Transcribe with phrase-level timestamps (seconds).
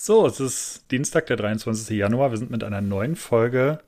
[0.00, 1.98] So, es ist Dienstag, der 23.
[1.98, 2.30] Januar.
[2.30, 3.80] Wir sind mit einer neuen Folge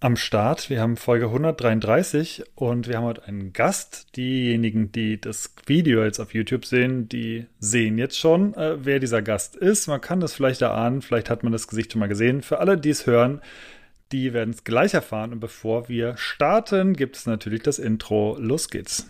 [0.00, 0.70] am Start.
[0.70, 4.16] Wir haben Folge 133 und wir haben heute einen Gast.
[4.16, 9.20] Diejenigen, die das Video jetzt auf YouTube sehen, die sehen jetzt schon, äh, wer dieser
[9.20, 9.88] Gast ist.
[9.88, 12.40] Man kann das vielleicht erahnen, vielleicht hat man das Gesicht schon mal gesehen.
[12.40, 13.42] Für alle, die es hören,
[14.12, 15.34] die werden es gleich erfahren.
[15.34, 18.38] Und bevor wir starten, gibt es natürlich das Intro.
[18.40, 19.06] Los geht's.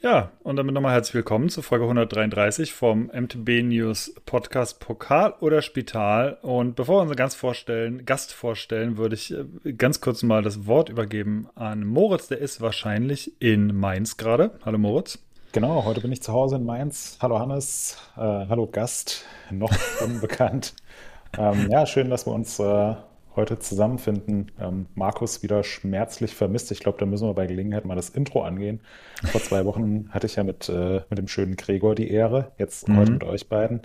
[0.00, 5.60] Ja, und damit nochmal herzlich willkommen zu Folge 133 vom MTB News Podcast Pokal oder
[5.60, 6.38] Spital.
[6.40, 10.68] Und bevor wir unseren Gast vorstellen, Gast vorstellen, würde ich äh, ganz kurz mal das
[10.68, 12.28] Wort übergeben an Moritz.
[12.28, 14.52] Der ist wahrscheinlich in Mainz gerade.
[14.64, 15.18] Hallo Moritz.
[15.50, 17.18] Genau, heute bin ich zu Hause in Mainz.
[17.20, 20.74] Hallo Hannes, äh, hallo Gast, noch unbekannt.
[21.36, 22.94] ähm, ja, schön, dass wir uns äh,
[23.38, 24.50] heute zusammenfinden.
[24.60, 26.70] Ähm, Markus wieder schmerzlich vermisst.
[26.70, 28.80] Ich glaube, da müssen wir bei Gelegenheit mal das Intro angehen.
[29.24, 32.88] Vor zwei Wochen hatte ich ja mit, äh, mit dem schönen Gregor die Ehre, jetzt
[32.88, 32.96] mhm.
[32.98, 33.82] heute mit euch beiden.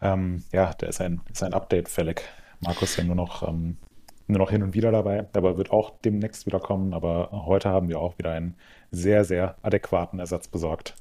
[0.00, 2.22] Ähm, ja, der ist ein, ist ein Update fällig.
[2.60, 3.78] Markus ja nur noch, ähm,
[4.26, 6.94] nur noch hin und wieder dabei, aber wird auch demnächst wieder kommen.
[6.94, 8.54] Aber heute haben wir auch wieder einen
[8.90, 10.94] sehr, sehr adäquaten Ersatz besorgt.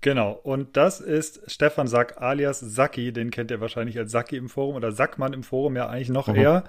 [0.00, 4.48] Genau, und das ist Stefan Sack alias Sacki, den kennt ihr wahrscheinlich als Sacki im
[4.48, 6.36] Forum oder Sackmann im Forum ja eigentlich noch mhm.
[6.36, 6.64] eher.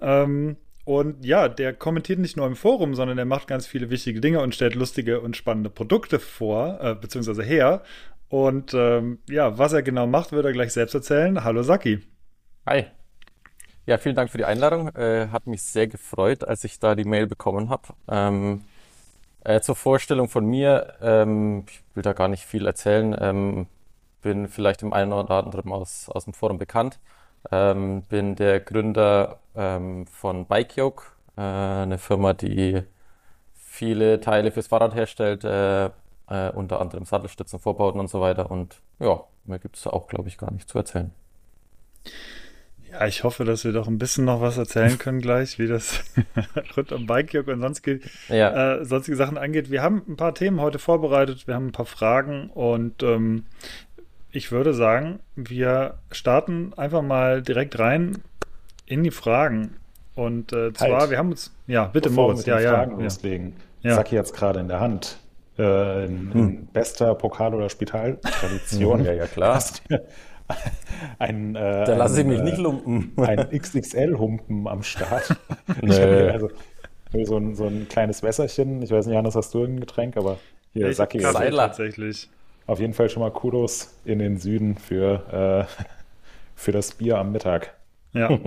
[0.00, 4.20] Ähm, und ja, der kommentiert nicht nur im Forum, sondern er macht ganz viele wichtige
[4.20, 7.82] Dinge und stellt lustige und spannende Produkte vor, äh, beziehungsweise her.
[8.28, 11.44] Und ähm, ja, was er genau macht, wird er gleich selbst erzählen.
[11.44, 12.00] Hallo Saki.
[12.66, 12.86] Hi.
[13.86, 14.88] Ja, vielen Dank für die Einladung.
[14.94, 17.88] Äh, hat mich sehr gefreut, als ich da die Mail bekommen habe.
[18.08, 18.62] Ähm,
[19.44, 23.66] äh, zur Vorstellung von mir, ähm, ich will da gar nicht viel erzählen, ähm,
[24.22, 26.98] bin vielleicht im einen oder anderen aus, aus dem Forum bekannt,
[27.50, 31.04] ähm, bin der Gründer ähm, von BikeYoke,
[31.36, 32.82] äh, eine Firma, die
[33.54, 35.86] viele Teile fürs Fahrrad herstellt, äh,
[36.28, 38.50] äh, unter anderem Sattelstützen, Vorbauten und so weiter.
[38.50, 41.12] Und ja, mehr gibt es auch, glaube ich, gar nicht zu erzählen.
[42.94, 46.04] Ja, ich hoffe, dass wir doch ein bisschen noch was erzählen können gleich, wie das
[46.76, 48.76] rund um Bikejoke und sonstige, ja.
[48.76, 49.68] äh, sonstige Sachen angeht.
[49.70, 53.46] Wir haben ein paar Themen heute vorbereitet, wir haben ein paar Fragen und ähm,
[54.30, 58.22] ich würde sagen, wir starten einfach mal direkt rein
[58.86, 59.76] in die Fragen.
[60.14, 61.10] Und äh, zwar, halt.
[61.10, 62.74] wir haben uns, ja, bitte Bevor Moritz, ja, ja.
[62.74, 63.02] Fragen ja.
[63.02, 63.56] loslegen.
[63.82, 63.94] Ja.
[63.96, 65.18] Saki jetzt gerade in der Hand.
[65.58, 66.66] Äh, in, in hm.
[66.72, 69.04] bester Pokal- oder Spitaltradition.
[69.04, 69.62] ja, ja, klar.
[71.18, 73.12] Ein, äh, da lasse ich mich nicht lumpen.
[73.16, 75.36] ein XXL-Humpen am Start.
[75.82, 75.94] nee.
[76.28, 76.50] also,
[77.22, 78.82] so ein, so ein kleines Wässerchen.
[78.82, 80.38] Ich weiß nicht, Hannes, hast du ein Getränk, aber
[80.72, 81.18] hier, ich Saki.
[81.18, 82.28] tatsächlich.
[82.66, 85.84] Auf jeden Fall schon mal Kudos in den Süden für, äh,
[86.54, 87.74] für das Bier am Mittag.
[88.12, 88.30] Ja.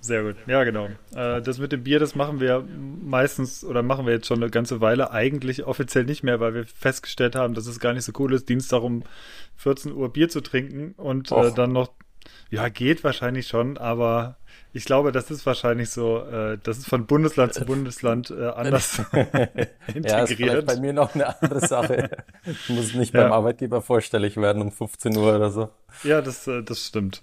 [0.00, 0.36] Sehr gut.
[0.46, 0.86] Ja, genau.
[1.14, 2.66] Äh, das mit dem Bier, das machen wir
[3.02, 6.64] meistens oder machen wir jetzt schon eine ganze Weile eigentlich offiziell nicht mehr, weil wir
[6.64, 9.02] festgestellt haben, dass es gar nicht so cool ist, Dienstag um
[9.56, 11.92] 14 Uhr Bier zu trinken und äh, dann noch,
[12.50, 14.36] ja, geht wahrscheinlich schon, aber
[14.72, 18.98] ich glaube, das ist wahrscheinlich so, äh, das ist von Bundesland zu Bundesland äh, anders
[18.98, 19.70] integriert.
[20.04, 22.10] Ja, ist vielleicht bei mir noch eine andere Sache.
[22.46, 23.22] Ich muss nicht ja.
[23.22, 25.70] beim Arbeitgeber vorstellig werden um 15 Uhr oder so.
[26.04, 27.22] Ja, das, äh, das stimmt.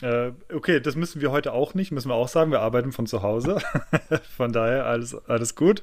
[0.00, 2.50] Äh, okay, das müssen wir heute auch nicht, müssen wir auch sagen.
[2.50, 3.58] Wir arbeiten von zu Hause.
[4.36, 5.82] von daher alles, alles gut.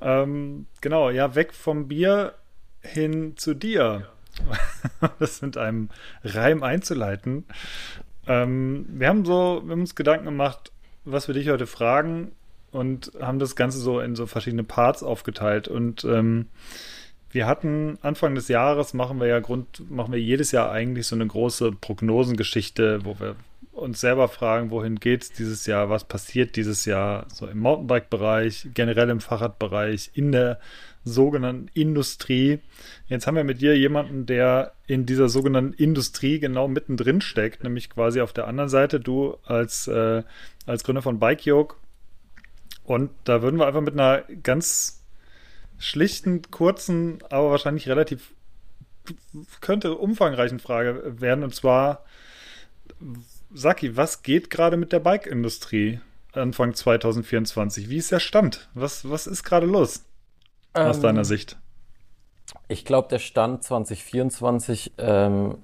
[0.00, 2.34] Ähm, genau, ja, weg vom Bier
[2.80, 4.08] hin zu dir.
[5.18, 5.88] das mit einem
[6.22, 7.44] Reim einzuleiten.
[8.26, 10.72] Ähm, wir haben so, wir haben uns Gedanken gemacht,
[11.04, 12.32] was wir dich heute fragen
[12.72, 15.68] und haben das Ganze so in so verschiedene Parts aufgeteilt.
[15.68, 16.48] Und ähm,
[17.34, 21.16] wir hatten Anfang des Jahres machen wir ja Grund, machen wir jedes Jahr eigentlich so
[21.16, 23.34] eine große Prognosengeschichte, wo wir
[23.72, 28.68] uns selber fragen, wohin geht es dieses Jahr, was passiert dieses Jahr, so im Mountainbike-Bereich,
[28.72, 30.60] generell im Fahrradbereich, in der
[31.04, 32.60] sogenannten Industrie.
[33.08, 37.90] Jetzt haben wir mit dir jemanden, der in dieser sogenannten Industrie genau mittendrin steckt, nämlich
[37.90, 40.22] quasi auf der anderen Seite, du als, äh,
[40.66, 41.74] als Gründer von Bike Yoke.
[42.84, 45.03] Und da würden wir einfach mit einer ganz
[45.78, 48.34] schlichten, kurzen, aber wahrscheinlich relativ
[49.60, 51.44] könnte umfangreichen Frage werden.
[51.44, 52.04] Und zwar,
[53.52, 56.00] Saki, was geht gerade mit der Bike-Industrie
[56.32, 57.88] Anfang 2024?
[57.88, 58.68] Wie ist der Stand?
[58.74, 60.04] Was, was ist gerade los
[60.72, 61.56] aus ähm, deiner Sicht?
[62.68, 65.58] Ich glaube, der Stand 2024 ähm,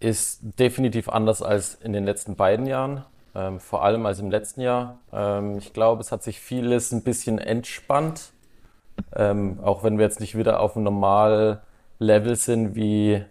[0.00, 3.04] ist definitiv anders als in den letzten beiden Jahren.
[3.34, 5.00] Ähm, vor allem als im letzten Jahr.
[5.12, 8.33] Ähm, ich glaube, es hat sich vieles ein bisschen entspannt
[9.14, 11.58] Ähm, auch wenn wir jetzt nicht wieder auf einem normalen
[11.98, 13.24] Level sind wie,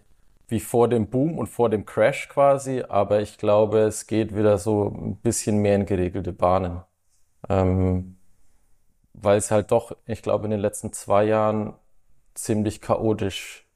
[0.47, 4.57] wie vor dem Boom und vor dem Crash quasi, aber ich glaube, es geht wieder
[4.57, 6.81] so ein bisschen mehr in geregelte Bahnen.
[7.49, 8.17] Ähm,
[9.13, 11.73] weil es halt doch, ich glaube, in den letzten zwei Jahren
[12.33, 13.67] ziemlich chaotisch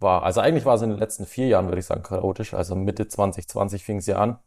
[0.00, 0.22] war.
[0.22, 2.54] Also eigentlich war es in den letzten vier Jahren, würde ich sagen, chaotisch.
[2.54, 4.38] Also Mitte 2020 fing ja an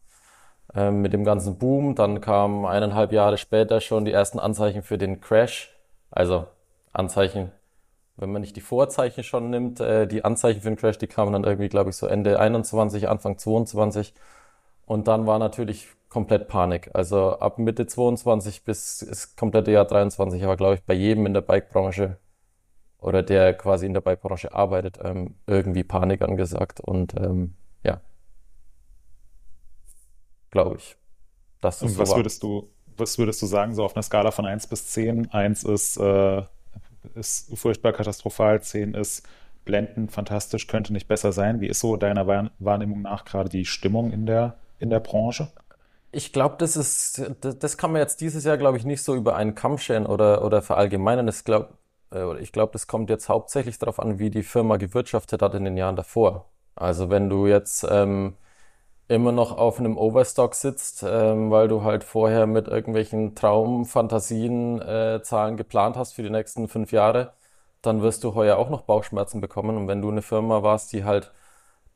[0.76, 1.96] ähm, mit dem ganzen Boom.
[1.96, 5.76] Dann kamen eineinhalb Jahre später schon die ersten Anzeichen für den Crash.
[6.12, 6.48] Also
[6.98, 7.52] Anzeichen,
[8.16, 11.34] wenn man nicht die Vorzeichen schon nimmt, äh, die Anzeichen für den Crash, die kamen
[11.34, 14.14] dann irgendwie, glaube ich, so Ende 21, Anfang 22.
[14.86, 16.90] Und dann war natürlich komplett Panik.
[16.94, 21.34] Also ab Mitte 22 bis das komplette Jahr 23 war, glaube ich, bei jedem in
[21.34, 22.18] der Bike-Branche
[23.00, 26.80] oder der quasi in der Bike-Branche arbeitet, ähm, irgendwie Panik angesagt.
[26.80, 27.54] Und ähm,
[27.84, 28.02] ja,
[30.50, 30.98] glaube ich.
[31.62, 34.46] Das Und was so würdest du, was würdest du sagen, so auf einer Skala von
[34.46, 35.32] 1 bis 10?
[35.32, 36.44] 1 ist, äh,
[37.16, 39.28] ist furchtbar katastrophal, 10 ist
[39.66, 41.62] blendend, fantastisch, könnte nicht besser sein.
[41.62, 42.26] Wie ist so deiner
[42.60, 45.50] Wahrnehmung nach gerade die Stimmung in der, in der Branche?
[46.12, 49.36] Ich glaube, das ist, das, kann man jetzt dieses Jahr, glaube ich, nicht so über
[49.36, 51.26] einen Kamm scheren oder, oder verallgemeinern.
[51.28, 51.78] Das glaub,
[52.14, 55.66] äh, ich glaube, das kommt jetzt hauptsächlich darauf an, wie die Firma gewirtschaftet hat in
[55.66, 56.50] den Jahren davor.
[56.76, 58.36] Also wenn du jetzt ähm,
[59.08, 65.22] immer noch auf einem Overstock sitzt, ähm, weil du halt vorher mit irgendwelchen Traumfantasien äh,
[65.24, 67.34] Zahlen geplant hast für die nächsten fünf Jahre,
[67.82, 69.78] dann wirst du heuer auch noch Bauchschmerzen bekommen.
[69.78, 71.32] Und wenn du eine Firma warst, die halt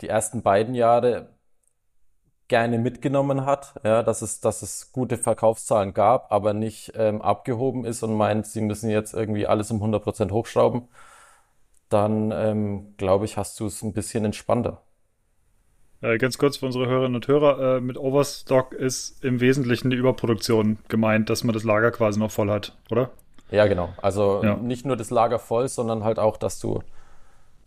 [0.02, 1.30] die ersten beiden Jahre
[2.48, 7.86] gerne mitgenommen hat, ja, dass es, dass es gute Verkaufszahlen gab, aber nicht ähm, abgehoben
[7.86, 10.88] ist und meint, sie müssen jetzt irgendwie alles um 100% hochschrauben,
[11.90, 14.82] dann ähm, glaube ich, hast du es ein bisschen entspannter.
[16.02, 19.98] Äh, ganz kurz für unsere Hörerinnen und Hörer, äh, mit Overstock ist im Wesentlichen die
[19.98, 23.12] Überproduktion gemeint, dass man das Lager quasi noch voll hat, oder?
[23.52, 23.90] Ja, genau.
[24.02, 24.56] Also ja.
[24.56, 26.82] nicht nur das Lager voll, sondern halt auch, dass du,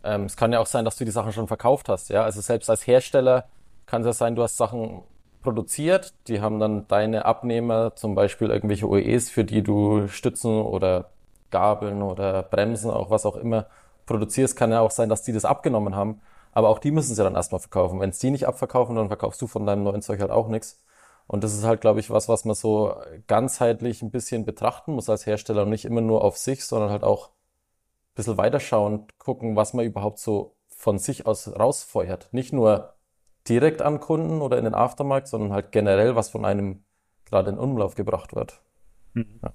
[0.03, 2.23] ähm, es kann ja auch sein, dass du die Sachen schon verkauft hast, ja.
[2.23, 3.45] Also selbst als Hersteller
[3.85, 5.03] kann es ja sein, du hast Sachen
[5.41, 11.11] produziert, die haben dann deine Abnehmer, zum Beispiel irgendwelche OEs, für die du Stützen oder
[11.51, 13.67] Gabeln oder Bremsen, auch was auch immer
[14.07, 16.19] produzierst, kann ja auch sein, dass die das abgenommen haben
[16.55, 17.99] aber auch die müssen sie dann erstmal verkaufen.
[17.99, 20.81] Wenn es die nicht abverkaufen, dann verkaufst du von deinem neuen Zeug halt auch nichts.
[21.27, 22.95] Und das ist halt, glaube ich, was, was man so
[23.27, 27.03] ganzheitlich ein bisschen betrachten muss als Hersteller und nicht immer nur auf sich, sondern halt
[27.03, 32.29] auch ein bisschen weiterschauen, gucken, was man überhaupt so von sich aus rausfeuert.
[32.31, 32.93] Nicht nur
[33.49, 36.85] direkt an Kunden oder in den Aftermarkt, sondern halt generell, was von einem
[37.25, 38.61] gerade in Umlauf gebracht wird.
[39.13, 39.41] Mhm.
[39.43, 39.51] Ja.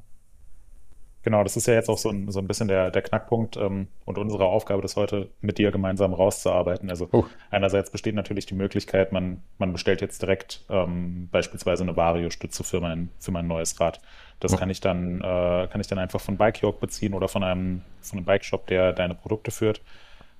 [1.22, 3.88] Genau, das ist ja jetzt auch so ein, so ein bisschen der, der Knackpunkt ähm,
[4.06, 6.88] und unsere Aufgabe, das heute mit dir gemeinsam rauszuarbeiten.
[6.88, 7.24] Also uh.
[7.50, 12.80] einerseits besteht natürlich die Möglichkeit, man, man bestellt jetzt direkt ähm, beispielsweise eine Vario-Stütze für
[12.80, 14.00] mein, für mein neues Rad.
[14.40, 14.56] Das uh.
[14.56, 17.82] kann ich dann, äh, kann ich dann einfach von Bike York beziehen oder von einem,
[18.00, 19.82] von einem Bike-Shop, der deine Produkte führt.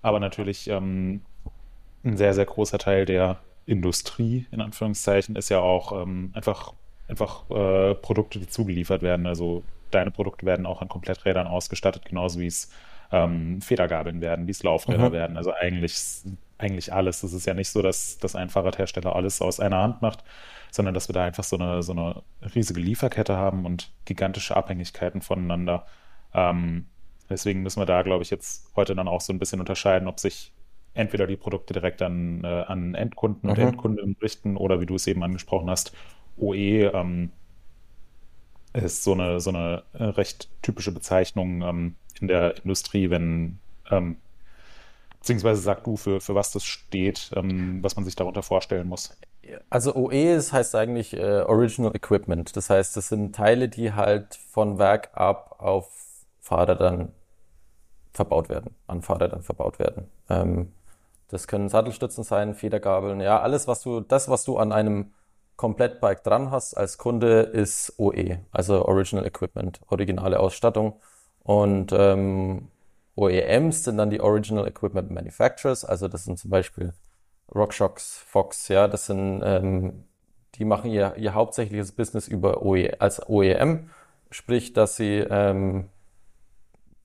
[0.00, 1.20] Aber natürlich ähm,
[2.04, 3.36] ein sehr, sehr großer Teil der
[3.66, 6.72] Industrie, in Anführungszeichen, ist ja auch ähm, einfach,
[7.06, 9.26] einfach äh, Produkte, die zugeliefert werden.
[9.26, 12.70] Also deine Produkte werden auch an Kompletträdern ausgestattet, genauso wie es
[13.12, 15.12] ähm, Federgabeln werden, wie es Laufräder mhm.
[15.12, 15.36] werden.
[15.36, 16.22] Also eigentlich,
[16.58, 17.22] eigentlich alles.
[17.22, 20.24] Es ist ja nicht so, dass, dass ein Fahrradhersteller alles aus einer Hand macht,
[20.70, 22.22] sondern dass wir da einfach so eine, so eine
[22.54, 25.86] riesige Lieferkette haben und gigantische Abhängigkeiten voneinander.
[26.32, 26.86] Ähm,
[27.28, 30.20] deswegen müssen wir da, glaube ich, jetzt heute dann auch so ein bisschen unterscheiden, ob
[30.20, 30.52] sich
[30.94, 33.50] entweder die Produkte direkt an, äh, an Endkunden mhm.
[33.50, 35.92] und Endkunden richten oder wie du es eben angesprochen hast,
[36.36, 37.30] OE, ähm,
[38.72, 43.58] ist so eine, so eine äh, recht typische Bezeichnung ähm, in der Industrie, wenn,
[43.90, 44.16] ähm,
[45.18, 49.16] beziehungsweise sag du, für, für was das steht, ähm, was man sich darunter vorstellen muss.
[49.68, 52.56] Also OE das heißt eigentlich äh, Original Equipment.
[52.56, 55.90] Das heißt, das sind Teile, die halt von Werk ab auf
[56.40, 57.12] Fahrrädern
[58.12, 60.08] verbaut werden, an Fahrrädern verbaut werden.
[60.28, 60.72] Ähm,
[61.28, 65.12] das können Sattelstützen sein, Federgabeln, ja, alles, was du, das, was du an einem
[65.60, 70.94] Komplettbike dran hast als Kunde, ist OE, also Original Equipment, originale Ausstattung.
[71.42, 72.68] Und ähm,
[73.14, 76.94] OEMs sind dann die Original Equipment Manufacturers, also das sind zum Beispiel
[77.54, 80.04] RockShox, Fox, ja, das sind, ähm,
[80.54, 83.90] die machen ihr, ihr hauptsächliches Business über OE, als OEM,
[84.30, 85.90] sprich, dass sie ähm,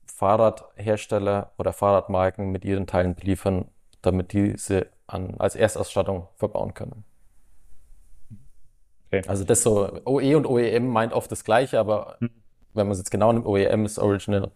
[0.05, 3.65] Fahrradhersteller oder Fahrradmarken mit ihren Teilen beliefern,
[4.01, 7.03] damit diese an, als Erstausstattung verbauen können.
[9.19, 9.29] Okay.
[9.29, 12.29] Also das so, OE und OEM meint oft das Gleiche, aber hm.
[12.73, 14.51] wenn man es jetzt genau nimmt, OEM ist Original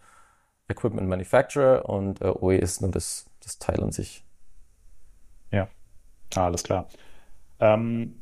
[0.67, 4.23] Equipment Manufacturer und äh, OE ist nur das, das Teil an sich.
[5.51, 5.67] Ja,
[6.35, 6.87] ah, alles klar.
[7.59, 8.15] Ähm,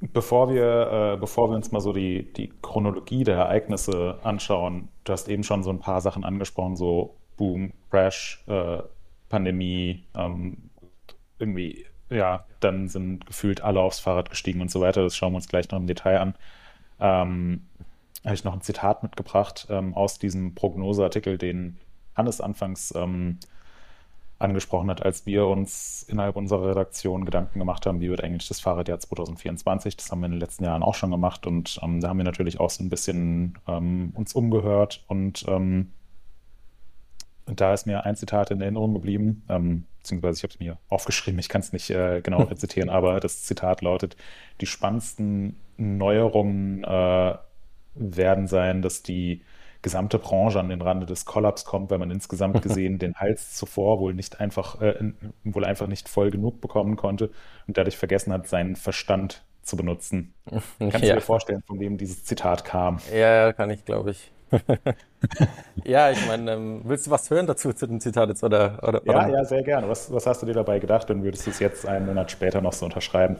[0.00, 5.12] Bevor wir, äh, bevor wir uns mal so die, die Chronologie der Ereignisse anschauen, du
[5.12, 8.78] hast eben schon so ein paar Sachen angesprochen, so Boom, Crash, äh,
[9.28, 10.70] Pandemie, ähm,
[11.40, 15.02] irgendwie, ja, dann sind gefühlt alle aufs Fahrrad gestiegen und so weiter.
[15.02, 16.34] Das schauen wir uns gleich noch im Detail an.
[17.00, 17.62] Ähm,
[18.24, 21.78] habe ich noch ein Zitat mitgebracht ähm, aus diesem Prognoseartikel, den
[22.16, 23.38] Hannes anfangs ähm,
[24.38, 28.60] angesprochen hat, als wir uns innerhalb unserer Redaktion Gedanken gemacht haben, wie wird eigentlich das
[28.60, 29.96] Fahrradjahr 2024.
[29.96, 32.24] Das haben wir in den letzten Jahren auch schon gemacht und ähm, da haben wir
[32.24, 35.92] natürlich auch so ein bisschen ähm, uns umgehört und, ähm,
[37.46, 40.78] und da ist mir ein Zitat in Erinnerung geblieben, ähm, beziehungsweise ich habe es mir
[40.88, 44.16] aufgeschrieben, ich kann es nicht äh, genau rezitieren, aber das Zitat lautet,
[44.60, 47.34] die spannendsten Neuerungen äh,
[47.94, 49.42] werden sein, dass die
[49.82, 54.00] gesamte Branche an den Rande des Kollaps kommt, weil man insgesamt gesehen den Hals zuvor
[54.00, 55.12] wohl nicht einfach, äh,
[55.44, 57.30] wohl einfach nicht voll genug bekommen konnte
[57.66, 60.34] und dadurch vergessen hat, seinen Verstand zu benutzen.
[60.78, 61.14] Kannst ja.
[61.14, 62.98] du dir vorstellen, von wem dieses Zitat kam?
[63.14, 64.32] Ja, kann ich, glaube ich.
[65.84, 68.42] ja, ich meine, ähm, willst du was hören dazu zu dem Zitat jetzt?
[68.42, 69.28] Oder, oder, ja, oder?
[69.28, 69.88] ja, sehr gerne.
[69.88, 72.60] Was, was hast du dir dabei gedacht und würdest du es jetzt einen Monat später
[72.60, 73.38] noch so unterschreiben?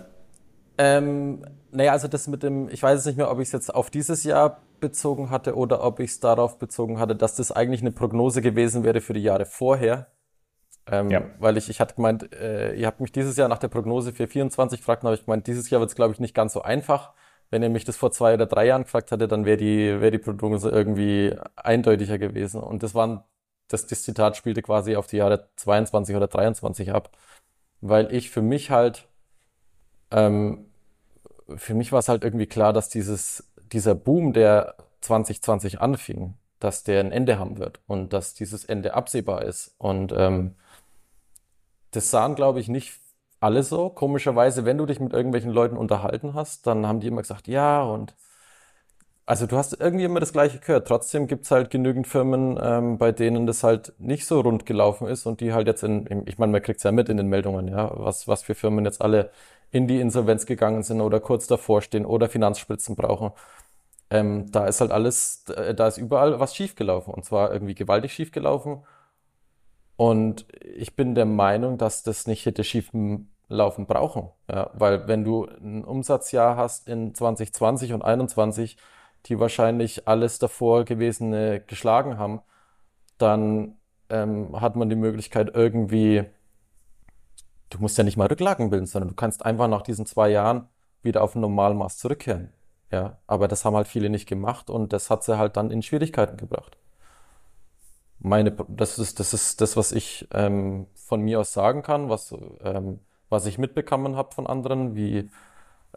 [0.76, 3.74] Ähm, naja, also das mit dem, ich weiß jetzt nicht mehr, ob ich es jetzt
[3.74, 7.80] auf dieses Jahr bezogen hatte oder ob ich es darauf bezogen hatte, dass das eigentlich
[7.80, 10.06] eine Prognose gewesen wäre für die Jahre vorher.
[10.90, 11.22] Ähm, ja.
[11.38, 14.26] Weil ich, ich hatte gemeint, äh, ihr habt mich dieses Jahr nach der Prognose für
[14.26, 17.12] 24 gefragt, habe ich gemeint, dieses Jahr wird es, glaube ich, nicht ganz so einfach.
[17.50, 20.10] Wenn ihr mich das vor zwei oder drei Jahren gefragt hättet, dann wäre die, wäre
[20.10, 22.60] die Prognose irgendwie eindeutiger gewesen.
[22.62, 23.22] Und das waren,
[23.68, 27.16] das, das Zitat spielte quasi auf die Jahre 22 oder 23 ab.
[27.80, 29.08] Weil ich für mich halt,
[30.10, 30.66] ähm,
[31.56, 36.84] für mich war es halt irgendwie klar, dass dieses, dieser Boom, der 2020 anfing, dass
[36.84, 39.74] der ein Ende haben wird und dass dieses Ende absehbar ist.
[39.78, 40.56] Und ähm,
[41.92, 42.94] das sahen, glaube ich, nicht
[43.40, 43.90] alle so.
[43.90, 47.82] Komischerweise, wenn du dich mit irgendwelchen Leuten unterhalten hast, dann haben die immer gesagt, ja,
[47.82, 48.14] und
[49.26, 50.88] also du hast irgendwie immer das Gleiche gehört.
[50.88, 55.26] Trotzdem gibt's halt genügend Firmen, ähm, bei denen das halt nicht so rund gelaufen ist
[55.26, 57.90] und die halt jetzt in, ich meine, man kriegt's ja mit in den Meldungen, ja,
[57.94, 59.30] was, was für Firmen jetzt alle
[59.70, 63.32] in die Insolvenz gegangen sind oder kurz davor stehen oder Finanzspritzen brauchen.
[64.10, 68.84] Ähm, da ist halt alles, da ist überall was schiefgelaufen und zwar irgendwie gewaltig schiefgelaufen.
[69.98, 72.90] Und ich bin der Meinung, dass das nicht hätte schief
[73.48, 74.30] laufen brauchen.
[74.50, 78.78] Ja, weil wenn du ein Umsatzjahr hast in 2020 und 2021,
[79.26, 82.40] die wahrscheinlich alles davor gewesene geschlagen haben,
[83.18, 83.76] dann
[84.08, 86.24] ähm, hat man die Möglichkeit irgendwie
[87.70, 90.68] du musst ja nicht mal Rücklagen bilden, sondern du kannst einfach nach diesen zwei Jahren
[91.02, 92.52] wieder auf ein Normalmaß zurückkehren.
[92.90, 95.82] Ja, aber das haben halt viele nicht gemacht und das hat sie halt dann in
[95.82, 96.78] Schwierigkeiten gebracht.
[98.20, 102.34] Meine, das ist, das ist das, was ich ähm, von mir aus sagen kann, was,
[102.62, 105.30] ähm, was ich mitbekommen habe von anderen, wie,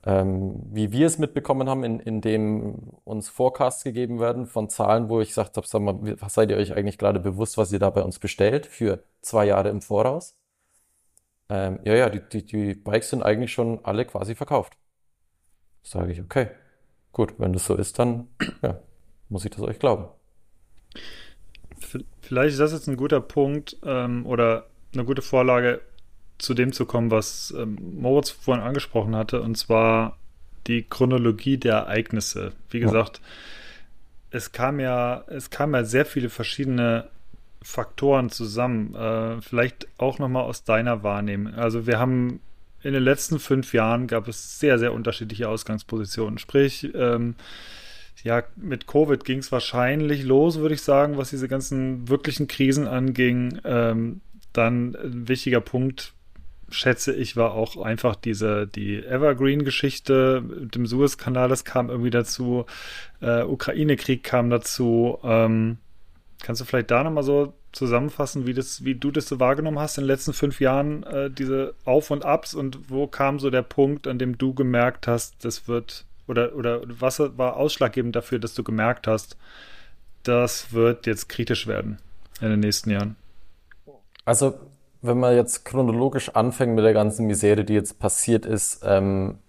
[0.06, 5.10] ähm, wie wir es mitbekommen haben, in, in dem uns Forecasts gegeben werden von Zahlen,
[5.10, 7.90] wo ich gesagt habe, sag mal, seid ihr euch eigentlich gerade bewusst, was ihr da
[7.90, 10.36] bei uns bestellt für zwei Jahre im Voraus?
[11.51, 14.78] ähm, ja, ja, die, die, die Bikes sind eigentlich schon alle quasi verkauft.
[15.84, 16.48] Sage ich, okay,
[17.12, 18.30] gut, wenn das so ist, dann
[18.62, 18.80] ja,
[19.28, 20.08] muss ich das euch glauben.
[22.22, 25.82] Vielleicht ist das jetzt ein guter Punkt ähm, oder eine gute Vorlage,
[26.38, 30.18] zu dem zu kommen, was ähm, Moritz vorhin angesprochen hatte, und zwar
[30.68, 32.54] die Chronologie der Ereignisse.
[32.70, 34.38] Wie gesagt, ja.
[34.38, 37.08] es kam ja, es kamen ja sehr viele verschiedene
[37.62, 38.96] Faktoren zusammen.
[38.96, 41.54] Äh, vielleicht auch nochmal aus deiner Wahrnehmung.
[41.54, 42.40] Also wir haben
[42.84, 46.40] in den letzten fünf Jahren gab es sehr, sehr unterschiedliche Ausgangspositionen.
[46.40, 47.36] Sprich, ähm,
[48.24, 52.88] ja, mit Covid ging es wahrscheinlich los, würde ich sagen, was diese ganzen wirklichen Krisen
[52.88, 53.60] anging.
[53.63, 54.22] Ähm,
[54.54, 56.13] dann ein wichtiger Punkt,
[56.70, 62.66] schätze ich, war auch einfach diese, die Evergreen-Geschichte mit dem Suezkanal, das kam irgendwie dazu.
[63.22, 65.20] Äh, Ukraine-Krieg kam dazu.
[65.24, 65.78] Ähm,
[66.42, 69.98] Kannst du vielleicht da nochmal so zusammenfassen, wie, das, wie du das so wahrgenommen hast
[69.98, 73.62] in den letzten fünf Jahren, äh, diese Auf und Abs und wo kam so der
[73.62, 78.54] Punkt, an dem du gemerkt hast, das wird, oder, oder was war ausschlaggebend dafür, dass
[78.54, 79.38] du gemerkt hast,
[80.24, 81.98] das wird jetzt kritisch werden
[82.40, 83.16] in den nächsten Jahren?
[84.25, 84.54] Also,
[85.01, 89.40] wenn man jetzt chronologisch anfängt mit der ganzen Misere, die jetzt passiert ist, ähm,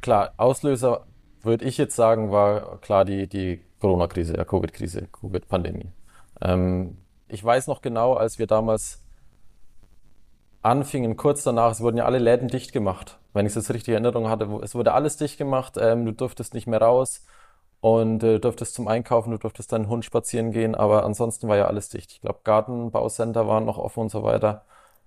[0.00, 1.06] klar, Auslöser
[1.42, 5.90] würde ich jetzt sagen, war klar die, die Corona-Krise, ja, Covid-Krise, Covid-Pandemie.
[6.40, 6.98] Ähm,
[7.28, 9.02] ich weiß noch genau, als wir damals
[10.60, 13.18] anfingen, kurz danach, es wurden ja alle Läden dicht gemacht.
[13.32, 16.12] Wenn ich es jetzt richtig in Erinnerung hatte, es wurde alles dicht gemacht, ähm, du
[16.12, 17.24] durftest nicht mehr raus
[17.80, 21.66] und äh, durftest zum Einkaufen, du durftest deinen Hund spazieren gehen, aber ansonsten war ja
[21.66, 22.12] alles dicht.
[22.12, 24.64] Ich glaube, Gartenbaucenter waren noch offen und so weiter.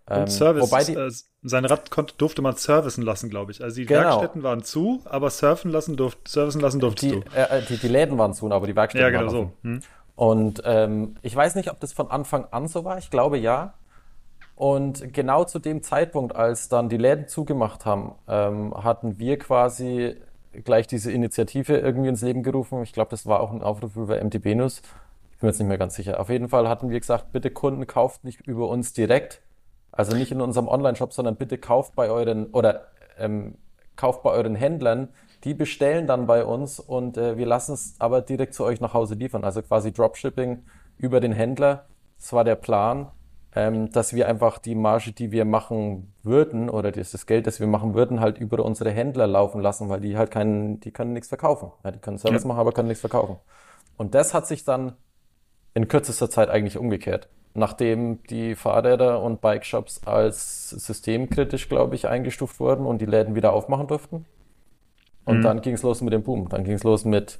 [0.08, 3.64] Und ähm, Service, wobei die, äh, sein Rad konnte, durfte man servicen lassen, glaube ich.
[3.64, 4.02] Also die genau.
[4.02, 7.36] Werkstätten waren zu, aber surfen lassen, durft, servicen lassen durftest die, du.
[7.36, 9.70] Äh, die, die, Läden waren zu, aber die Werkstätten ja, genau waren so.
[9.70, 9.80] Hm.
[10.16, 12.98] Und ähm, ich weiß nicht, ob das von Anfang an so war.
[12.98, 13.74] Ich glaube ja.
[14.56, 20.16] Und genau zu dem Zeitpunkt, als dann die Läden zugemacht haben, ähm, hatten wir quasi
[20.64, 22.82] gleich diese Initiative irgendwie ins Leben gerufen.
[22.84, 24.82] Ich glaube, das war auch ein Aufruf über MTB News.
[25.32, 26.20] Ich bin mir jetzt nicht mehr ganz sicher.
[26.22, 29.42] Auf jeden Fall hatten wir gesagt, bitte Kunden kauft nicht über uns direkt,
[29.92, 32.88] also nicht in unserem Online-Shop, sondern bitte kauft bei euren oder
[33.20, 33.56] ähm,
[33.98, 35.10] kauft bei euren Händlern.
[35.44, 38.94] Die bestellen dann bei uns und äh, wir lassen es aber direkt zu euch nach
[38.94, 39.44] Hause liefern.
[39.44, 40.64] Also quasi Dropshipping
[40.98, 41.86] über den Händler.
[42.18, 43.12] Das war der Plan,
[43.56, 47.68] ähm, dass wir einfach die Marge, die wir machen würden oder das, Geld, das wir
[47.68, 51.30] machen würden, halt über unsere Händler laufen lassen, weil die halt keinen, die können nichts
[51.30, 51.72] verkaufen.
[51.84, 52.48] Ja, die können Service ja.
[52.50, 53.38] machen, aber können nichts verkaufen.
[53.98, 54.94] Und das hat sich dann
[55.74, 62.60] in kürzester Zeit eigentlich umgekehrt nachdem die Fahrräder und Bikeshops als systemkritisch, glaube ich, eingestuft
[62.60, 64.26] wurden und die Läden wieder aufmachen durften.
[65.24, 65.42] Und mhm.
[65.42, 66.50] dann ging es los mit dem Boom.
[66.50, 67.40] Dann ging es los mit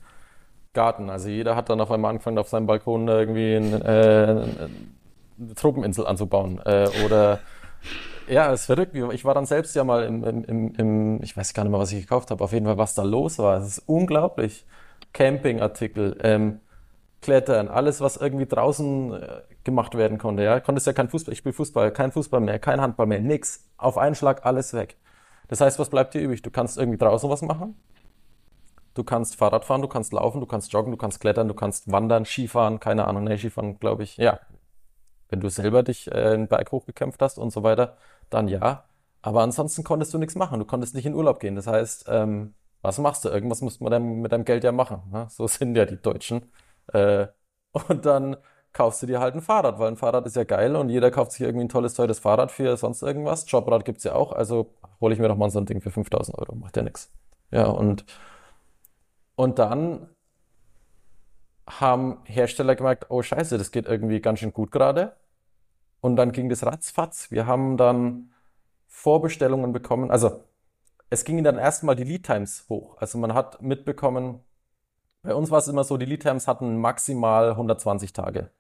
[0.74, 1.10] Garten.
[1.10, 4.46] Also jeder hat dann auf einmal angefangen, auf seinem Balkon irgendwie ein, äh,
[5.40, 6.62] eine Truppeninsel anzubauen.
[6.66, 7.40] Äh, oder
[8.28, 8.96] ja, es ist verrückt.
[8.96, 11.92] Ich war dann selbst ja mal im, im, im, ich weiß gar nicht mehr, was
[11.92, 12.44] ich gekauft habe.
[12.44, 13.58] Auf jeden Fall, was da los war.
[13.58, 14.66] Es ist unglaublich.
[15.14, 16.60] Campingartikel, ähm,
[17.22, 20.44] Klettern, alles, was irgendwie draußen äh, gemacht werden konnte.
[20.44, 23.68] Ja, konntest ja kein Fußball, ich spiele Fußball, kein Fußball mehr, kein Handball mehr, nix.
[23.78, 24.98] Auf einen Schlag alles weg.
[25.48, 26.42] Das heißt, was bleibt dir übrig?
[26.42, 27.76] Du kannst irgendwie draußen was machen.
[28.94, 31.92] Du kannst Fahrrad fahren, du kannst laufen, du kannst joggen, du kannst klettern, du kannst
[31.92, 34.18] wandern, Skifahren, keine Ahnung, ne, Skifahren, glaube ich.
[34.18, 34.40] Ja,
[35.30, 37.98] wenn du selber dich äh, einen Berg hochgekämpft hast und so weiter,
[38.30, 38.86] dann ja.
[39.22, 40.60] Aber ansonsten konntest du nichts machen.
[40.60, 41.56] Du konntest nicht in Urlaub gehen.
[41.56, 43.30] Das heißt, ähm, was machst du?
[43.30, 45.02] Irgendwas muss man dann mit deinem Geld ja machen.
[45.12, 45.28] Ne?
[45.30, 46.52] So sind ja die Deutschen.
[46.94, 47.28] Äh,
[47.72, 48.38] und dann
[48.76, 51.32] kaufst du dir halt ein Fahrrad, weil ein Fahrrad ist ja geil und jeder kauft
[51.32, 53.50] sich irgendwie ein tolles, teures Fahrrad für sonst irgendwas.
[53.50, 56.38] Jobrad gibt's ja auch, also hole ich mir doch mal so ein Ding für 5000
[56.38, 57.12] Euro, macht ja nix.
[57.52, 58.06] Ja, und,
[59.36, 60.10] und dann
[61.68, 65.16] haben Hersteller gemerkt, oh scheiße, das geht irgendwie ganz schön gut gerade.
[66.02, 67.32] Und dann ging das ratzfatz.
[67.32, 68.32] Wir haben dann
[68.88, 70.12] Vorbestellungen bekommen.
[70.12, 70.44] Also
[71.10, 72.98] es gingen dann erstmal die Lead Times hoch.
[73.00, 74.40] Also man hat mitbekommen,
[75.24, 78.52] bei uns war es immer so, die Lead Times hatten maximal 120 Tage.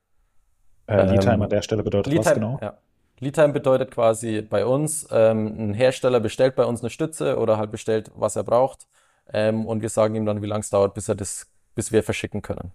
[0.88, 2.58] Äh, Lead Time ähm, an der Stelle bedeutet Lead was genau?
[2.62, 2.78] Ja.
[3.20, 7.58] Lead Time bedeutet quasi bei uns, ähm, ein Hersteller bestellt bei uns eine Stütze oder
[7.58, 8.88] halt bestellt, was er braucht.
[9.32, 12.04] Ähm, und wir sagen ihm dann, wie lange es dauert, bis er das, bis wir
[12.04, 12.72] verschicken können.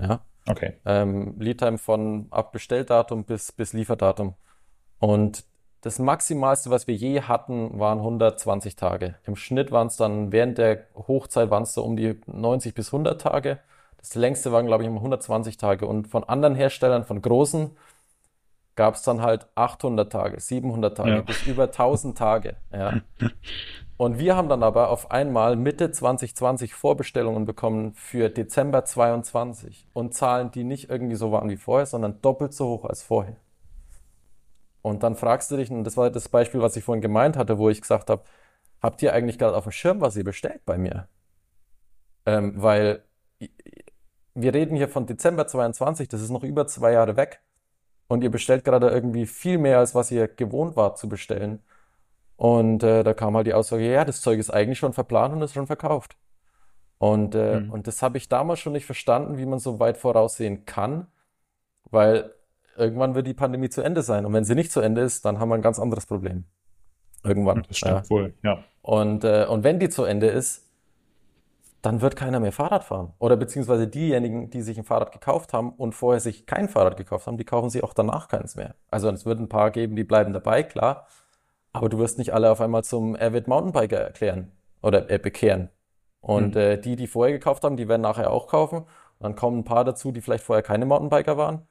[0.00, 0.20] Ja.
[0.46, 0.74] Okay.
[0.84, 4.34] Ähm, Lead Time von ab Bestelldatum bis, bis Lieferdatum.
[4.98, 5.44] Und
[5.82, 9.14] das Maximalste, was wir je hatten, waren 120 Tage.
[9.24, 12.88] Im Schnitt waren es dann während der Hochzeit waren es so um die 90 bis
[12.88, 13.60] 100 Tage.
[13.96, 15.86] Das längste waren, glaube ich, immer 120 Tage.
[15.86, 17.76] Und von anderen Herstellern, von großen,
[18.76, 21.20] gab es dann halt 800 Tage, 700 Tage, ja.
[21.22, 22.56] bis über 1000 Tage.
[22.72, 23.00] Ja.
[24.00, 30.14] Und wir haben dann aber auf einmal Mitte 2020 Vorbestellungen bekommen für Dezember 22 und
[30.14, 33.36] Zahlen, die nicht irgendwie so waren wie vorher, sondern doppelt so hoch als vorher.
[34.80, 37.58] Und dann fragst du dich, und das war das Beispiel, was ich vorhin gemeint hatte,
[37.58, 38.22] wo ich gesagt habe,
[38.80, 41.06] habt ihr eigentlich gerade auf dem Schirm, was ihr bestellt bei mir?
[42.24, 43.04] Ähm, weil
[44.32, 47.42] wir reden hier von Dezember 22, das ist noch über zwei Jahre weg.
[48.08, 51.62] Und ihr bestellt gerade irgendwie viel mehr, als was ihr gewohnt wart zu bestellen.
[52.40, 55.42] Und äh, da kam halt die Aussage, ja, das Zeug ist eigentlich schon verplant und
[55.42, 56.16] ist schon verkauft.
[56.96, 57.70] Und, äh, mhm.
[57.70, 61.08] und das habe ich damals schon nicht verstanden, wie man so weit voraussehen kann,
[61.90, 62.32] weil
[62.78, 64.24] irgendwann wird die Pandemie zu Ende sein.
[64.24, 66.44] Und wenn sie nicht zu Ende ist, dann haben wir ein ganz anderes Problem.
[67.22, 67.62] Irgendwann.
[67.68, 68.10] Das stimmt ja.
[68.10, 68.64] wohl, ja.
[68.80, 70.66] Und, äh, und wenn die zu Ende ist,
[71.82, 73.12] dann wird keiner mehr Fahrrad fahren.
[73.18, 77.26] Oder beziehungsweise diejenigen, die sich ein Fahrrad gekauft haben und vorher sich kein Fahrrad gekauft
[77.26, 78.76] haben, die kaufen sich auch danach keins mehr.
[78.90, 81.06] Also es wird ein paar geben, die bleiben dabei, klar.
[81.72, 84.52] Aber du wirst nicht alle auf einmal zum Avid Mountainbiker erklären
[84.82, 85.70] oder äh, bekehren.
[86.20, 86.60] Und mhm.
[86.60, 88.78] äh, die, die vorher gekauft haben, die werden nachher auch kaufen.
[88.78, 88.86] Und
[89.20, 91.66] dann kommen ein paar dazu, die vielleicht vorher keine Mountainbiker waren.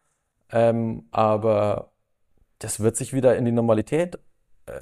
[0.51, 1.91] Ähm, aber
[2.59, 4.19] das wird sich wieder in die Normalität
[4.65, 4.79] äh,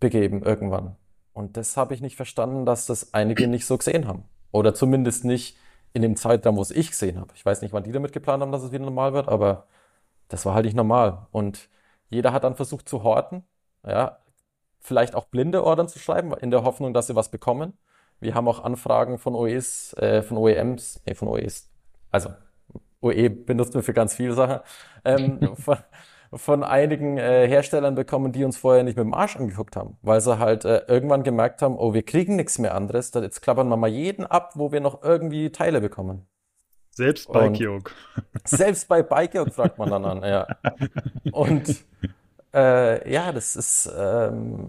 [0.00, 0.96] begeben irgendwann.
[1.32, 4.24] Und das habe ich nicht verstanden, dass das einige nicht so gesehen haben.
[4.52, 5.58] Oder zumindest nicht
[5.92, 7.32] in dem Zeitraum, wo es ich gesehen habe.
[7.34, 9.66] Ich weiß nicht, wann die damit geplant haben, dass es wieder normal wird, aber
[10.28, 11.26] das war halt nicht normal.
[11.32, 11.68] Und
[12.08, 13.44] jeder hat dann versucht zu horten,
[13.86, 14.18] ja,
[14.86, 17.76] vielleicht auch blinde Ordern zu schreiben, in der Hoffnung, dass sie was bekommen.
[18.20, 21.70] Wir haben auch Anfragen von OEs, äh, von OEMs, nee, von OEs,
[22.10, 22.30] also
[23.02, 24.60] OE benutzt man für ganz viele Sachen,
[25.04, 25.76] ähm, von,
[26.32, 30.20] von einigen äh, Herstellern bekommen, die uns vorher nicht mit dem Arsch angeguckt haben, weil
[30.20, 33.76] sie halt äh, irgendwann gemerkt haben, oh, wir kriegen nichts mehr anderes, jetzt klappern wir
[33.76, 36.26] mal jeden ab, wo wir noch irgendwie Teile bekommen.
[36.90, 37.92] Selbst bei Kyok.
[38.44, 40.46] Selbst bei Bike fragt man dann an, ja.
[41.32, 41.84] Und
[42.56, 44.68] äh, ja, das ist, ähm,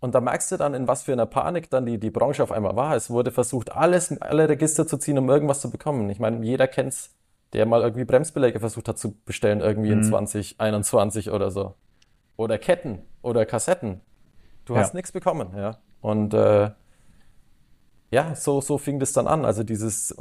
[0.00, 2.52] und da merkst du dann, in was für einer Panik dann die, die Branche auf
[2.52, 2.96] einmal war.
[2.96, 6.08] Es wurde versucht, alles, alle Register zu ziehen, um irgendwas zu bekommen.
[6.10, 7.14] Ich meine, jeder kennt's,
[7.52, 9.98] der mal irgendwie Bremsbeläge versucht hat zu bestellen, irgendwie mhm.
[9.98, 11.74] in 2021 oder so.
[12.36, 14.00] Oder Ketten oder Kassetten.
[14.64, 15.78] Du hast nichts bekommen, ja.
[16.00, 16.70] Und äh,
[18.10, 19.44] ja, so, so fing das dann an.
[19.44, 20.16] Also dieses,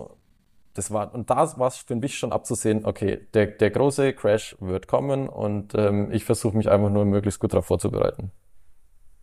[0.73, 4.55] das war, und da war es für mich schon abzusehen, okay, der, der große Crash
[4.59, 8.31] wird kommen und ähm, ich versuche mich einfach nur möglichst gut darauf vorzubereiten.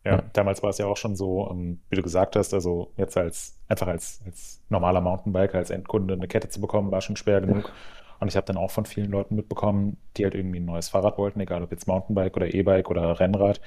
[0.04, 3.16] Ja, damals war es ja auch schon so, ähm, wie du gesagt hast, also jetzt
[3.16, 7.40] als einfach als, als normaler Mountainbiker, als Endkunde eine Kette zu bekommen, war schon schwer
[7.40, 7.72] genug.
[8.20, 11.18] Und ich habe dann auch von vielen Leuten mitbekommen, die halt irgendwie ein neues Fahrrad
[11.18, 13.60] wollten, egal ob jetzt Mountainbike oder E-Bike oder Rennrad,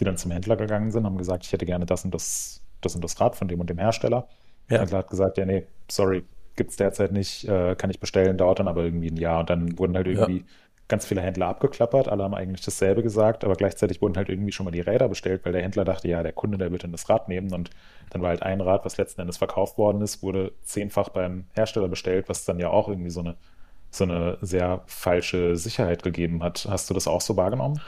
[0.00, 2.94] die dann zum Händler gegangen sind, haben gesagt, ich hätte gerne das und das, das
[2.94, 4.28] und das Rad von dem und dem Hersteller.
[4.68, 4.70] Ja.
[4.70, 6.24] Der Händler hat gesagt, ja, nee, sorry,
[6.56, 9.40] gibt es derzeit nicht, äh, kann ich bestellen, dauert dann aber irgendwie ein Jahr.
[9.40, 10.44] Und dann wurden halt irgendwie ja
[10.88, 14.64] ganz viele Händler abgeklappert, alle haben eigentlich dasselbe gesagt, aber gleichzeitig wurden halt irgendwie schon
[14.64, 17.08] mal die Räder bestellt, weil der Händler dachte, ja, der Kunde, der wird dann das
[17.08, 17.70] Rad nehmen und
[18.10, 21.88] dann war halt ein Rad, was letzten Endes verkauft worden ist, wurde zehnfach beim Hersteller
[21.88, 23.34] bestellt, was dann ja auch irgendwie so eine,
[23.90, 26.66] so eine sehr falsche Sicherheit gegeben hat.
[26.70, 27.80] Hast du das auch so wahrgenommen?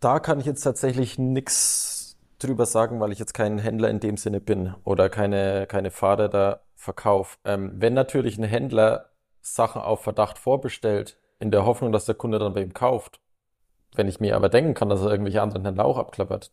[0.00, 1.95] Da kann ich jetzt tatsächlich nichts
[2.38, 6.28] drüber sagen, weil ich jetzt kein Händler in dem Sinne bin oder keine, keine Fahrer
[6.28, 7.38] da verkaufe.
[7.44, 12.38] Ähm, wenn natürlich ein Händler Sachen auf Verdacht vorbestellt, in der Hoffnung, dass der Kunde
[12.38, 13.20] dann bei ihm kauft.
[13.94, 16.50] Wenn ich mir aber denken kann, dass er irgendwelche anderen Händler auch abklappert.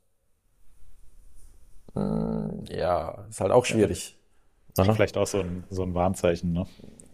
[1.93, 4.17] Hm, ja, ist halt auch schwierig.
[4.77, 6.65] Ja, vielleicht auch so ein, so ein Warnzeichen, ne?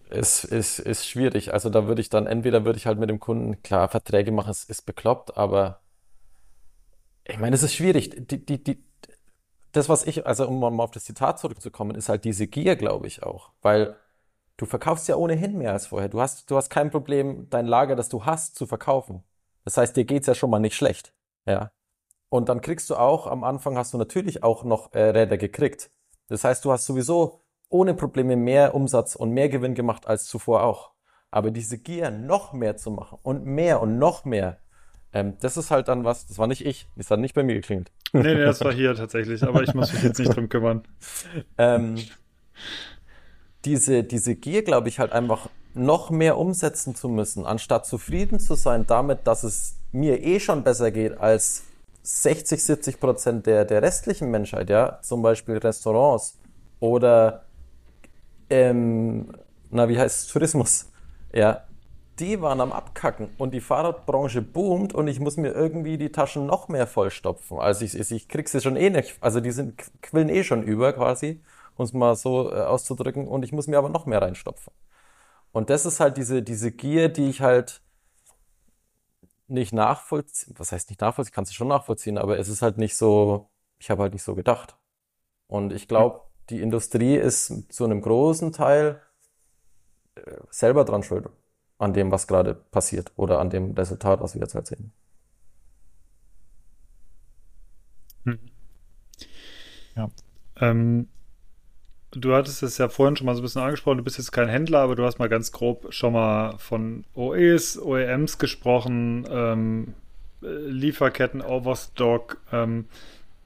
[0.09, 1.53] Ist, ist, ist schwierig.
[1.53, 4.49] Also da würde ich dann, entweder würde ich halt mit dem Kunden, klar, Verträge machen,
[4.49, 5.81] es ist bekloppt, aber
[7.29, 8.27] ich meine, es ist schwierig.
[8.27, 8.83] Die, die, die,
[9.71, 13.07] das, was ich, also um mal auf das Zitat zurückzukommen, ist halt diese Gier, glaube
[13.07, 13.51] ich auch.
[13.61, 13.95] Weil
[14.59, 16.09] Du verkaufst ja ohnehin mehr als vorher.
[16.09, 19.23] Du hast, du hast kein Problem, dein Lager, das du hast, zu verkaufen.
[19.63, 21.13] Das heißt, dir geht's ja schon mal nicht schlecht.
[21.45, 21.71] Ja.
[22.27, 25.91] Und dann kriegst du auch, am Anfang hast du natürlich auch noch äh, Räder gekriegt.
[26.27, 30.63] Das heißt, du hast sowieso ohne Probleme mehr Umsatz und mehr Gewinn gemacht als zuvor
[30.63, 30.91] auch.
[31.31, 34.59] Aber diese Gier, noch mehr zu machen und mehr und noch mehr,
[35.13, 37.55] ähm, das ist halt dann was, das war nicht ich, das hat nicht bei mir
[37.55, 37.91] geklingelt.
[38.13, 40.83] Nee, nee, das war hier tatsächlich, aber ich muss mich jetzt nicht drum kümmern.
[41.57, 41.95] ähm,
[43.65, 48.55] diese, diese Gier, glaube ich, halt einfach noch mehr umsetzen zu müssen, anstatt zufrieden zu
[48.55, 51.63] sein damit, dass es mir eh schon besser geht als
[52.03, 56.37] 60, 70 Prozent der, der restlichen Menschheit, ja, zum Beispiel Restaurants
[56.79, 57.45] oder,
[58.49, 59.31] ähm,
[59.69, 60.89] na, wie heißt es, Tourismus,
[61.33, 61.63] ja,
[62.19, 66.45] die waren am Abkacken und die Fahrradbranche boomt und ich muss mir irgendwie die Taschen
[66.45, 67.59] noch mehr vollstopfen.
[67.59, 70.63] Also ich, ich, ich krieg sie schon eh nicht, also die sind, quillen eh schon
[70.63, 71.41] über quasi
[71.79, 74.73] um es mal so äh, auszudrücken, und ich muss mir aber noch mehr reinstopfen.
[75.51, 77.81] Und das ist halt diese, diese Gier, die ich halt
[79.47, 82.97] nicht nachvollziehen, was heißt nicht nachvollziehen, kannst du schon nachvollziehen, aber es ist halt nicht
[82.97, 84.77] so, ich habe halt nicht so gedacht.
[85.47, 89.01] Und ich glaube, die Industrie ist zu einem großen Teil
[90.15, 91.29] äh, selber dran schuld
[91.79, 94.91] an dem, was gerade passiert oder an dem Resultat, was wir jetzt halt sehen.
[98.25, 98.39] Hm.
[99.95, 100.09] Ja.
[100.57, 101.07] Ähm,
[102.11, 104.47] Du hattest es ja vorhin schon mal so ein bisschen angesprochen, du bist jetzt kein
[104.47, 109.93] Händler, aber du hast mal ganz grob schon mal von OEs, OEMs gesprochen, ähm,
[110.41, 112.37] Lieferketten, Overstock.
[112.51, 112.85] Ähm,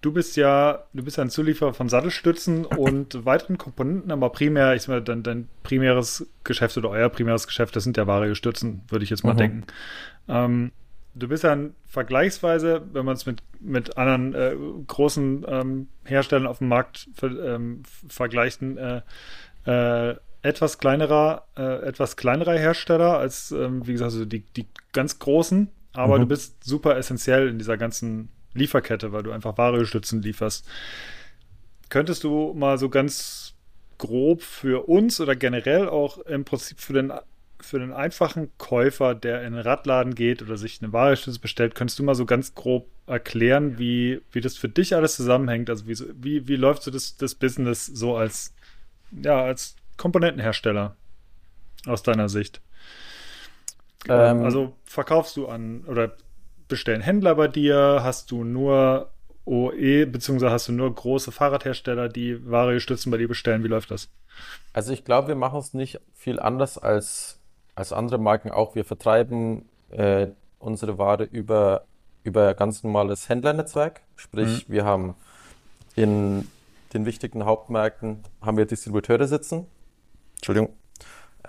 [0.03, 4.75] du bist ja, du bist ja ein Zulieferer von Sattelstützen und weiteren Komponenten, aber primär,
[4.75, 8.35] ich sag mal, dein, dein primäres Geschäft oder euer primäres Geschäft, das sind ja wahre
[8.35, 9.37] Stützen, würde ich jetzt mal mhm.
[9.37, 9.63] denken.
[10.27, 10.71] Ähm,
[11.15, 14.55] du bist ja vergleichsweise, wenn man es mit, mit anderen äh,
[14.87, 19.01] großen ähm, Herstellern auf dem Markt ver, ähm, vergleicht, äh,
[19.65, 25.19] äh, etwas kleinerer, äh, etwas kleinerer Hersteller als, ähm, wie gesagt, also die, die ganz
[25.19, 26.21] großen, aber mhm.
[26.21, 30.67] du bist super essentiell in dieser ganzen Lieferkette, weil du einfach Ware-Stützen lieferst.
[31.89, 33.53] Könntest du mal so ganz
[33.97, 37.13] grob für uns oder generell auch im Prinzip für den
[37.63, 41.97] für den einfachen Käufer, der in einen Radladen geht oder sich eine Warenstütze bestellt, könntest
[41.97, 45.69] du mal so ganz grob erklären, wie, wie das für dich alles zusammenhängt?
[45.69, 48.53] Also wie, wie, wie läuft so das, das Business so als,
[49.11, 50.95] ja, als Komponentenhersteller
[51.85, 52.61] aus deiner Sicht?
[54.07, 56.17] Ähm, also verkaufst du an oder
[56.73, 58.01] bestellen Händler bei dir?
[58.03, 59.09] Hast du nur
[59.45, 63.63] OE, beziehungsweise hast du nur große Fahrradhersteller, die Ware stützen bei dir bestellen?
[63.63, 64.09] Wie läuft das?
[64.73, 67.39] Also ich glaube, wir machen es nicht viel anders als
[67.75, 70.27] als andere Marken auch, wir vertreiben äh,
[70.59, 71.85] unsere Ware über,
[72.23, 74.01] über ganz normales Händlernetzwerk.
[74.15, 74.73] Sprich, mhm.
[74.73, 75.15] wir haben
[75.95, 76.47] in
[76.93, 79.65] den wichtigen Hauptmärkten haben wir Distributeure sitzen.
[80.35, 80.73] Entschuldigung.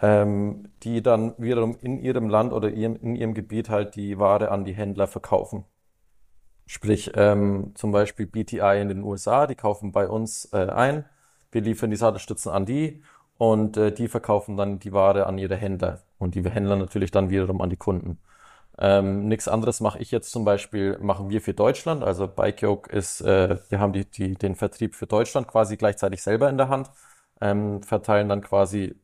[0.03, 4.51] Ähm, die dann wiederum in ihrem Land oder ihrem, in ihrem Gebiet halt die Ware
[4.51, 5.65] an die Händler verkaufen.
[6.67, 11.05] Sprich, ähm, zum Beispiel BTI in den USA, die kaufen bei uns äh, ein,
[11.53, 13.03] wir liefern die Sattelstützen an die
[13.37, 17.31] und äh, die verkaufen dann die Ware an ihre Händler und die Händler natürlich dann
[17.31, 18.19] wiederum an die Kunden.
[18.79, 22.03] Ähm, nichts anderes mache ich jetzt zum Beispiel, machen wir für Deutschland.
[22.03, 26.49] Also Bikeyoke ist, äh, wir haben die, die, den Vertrieb für Deutschland quasi gleichzeitig selber
[26.51, 26.91] in der Hand,
[27.41, 28.97] ähm, verteilen dann quasi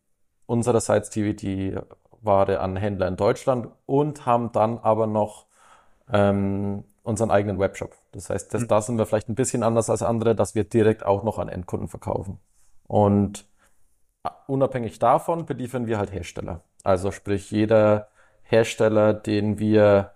[0.51, 1.77] unsererseits die, die
[2.23, 5.47] Ware an Händler in Deutschland und haben dann aber noch
[6.13, 7.95] ähm, unseren eigenen Webshop.
[8.13, 8.69] Das heißt, das, mhm.
[8.69, 11.49] da sind wir vielleicht ein bisschen anders als andere, dass wir direkt auch noch an
[11.49, 12.41] Endkunden verkaufen.
[12.89, 13.47] Und
[14.25, 16.63] äh, unabhängig davon beliefern wir halt Hersteller.
[16.83, 18.09] Also sprich, jeder
[18.43, 20.11] Hersteller, den wir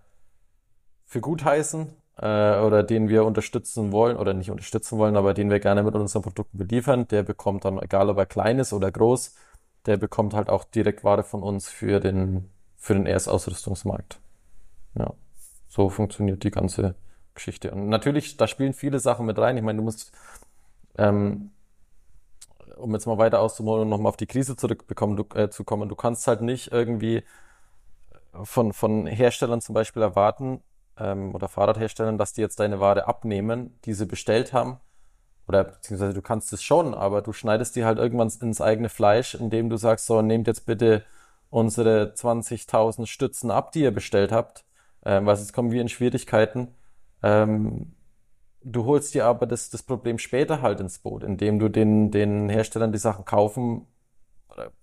[1.07, 5.49] für gut heißen äh, oder den wir unterstützen wollen oder nicht unterstützen wollen, aber den
[5.49, 8.91] wir gerne mit unseren Produkten beliefern, der bekommt dann, egal ob er klein ist oder
[8.91, 9.37] groß,
[9.87, 14.19] der bekommt halt auch direkt Ware von uns für den, für den Erstausrüstungsmarkt.
[14.99, 15.13] Ja,
[15.69, 16.95] so funktioniert die ganze
[17.35, 17.71] Geschichte.
[17.73, 19.57] Und natürlich, da spielen viele Sachen mit rein.
[19.57, 20.13] Ich meine, du musst,
[20.97, 21.51] ähm,
[22.77, 25.89] um jetzt mal weiter auszuholen und nochmal auf die Krise zurückbekommen, du, äh, zu kommen,
[25.89, 27.25] du kannst halt nicht irgendwie
[28.43, 30.63] von, von Herstellern zum Beispiel erwarten
[30.99, 34.79] ähm, oder Fahrradherstellern, dass die jetzt deine Ware abnehmen, die sie bestellt haben.
[35.47, 39.35] Oder beziehungsweise du kannst es schon, aber du schneidest die halt irgendwann ins eigene Fleisch,
[39.35, 41.05] indem du sagst, so, nehmt jetzt bitte
[41.51, 44.65] unsere 20.000 Stützen ab, die ihr bestellt habt,
[45.05, 46.69] ähm, weil sonst kommen wir in Schwierigkeiten.
[47.23, 47.95] Ähm,
[48.63, 52.49] du holst dir aber das, das Problem später halt ins Boot, indem du den, den
[52.49, 53.87] Herstellern die Sachen kaufen,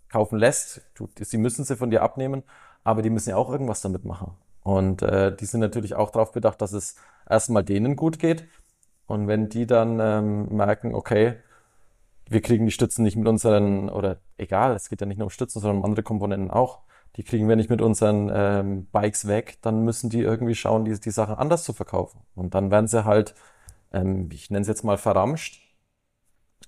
[0.10, 0.82] kaufen lässt.
[0.96, 2.44] Du, sie müssen sie von dir abnehmen
[2.84, 4.34] aber die müssen ja auch irgendwas damit machen.
[4.64, 6.96] Und äh, die sind natürlich auch darauf bedacht, dass es
[7.30, 8.46] erstmal denen gut geht.
[9.12, 11.36] Und wenn die dann ähm, merken, okay,
[12.30, 15.30] wir kriegen die Stützen nicht mit unseren, oder egal, es geht ja nicht nur um
[15.30, 16.80] Stützen, sondern um andere Komponenten auch,
[17.18, 20.98] die kriegen wir nicht mit unseren ähm, Bikes weg, dann müssen die irgendwie schauen, die,
[20.98, 22.22] die Sachen anders zu verkaufen.
[22.36, 23.36] Und dann werden sie halt,
[23.92, 25.62] ähm, ich nenne es jetzt mal verramscht.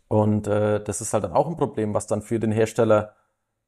[0.10, 3.16] Und äh, das ist halt dann auch ein Problem, was dann für den Hersteller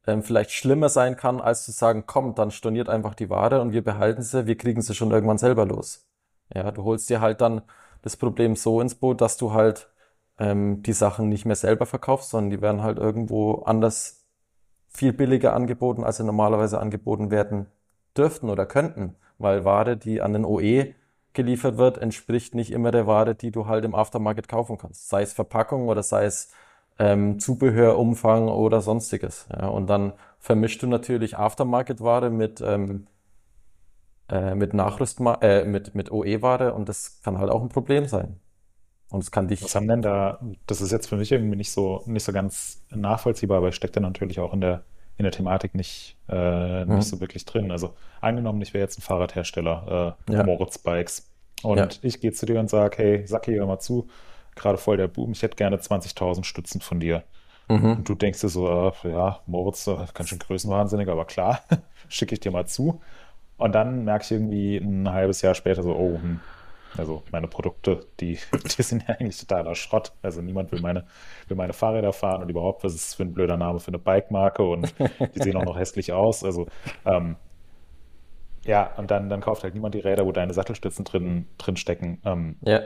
[0.05, 3.71] ähm, vielleicht schlimmer sein kann, als zu sagen, komm, dann storniert einfach die Ware und
[3.71, 6.05] wir behalten sie, wir kriegen sie schon irgendwann selber los.
[6.53, 7.61] Ja, du holst dir halt dann
[8.05, 9.89] das Problem so ins Boot, dass du halt
[10.37, 14.25] ähm, die Sachen nicht mehr selber verkaufst, sondern die werden halt irgendwo anders
[14.87, 17.65] viel billiger angeboten, als sie normalerweise angeboten werden
[18.15, 20.93] dürften oder könnten, weil Ware, die an den OE
[21.33, 25.09] geliefert wird, entspricht nicht immer der Ware, die du halt im Aftermarket kaufen kannst.
[25.09, 26.51] Sei es Verpackung oder sei es
[26.99, 29.47] ähm, Zubehörumfang oder sonstiges.
[29.51, 33.07] Ja, und dann vermischst du natürlich Aftermarket-Ware mit, ähm,
[34.29, 38.39] äh, mit Nachrüstma äh, mit, mit OE-Ware und das kann halt auch ein Problem sein.
[39.09, 39.63] Und es kann dich.
[39.63, 42.83] Was haben denn da, das ist jetzt für mich irgendwie nicht so, nicht so ganz
[42.89, 44.83] nachvollziehbar, aber steckt ja natürlich auch in der,
[45.17, 47.01] in der Thematik nicht, äh, nicht mhm.
[47.01, 47.71] so wirklich drin.
[47.71, 50.43] Also angenommen, ich wäre jetzt ein Fahrradhersteller, äh, ja.
[50.43, 51.29] Moritz Bikes.
[51.61, 51.87] Und ja.
[52.01, 54.07] ich gehe zu dir und sage, hey, sag hier mal zu,
[54.55, 57.23] gerade voll der Boom, ich hätte gerne 20.000 Stützen von dir.
[57.67, 57.97] Mhm.
[57.97, 58.67] Und du denkst dir so,
[59.03, 61.61] äh, ja, Moritz, äh, ganz schön größenwahnsinnig, aber klar,
[62.09, 63.01] schicke ich dir mal zu.
[63.57, 66.39] Und dann merke ich irgendwie ein halbes Jahr später so, oh, hm,
[66.97, 68.37] also meine Produkte, die,
[68.77, 70.13] die sind ja eigentlich totaler Schrott.
[70.21, 71.05] Also niemand will meine,
[71.47, 73.99] will meine Fahrräder fahren und überhaupt, was ist das für ein blöder Name für eine
[73.99, 74.93] Bike-Marke und
[75.35, 76.43] die sehen auch noch hässlich aus.
[76.43, 76.67] Also
[77.05, 77.37] ähm,
[78.65, 82.19] ja, und dann, dann kauft halt niemand die Räder, wo deine Sattelstützen drin, drin stecken.
[82.25, 82.81] Ähm, ja.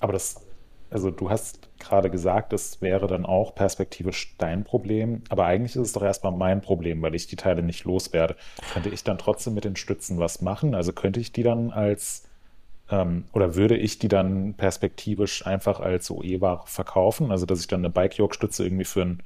[0.00, 0.47] Aber das,
[0.90, 5.88] also du hast gerade gesagt, das wäre dann auch perspektivisch dein Problem, aber eigentlich ist
[5.88, 8.36] es doch erstmal mein Problem, weil ich die Teile nicht loswerde.
[8.72, 10.74] Könnte ich dann trotzdem mit den Stützen was machen?
[10.74, 12.28] Also könnte ich die dann als
[12.90, 17.30] ähm, oder würde ich die dann perspektivisch einfach als OE-Ware verkaufen?
[17.30, 19.22] Also dass ich dann eine Bike-Yoke-Stütze irgendwie für einen,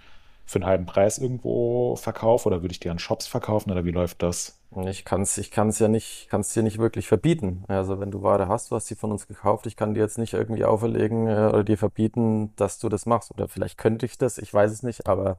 [0.47, 3.93] für einen halben Preis irgendwo verkaufe oder würde ich die an Shops verkaufen oder wie
[3.93, 4.62] läuft das?
[4.75, 7.65] Ich kann es ich kann's ja nicht, kann's dir nicht wirklich verbieten.
[7.69, 10.19] Also wenn du Ware hast, du hast sie von uns gekauft, ich kann dir jetzt
[10.19, 13.31] nicht irgendwie auferlegen äh, oder dir verbieten, dass du das machst.
[13.31, 15.39] Oder vielleicht könnte ich das, ich weiß es nicht, aber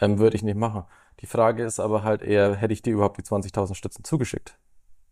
[0.00, 0.84] ähm, würde ich nicht machen.
[1.20, 4.58] Die Frage ist aber halt eher, hätte ich dir überhaupt die 20.000 Stützen zugeschickt?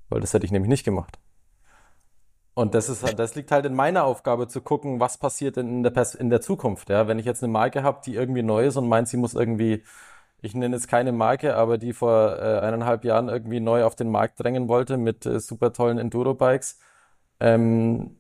[0.09, 1.19] Weil das hätte ich nämlich nicht gemacht.
[2.55, 5.83] Und das ist das liegt halt in meiner Aufgabe zu gucken, was passiert denn in
[5.83, 6.91] der, in der Zukunft.
[6.91, 9.35] Ja, wenn ich jetzt eine Marke habe, die irgendwie neu ist und meint, sie muss
[9.35, 9.85] irgendwie
[10.43, 14.11] ich nenne jetzt keine Marke, aber die vor äh, eineinhalb Jahren irgendwie neu auf den
[14.11, 16.79] Markt drängen wollte mit äh, super tollen Enduro-Bikes.
[17.41, 18.19] Ähm,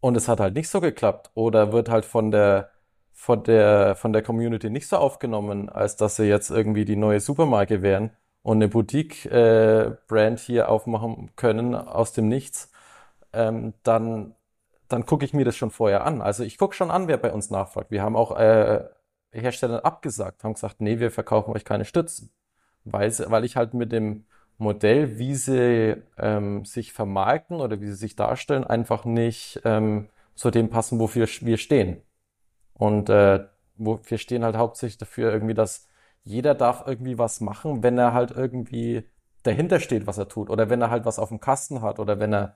[0.00, 2.70] und es hat halt nicht so geklappt oder wird halt von der
[3.12, 7.20] von der von der Community nicht so aufgenommen, als dass sie jetzt irgendwie die neue
[7.20, 8.10] Supermarke wären
[8.42, 12.70] und eine Boutique-Brand äh, hier aufmachen können aus dem Nichts,
[13.32, 14.34] ähm, dann
[14.88, 16.20] dann gucke ich mir das schon vorher an.
[16.22, 17.90] Also ich gucke schon an, wer bei uns nachfragt.
[17.90, 18.84] Wir haben auch äh,
[19.32, 22.32] Herstellern abgesagt, haben gesagt, nee, wir verkaufen euch keine Stützen.
[22.84, 24.26] weil, weil ich halt mit dem
[24.58, 30.50] Modell, wie sie ähm, sich vermarkten oder wie sie sich darstellen, einfach nicht ähm, zu
[30.50, 32.02] dem passen, wofür wir stehen.
[32.74, 35.88] Und äh, wo, wir stehen halt hauptsächlich dafür irgendwie, dass
[36.24, 39.04] jeder darf irgendwie was machen, wenn er halt irgendwie
[39.42, 40.50] dahinter steht, was er tut.
[40.50, 42.54] Oder wenn er halt was auf dem Kasten hat oder wenn er,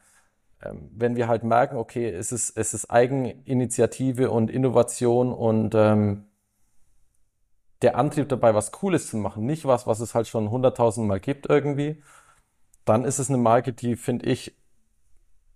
[0.62, 6.26] ähm, wenn wir halt merken, okay, es ist, es ist Eigeninitiative und Innovation und ähm,
[7.84, 11.20] der Antrieb dabei, was Cooles zu machen, nicht was, was es halt schon hunderttausend Mal
[11.20, 12.02] gibt irgendwie,
[12.84, 14.56] dann ist es eine Marke, die, finde ich,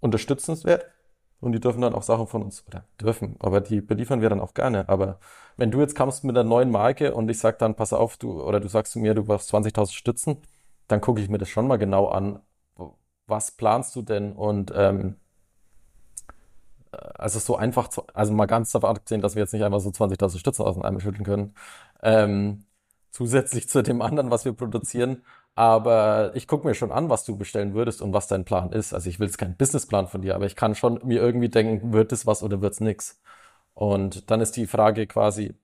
[0.01, 0.87] unterstützenswert.
[1.41, 4.41] Und die dürfen dann auch Sachen von uns, oder dürfen, aber die beliefern wir dann
[4.41, 4.89] auch gerne.
[4.89, 5.21] Aber
[5.57, 8.43] wenn du jetzt kommst mit einer neuen Marke und ich sag dann, pass auf, du,
[8.43, 10.39] oder du sagst zu mir, du brauchst 20.000 Stützen,
[10.89, 12.41] dann gucke ich mir das schon mal genau an.
[13.27, 14.33] Was planst du denn?
[14.33, 15.17] Und ähm,
[16.93, 19.81] äh, also so einfach, zu, also mal ganz davon abgesehen, dass wir jetzt nicht einfach
[19.81, 21.55] so 20.000 Stützen aus dem Ärmel schütteln können,
[22.03, 22.65] ähm,
[23.11, 25.23] zusätzlich zu dem anderen, was wir produzieren.
[25.55, 28.95] Aber ich gucke mir schon an, was du bestellen würdest und was dein Plan ist.
[28.95, 31.93] Also ich will jetzt keinen Businessplan von dir, aber ich kann schon mir irgendwie denken,
[31.93, 33.21] wird es was oder wird es nix.
[33.75, 35.55] Und dann ist die Frage quasi,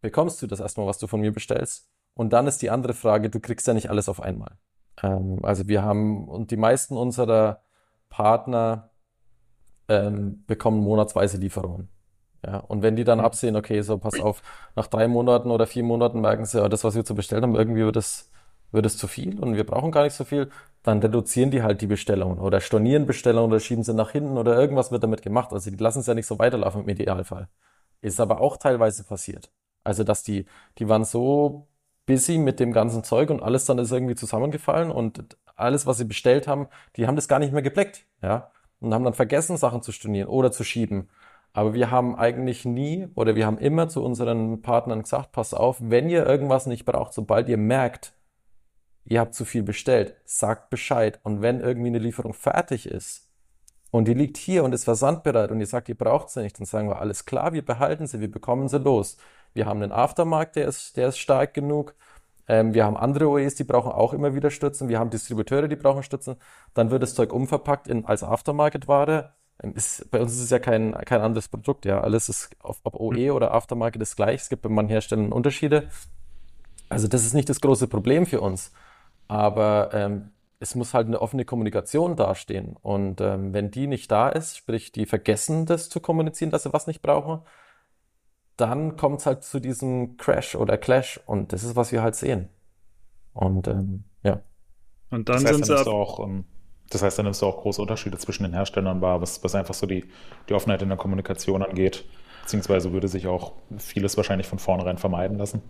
[0.00, 1.88] bekommst du das erstmal, was du von mir bestellst?
[2.14, 4.56] Und dann ist die andere Frage, du kriegst ja nicht alles auf einmal.
[5.02, 7.60] Ähm, also wir haben, und die meisten unserer
[8.08, 8.90] Partner
[9.88, 11.88] ähm, bekommen monatsweise Lieferungen.
[12.46, 14.40] Ja, und wenn die dann absehen, okay, so pass auf,
[14.76, 17.56] nach drei Monaten oder vier Monaten merken sie, ja, das, was wir zu bestellen haben,
[17.56, 18.30] irgendwie wird es,
[18.70, 20.50] wird es zu viel und wir brauchen gar nicht so viel,
[20.84, 24.56] dann reduzieren die halt die Bestellungen oder stornieren Bestellungen oder schieben sie nach hinten oder
[24.56, 25.52] irgendwas wird damit gemacht.
[25.52, 27.48] Also die lassen es ja nicht so weiterlaufen im Idealfall.
[28.00, 29.50] Ist aber auch teilweise passiert.
[29.82, 30.46] Also, dass die,
[30.78, 31.68] die waren so
[32.06, 36.04] busy mit dem ganzen Zeug und alles dann ist irgendwie zusammengefallen und alles, was sie
[36.04, 39.82] bestellt haben, die haben das gar nicht mehr geblickt, ja und haben dann vergessen, Sachen
[39.82, 41.08] zu stornieren oder zu schieben.
[41.56, 45.78] Aber wir haben eigentlich nie oder wir haben immer zu unseren Partnern gesagt, pass auf,
[45.80, 48.12] wenn ihr irgendwas nicht braucht, sobald ihr merkt,
[49.06, 51.18] ihr habt zu viel bestellt, sagt Bescheid.
[51.22, 53.30] Und wenn irgendwie eine Lieferung fertig ist
[53.90, 56.66] und die liegt hier und ist versandbereit und ihr sagt, ihr braucht sie nicht, dann
[56.66, 59.16] sagen wir, alles klar, wir behalten sie, wir bekommen sie los.
[59.54, 61.94] Wir haben einen Aftermarkt, der ist, der ist stark genug.
[62.48, 64.90] Ähm, wir haben andere OEs, die brauchen auch immer wieder Stützen.
[64.90, 66.36] Wir haben Distributeure, die brauchen Stützen.
[66.74, 69.35] Dann wird das Zeug umverpackt in, als Aftermarket-Ware.
[69.62, 69.74] Ähm,
[70.10, 71.84] bei uns ist es ja kein, kein anderes Produkt.
[71.84, 74.42] Ja, alles ist, ob, ob OE oder Aftermarket ist gleich.
[74.42, 75.88] Es gibt bei manchen Herstellern Unterschiede.
[76.88, 78.72] Also das ist nicht das große Problem für uns.
[79.28, 82.76] Aber ähm, es muss halt eine offene Kommunikation dastehen.
[82.80, 86.72] Und ähm, wenn die nicht da ist, sprich, die vergessen das zu kommunizieren, dass sie
[86.72, 87.40] was nicht brauchen,
[88.56, 92.14] dann kommt es halt zu diesem Crash oder Clash und das ist, was wir halt
[92.14, 92.48] sehen.
[93.34, 94.40] Und ähm, ja.
[95.10, 96.44] Und dann das heißt, sind sie auch, ähm,
[96.90, 99.74] das heißt, dann nimmst du auch große Unterschiede zwischen den Herstellern wahr, was, was einfach
[99.74, 100.04] so die,
[100.48, 102.04] die Offenheit in der Kommunikation angeht.
[102.42, 105.62] Beziehungsweise würde sich auch vieles wahrscheinlich von vornherein vermeiden lassen.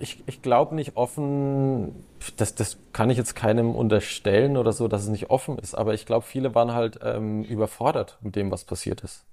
[0.00, 2.04] Ich, ich glaube nicht offen,
[2.36, 5.94] das, das kann ich jetzt keinem unterstellen oder so, dass es nicht offen ist, aber
[5.94, 9.24] ich glaube, viele waren halt ähm, überfordert mit dem, was passiert ist.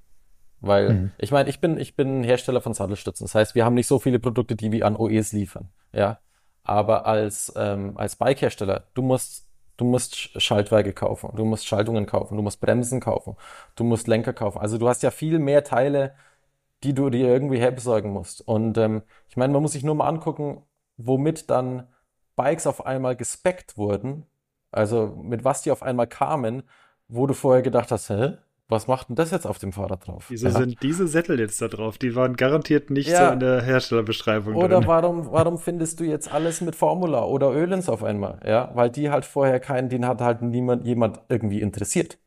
[0.59, 1.11] Weil, mhm.
[1.17, 3.25] ich meine, ich bin, ich bin Hersteller von Sattelstützen.
[3.25, 5.69] Das heißt, wir haben nicht so viele Produkte, die wir an OEs liefern.
[5.93, 6.19] Ja.
[6.63, 9.46] Aber als, ähm, als Bike-Hersteller, du musst,
[9.77, 13.35] du musst Schaltwerke kaufen, du musst Schaltungen kaufen, du musst Bremsen kaufen,
[13.75, 14.59] du musst Lenker kaufen.
[14.59, 16.15] Also du hast ja viel mehr Teile,
[16.83, 18.41] die du dir irgendwie herbesorgen musst.
[18.47, 20.63] Und ähm, ich meine, man muss sich nur mal angucken,
[20.97, 21.87] womit dann
[22.35, 24.25] Bikes auf einmal gespeckt wurden.
[24.71, 26.63] Also mit was die auf einmal kamen,
[27.07, 28.37] wo du vorher gedacht hast, hä?
[28.69, 30.25] Was macht denn das jetzt auf dem Fahrrad drauf?
[30.29, 30.53] Wieso ja.
[30.53, 31.97] sind diese Sättel jetzt da drauf?
[31.97, 33.27] Die waren garantiert nicht ja.
[33.27, 34.87] so in der Herstellerbeschreibung Oder drin.
[34.87, 38.39] warum, warum findest du jetzt alles mit Formula oder Ölens auf einmal?
[38.45, 42.17] Ja, weil die halt vorher keinen, den hat halt niemand, jemand irgendwie interessiert.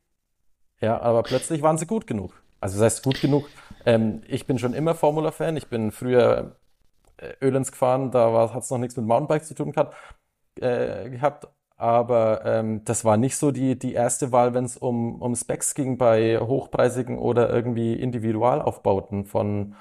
[0.80, 2.32] Ja, aber plötzlich waren sie gut genug.
[2.58, 3.48] Also das heißt gut genug.
[3.84, 5.58] Ähm, ich bin schon immer Formula-Fan.
[5.58, 6.56] Ich bin früher
[7.18, 9.94] äh, Ölens gefahren, da hat es noch nichts mit Mountainbikes zu tun gehabt.
[10.58, 11.48] Äh, gehabt
[11.80, 15.74] aber ähm, das war nicht so die, die erste Wahl, wenn es um, um Specs
[15.74, 19.74] ging bei hochpreisigen oder irgendwie Individualaufbauten von,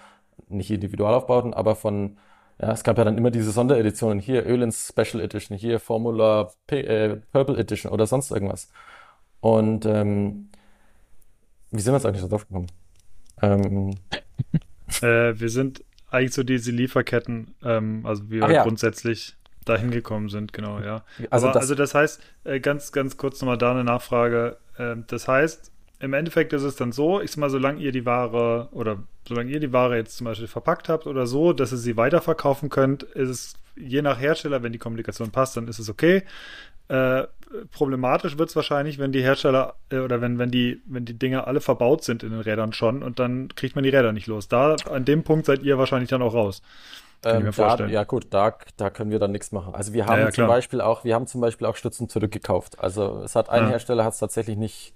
[0.47, 2.17] nicht Individualaufbauten, aber von,
[2.61, 6.79] ja, es gab ja dann immer diese Sondereditionen, hier Ölins Special Edition, hier Formula P
[6.79, 8.71] äh, Purple Edition oder sonst irgendwas.
[9.41, 10.49] Und ähm,
[11.71, 12.67] wie sind wir jetzt eigentlich da drauf gekommen?
[13.41, 13.95] Ähm,
[15.01, 18.63] äh, wir sind eigentlich so diese Lieferketten, ähm, also wir ja.
[18.63, 19.35] grundsätzlich
[19.65, 21.03] dahin gekommen sind, genau, ja.
[21.29, 24.57] Also, Aber, das, also das heißt, äh, ganz, ganz kurz nochmal da eine Nachfrage.
[24.77, 28.05] Ähm, das heißt, im Endeffekt ist es dann so, ich sag mal, solange ihr die
[28.05, 31.77] Ware oder solange ihr die Ware jetzt zum Beispiel verpackt habt oder so, dass ihr
[31.77, 35.89] sie weiterverkaufen könnt, ist es je nach Hersteller, wenn die Kommunikation passt, dann ist es
[35.89, 36.23] okay.
[36.87, 37.27] Äh,
[37.71, 41.47] problematisch wird es wahrscheinlich, wenn die Hersteller äh, oder wenn, wenn die, wenn die Dinger
[41.47, 44.47] alle verbaut sind in den Rädern schon und dann kriegt man die Räder nicht los.
[44.47, 46.61] Da an dem Punkt seid ihr wahrscheinlich dann auch raus.
[47.27, 49.73] Kann Ähm, da, ja gut, da, da können wir dann nichts machen.
[49.75, 50.47] Also wir Ja, haben ja, zum klar.
[50.47, 52.79] Beispiel auch, wir haben zum Beispiel auch Stützen zurückgekauft.
[52.79, 53.69] Also es hat ein Ja.
[53.69, 54.93] Hersteller hat es tatsächlich nicht,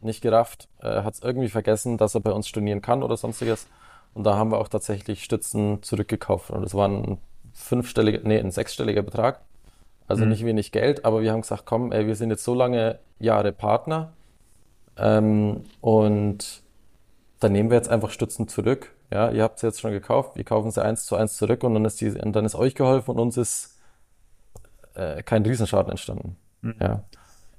[0.00, 3.68] nicht gerafft, äh, hat es irgendwie vergessen, dass er bei uns stornieren kann oder sonstiges.
[4.12, 6.50] Und da haben wir auch tatsächlich Stützen zurückgekauft.
[6.50, 7.18] Und das war ein
[7.52, 9.40] fünfstelliger, nee, ein sechsstelliger Betrag.
[10.08, 10.30] Also Mhm.
[10.30, 13.52] nicht wenig Geld, aber wir haben gesagt, komm, ey, wir sind jetzt so lange Jahre
[13.52, 14.12] Partner.
[14.98, 16.62] Ähm, und
[17.40, 18.92] dann nehmen wir jetzt einfach Stützen zurück.
[19.14, 21.74] Ja, ihr habt sie jetzt schon gekauft, wir kaufen sie eins zu eins zurück und
[21.74, 23.78] dann ist die, und dann ist euch geholfen und uns ist
[24.94, 26.36] äh, kein Riesenschaden entstanden.
[26.80, 27.04] Ja.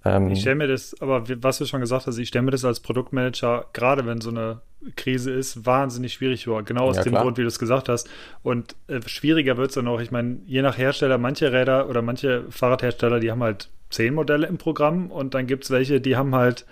[0.03, 2.66] Ähm, Ich stelle mir das, aber was du schon gesagt hast, ich stelle mir das
[2.66, 4.62] als Produktmanager, gerade wenn so eine
[4.95, 6.64] Krise ist, wahnsinnig schwierig vor.
[6.64, 7.24] Genau aus Ja, dem klar.
[7.24, 8.10] Grund, wie du es gesagt hast.
[8.43, 10.01] Und äh, schwieriger wird es dann auch.
[10.01, 14.47] Ich meine, je nach Hersteller, manche Räder oder manche Fahrradhersteller, die haben halt zehn Modelle
[14.47, 16.66] im Programm und dann gibt es welche, die haben halt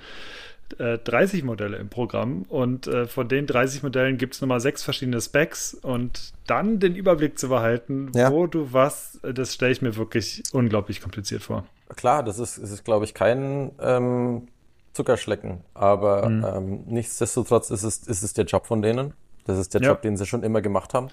[0.80, 4.84] äh, 30 Modelle im Programm und äh, von den 30 Modellen gibt es nochmal sechs
[4.84, 8.32] verschiedene Specs und dann den Überblick zu behalten, Ja.
[8.32, 11.66] wo du was, äh, das stelle ich mir wirklich unglaublich kompliziert vor.
[11.96, 14.48] Klar, das ist, ist, glaube ich, kein ähm,
[14.94, 16.46] Zuckerschlecken, aber Mhm.
[16.46, 19.14] ähm, nichtsdestotrotz ist es, ist es der Job von denen.
[19.46, 19.90] Das ist der Ja.
[19.90, 21.10] Job, den sie schon immer gemacht haben.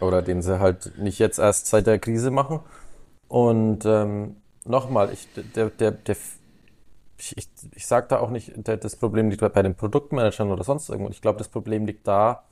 [0.00, 2.60] Oder den sie halt nicht jetzt erst seit der Krise machen.
[3.28, 6.16] Und ähm, nochmal, ich, der, der, der,
[7.18, 10.88] ich, ich, ich sage da auch nicht, das Problem liegt bei den Produktmanagern oder sonst
[10.88, 11.10] irgendwo.
[11.10, 12.44] Ich glaube, das Problem liegt da,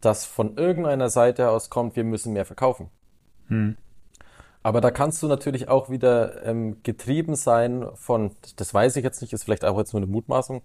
[0.00, 2.90] dass von irgendeiner Seite aus kommt, wir müssen mehr verkaufen.
[3.48, 3.76] Hm.
[4.62, 9.20] Aber da kannst du natürlich auch wieder ähm, getrieben sein von, das weiß ich jetzt
[9.20, 10.62] nicht, ist vielleicht auch jetzt nur eine Mutmaßung,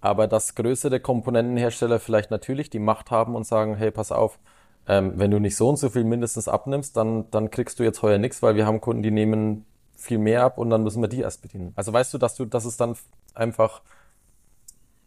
[0.00, 4.38] aber dass größere Komponentenhersteller vielleicht natürlich die Macht haben und sagen, hey, pass auf,
[4.86, 8.02] ähm, wenn du nicht so und so viel mindestens abnimmst, dann, dann kriegst du jetzt
[8.02, 9.66] heuer nichts, weil wir haben Kunden, die nehmen
[10.00, 11.72] viel mehr ab und dann müssen wir die erst bedienen.
[11.76, 12.96] Also weißt du, dass du, dass es dann
[13.34, 13.82] einfach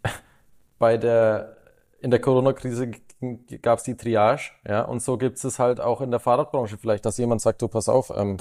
[0.80, 1.58] bei der,
[2.00, 2.92] in der Corona-Krise
[3.62, 7.06] gab es die Triage, ja, und so gibt es halt auch in der Fahrradbranche vielleicht,
[7.06, 8.38] dass jemand sagt, du pass auf, ähm,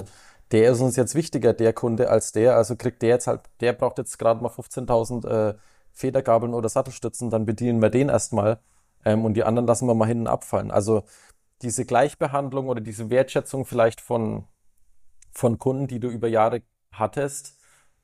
[0.51, 3.73] der ist uns jetzt wichtiger, der Kunde, als der, also kriegt der jetzt halt, der
[3.73, 5.53] braucht jetzt gerade mal 15.000 äh,
[5.93, 8.59] Federgabeln oder Sattelstützen, dann bedienen wir den erstmal
[9.05, 10.71] ähm, und die anderen lassen wir mal hinten abfallen.
[10.71, 11.03] Also
[11.61, 14.45] diese Gleichbehandlung oder diese Wertschätzung vielleicht von,
[15.33, 16.61] von Kunden, die du über Jahre
[16.91, 17.57] hattest,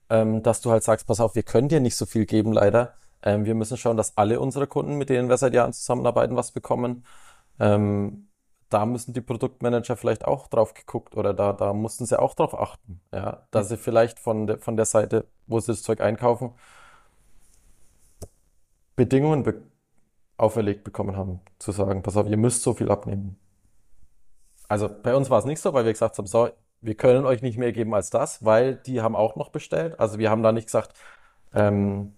[0.09, 2.95] ähm, dass du halt sagst, pass auf, wir können dir nicht so viel geben, leider.
[3.21, 6.51] Ähm, wir müssen schauen, dass alle unsere Kunden, mit denen wir seit Jahren zusammenarbeiten, was
[6.51, 7.05] bekommen.
[7.59, 8.30] Ähm,
[8.69, 12.53] da müssen die Produktmanager vielleicht auch drauf geguckt oder da, da mussten sie auch drauf
[12.53, 16.53] achten, ja, dass sie vielleicht von der, von der Seite, wo sie das Zeug einkaufen,
[18.95, 19.63] Bedingungen be
[20.38, 23.38] auferlegt bekommen haben, zu sagen, pass auf, ihr müsst so viel abnehmen.
[24.69, 26.49] Also bei uns war es nicht so, weil wir gesagt haben, so,
[26.82, 29.99] wir können euch nicht mehr geben als das, weil die haben auch noch bestellt.
[29.99, 30.93] Also wir haben da nicht gesagt,
[31.53, 32.13] ähm,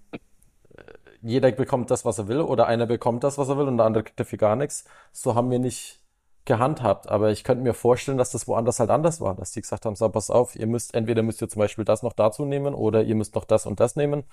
[1.22, 3.86] jeder bekommt das, was er will, oder einer bekommt das, was er will, und der
[3.86, 4.86] andere kriegt dafür gar nichts.
[5.12, 6.02] So haben wir nicht
[6.46, 7.08] gehandhabt.
[7.10, 9.96] Aber ich könnte mir vorstellen, dass das woanders halt anders war, dass die gesagt haben,
[9.96, 13.04] so, pass auf, ihr müsst, entweder müsst ihr zum Beispiel das noch dazu nehmen, oder
[13.04, 14.24] ihr müsst noch das und das nehmen,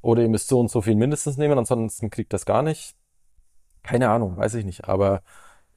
[0.00, 2.94] oder ihr müsst so und so viel mindestens nehmen, ansonsten kriegt das gar nicht.
[3.82, 4.88] Keine Ahnung, weiß ich nicht.
[4.88, 5.22] Aber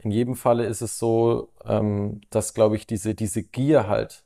[0.03, 4.25] in jedem Falle ist es so, ähm, dass, glaube ich, diese, diese Gier halt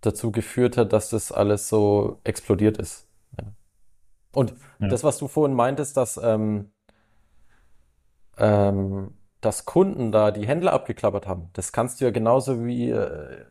[0.00, 3.06] dazu geführt hat, dass das alles so explodiert ist.
[3.38, 3.52] Ja.
[4.32, 4.88] Und Ja.
[4.88, 6.72] das, was du vorhin meintest, dass, ähm,
[8.36, 13.44] ähm, dass Kunden da die Händler abgeklappert haben, das kannst du ja genauso wie äh,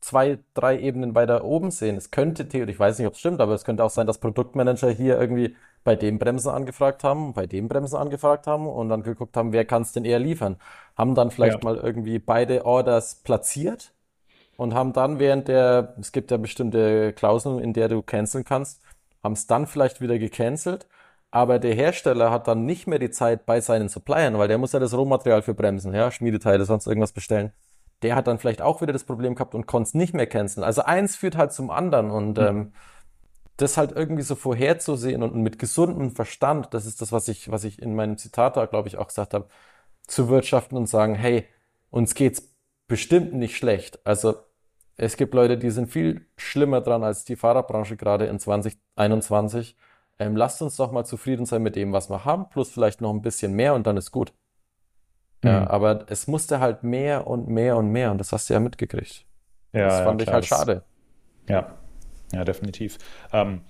[0.00, 1.96] zwei, drei Ebenen weiter oben sehen.
[1.96, 4.18] Es könnte theoretisch, ich weiß nicht, ob es stimmt, aber es könnte auch sein, dass
[4.18, 9.02] Produktmanager hier irgendwie bei dem Bremsen angefragt haben, bei dem Bremsen angefragt haben und dann
[9.02, 10.56] geguckt haben, wer kann es denn eher liefern.
[10.96, 11.70] Haben dann vielleicht Ja.
[11.70, 13.92] mal irgendwie beide Orders platziert
[14.56, 18.82] und haben dann während der, es gibt ja bestimmte Klauseln, in der du canceln kannst,
[19.22, 20.86] haben es dann vielleicht wieder gecancelt,
[21.30, 24.72] aber der Hersteller hat dann nicht mehr die Zeit bei seinen Suppliern, weil der muss
[24.72, 27.52] ja das Rohmaterial für Bremsen, ja, Schmiedeteile, sonst irgendwas bestellen.
[28.02, 30.64] Der hat dann vielleicht auch wieder das Problem gehabt und konnte es nicht mehr canceln.
[30.64, 32.72] Also eins führt halt zum anderen und ähm,
[33.58, 37.64] das halt irgendwie so vorherzusehen und mit gesundem Verstand, das ist das, was ich, was
[37.64, 39.48] ich in meinem Zitat da, glaube ich, auch gesagt habe,
[40.06, 41.46] zu wirtschaften und sagen, hey,
[41.90, 42.54] uns geht's
[42.88, 44.00] bestimmt nicht schlecht.
[44.06, 44.36] Also
[44.96, 49.76] es gibt Leute, die sind viel schlimmer dran als die Fahrradbranche gerade in 2021.
[50.18, 53.12] Ähm, lasst uns doch mal zufrieden sein mit dem, was wir haben, plus vielleicht noch
[53.12, 54.32] ein bisschen mehr und dann ist gut.
[55.44, 55.68] Ja, Mhm.
[55.68, 59.24] aber es musste halt mehr und mehr und mehr und das hast du ja mitgekriegt.
[59.72, 60.84] Ja, Das ja, fand ich klar, halt das- schade.
[61.48, 61.77] Ja,
[62.32, 62.98] ja, definitiv.
[63.32, 63.62] Ähm,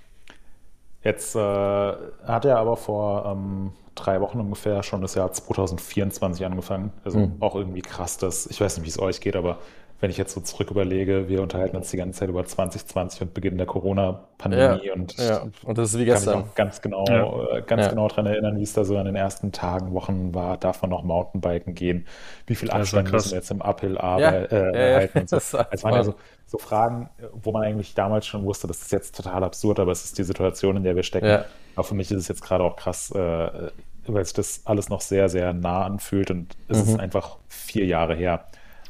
[1.02, 6.92] jetzt äh, hat ja aber vor ähm, drei Wochen ungefähr schon das Jahr 2024 angefangen.
[7.04, 7.36] Also Mhm.
[7.40, 9.58] auch irgendwie krass, dass, ich weiß nicht, wie es euch geht, aber
[10.00, 13.34] wenn ich jetzt so zurück überlege, wir unterhalten uns die ganze Zeit über 2020 und
[13.34, 15.42] Beginn der Corona-Pandemie Ja, und ja.
[15.64, 16.42] Und das ist wie kann mich gestern.
[16.44, 17.56] auch ganz genau, Ja.
[17.58, 17.88] äh, ganz Ja.
[17.90, 20.56] genau daran erinnern, wie es da so in den ersten Tagen, Wochen war.
[20.56, 22.06] Darf man noch Mountainbiken gehen?
[22.46, 25.36] Wie viel Abstand müssen wir jetzt im Uphill Ja, arbeit, äh, ja, so.
[25.36, 26.14] Das Es waren ja so,
[26.46, 30.04] so Fragen, wo man eigentlich damals schon wusste, das ist jetzt total absurd, aber es
[30.04, 31.26] ist die Situation, in der wir stecken.
[31.26, 31.44] Ja.
[31.74, 33.70] Aber für mich ist es jetzt gerade auch krass, äh,
[34.06, 36.88] weil sich das alles noch sehr, sehr nah anfühlt und es Mhm.
[36.94, 38.44] ist einfach vier Jahre her.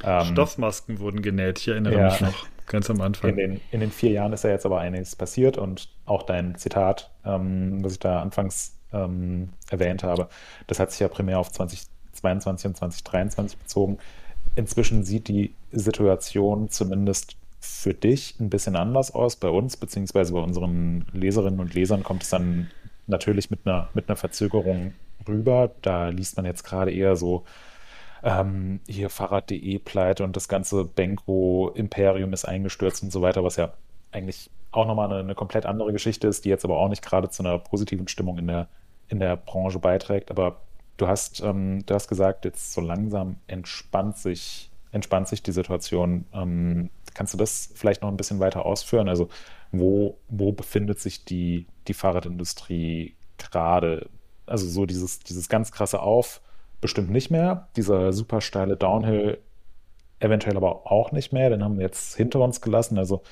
[0.04, 2.04] Ähm, Stoffmasken wurden genäht, ich erinnere Ja.
[2.06, 3.30] mich noch, ganz am Anfang.
[3.30, 6.54] in den, in den vier Jahren ist ja jetzt aber einiges passiert und auch dein
[6.56, 10.28] Zitat, ähm, was ich da anfangs ähm, erwähnt habe,
[10.66, 13.98] das hat sich ja primär auf 2022 und 2023 bezogen.
[14.54, 19.36] Inzwischen sieht die Situation zumindest für dich ein bisschen anders aus.
[19.36, 22.70] Bei uns, beziehungsweise bei unseren Leserinnen und Lesern, kommt es dann
[23.06, 24.94] natürlich mit einer, mit einer Verzögerung
[25.26, 25.70] rüber.
[25.82, 27.44] Da liest man jetzt gerade eher so
[28.22, 33.72] ähm, hier Fahrrad.de pleite und das ganze Benko-Imperium ist eingestürzt und so weiter, was ja
[34.10, 37.30] eigentlich auch nochmal eine, eine komplett andere Geschichte ist, die jetzt aber auch nicht gerade
[37.30, 38.68] zu einer positiven Stimmung in der,
[39.08, 40.30] in der Branche beiträgt.
[40.30, 40.60] Aber
[40.96, 46.26] du hast, ähm, du hast gesagt, jetzt so langsam entspannt sich, entspannt sich die Situation.
[46.32, 49.08] Ähm, kannst du das vielleicht noch ein bisschen weiter ausführen?
[49.08, 49.28] Also
[49.72, 54.08] wo, wo befindet sich die, die Fahrradindustrie gerade?
[54.46, 56.40] Also so dieses, dieses ganz krasse Auf
[56.80, 57.68] bestimmt nicht mehr.
[57.76, 59.38] Dieser super steile Downhill
[60.20, 61.50] eventuell aber auch nicht mehr.
[61.50, 62.98] Den haben wir jetzt hinter uns gelassen.
[62.98, 63.22] Also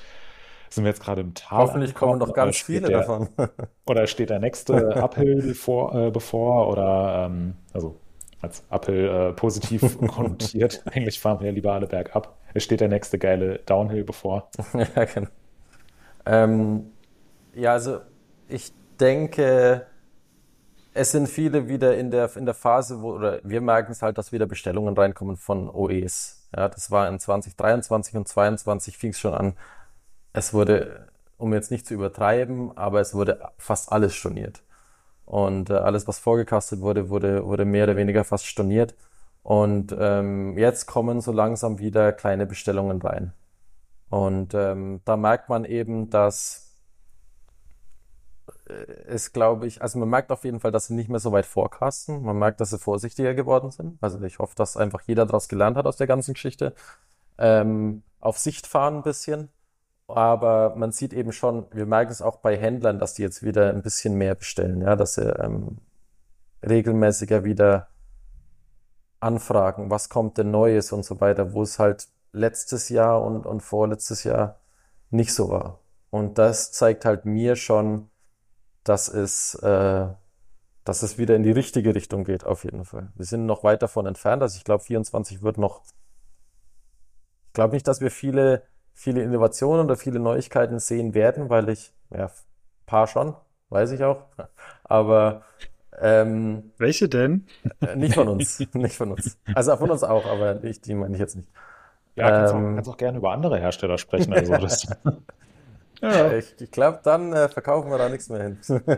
[0.69, 3.29] sind wir jetzt gerade im Tal Hoffentlich kommen noch ganz viele der, davon.
[3.85, 7.99] Oder steht der nächste Uphill bevor, äh, bevor oder ähm, also
[8.41, 10.83] als Uphill äh, positiv konnotiert.
[10.85, 12.37] Eigentlich fahren wir ja lieber alle bergab.
[12.53, 14.49] Es steht der nächste geile Downhill bevor.
[14.73, 15.27] Ja, genau.
[16.25, 16.91] Ähm,
[17.55, 17.99] ja, also
[18.47, 19.87] ich denke,
[20.97, 24.17] es sind viele wieder in der, in der Phase, wo, oder wir merken es halt,
[24.17, 26.49] dass wieder Bestellungen reinkommen von OEs.
[26.55, 29.53] Ja, das war in 2023 und 2022 fing es schon an.
[30.33, 34.63] Es wurde, um jetzt nicht zu übertreiben, aber es wurde fast alles storniert.
[35.25, 38.95] Und äh, alles, was vorgekastet wurde, wurde, wurde mehr oder weniger fast storniert.
[39.43, 43.33] Und ähm, jetzt kommen so langsam wieder kleine Bestellungen rein.
[44.09, 46.66] Und ähm, da merkt man eben, dass
[48.67, 48.73] äh,
[49.07, 51.45] es, glaube ich, also man merkt auf jeden Fall, dass sie nicht mehr so weit
[51.45, 52.23] forecasten.
[52.23, 53.97] Man merkt, dass sie vorsichtiger geworden sind.
[54.01, 56.73] Also ich hoffe, dass einfach jeder daraus gelernt hat aus der ganzen Geschichte.
[57.37, 59.49] Ähm, auf Sicht fahren ein bisschen.
[60.07, 63.69] Aber man sieht eben schon, wir merken es auch bei Händlern, dass die jetzt wieder
[63.69, 65.79] ein bisschen mehr bestellen, ja, dass sie ähm,
[66.65, 67.89] regelmäßiger wieder
[69.19, 73.61] anfragen, was kommt denn Neues und so weiter, wo es halt letztes Jahr und, und
[73.61, 74.59] vorletztes Jahr
[75.09, 75.79] nicht so war.
[76.09, 78.09] Und das zeigt halt mir schon,
[78.87, 80.07] dass es, äh,
[80.83, 83.11] dass es wieder in die richtige Richtung geht, auf jeden Fall.
[83.15, 84.41] Wir sind noch weit davon entfernt.
[84.41, 85.83] Also ich glaube, 24 wird noch.
[87.47, 88.63] Ich glaube nicht, dass wir viele,
[88.93, 92.31] viele Innovationen oder viele Neuigkeiten sehen werden, weil ich, ja, ein
[92.85, 93.35] paar schon,
[93.69, 94.25] weiß ich auch.
[94.83, 95.43] Aber
[95.99, 97.47] ähm, Welche denn?
[97.81, 99.37] äh, nicht von uns, nicht von uns.
[99.53, 101.49] Also von uns auch, aber nicht, die meine ich jetzt nicht.
[102.15, 102.71] Ja, kannst, Ähm.
[102.71, 104.31] auch, kannst auch gerne über andere Hersteller sprechen.
[104.31, 104.87] Also das,
[106.01, 108.59] Ja, Ich, ich glaube, dann äh, verkaufen wir da nichts mehr hin.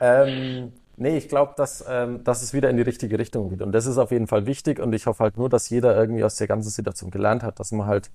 [0.00, 3.62] ähm, nee, ich glaube, dass, ähm, dass es wieder in die richtige Richtung geht.
[3.62, 4.80] Und das ist auf jeden Fall wichtig.
[4.80, 7.72] Und ich hoffe halt nur, dass jeder irgendwie aus der ganzen Situation gelernt hat, dass
[7.72, 8.10] man halt,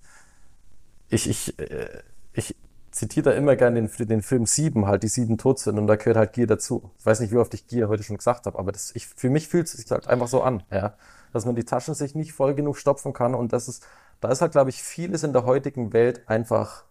[1.09, 2.01] ich, ich, äh,
[2.33, 2.55] ich
[2.91, 5.81] zitiere da immer gerne den, den Film Sieben, halt die sieben Todsünden.
[5.83, 6.91] Und da gehört halt Gier dazu.
[6.99, 9.29] Ich weiß nicht, wie oft ich Gier heute schon gesagt habe, aber das, ich, für
[9.29, 10.95] mich fühlt es sich halt einfach so an, ja.
[11.33, 13.35] Dass man die Taschen sich nicht voll genug stopfen kann.
[13.35, 13.85] Und das ist,
[14.21, 16.85] da ist halt, glaube ich, vieles in der heutigen Welt einfach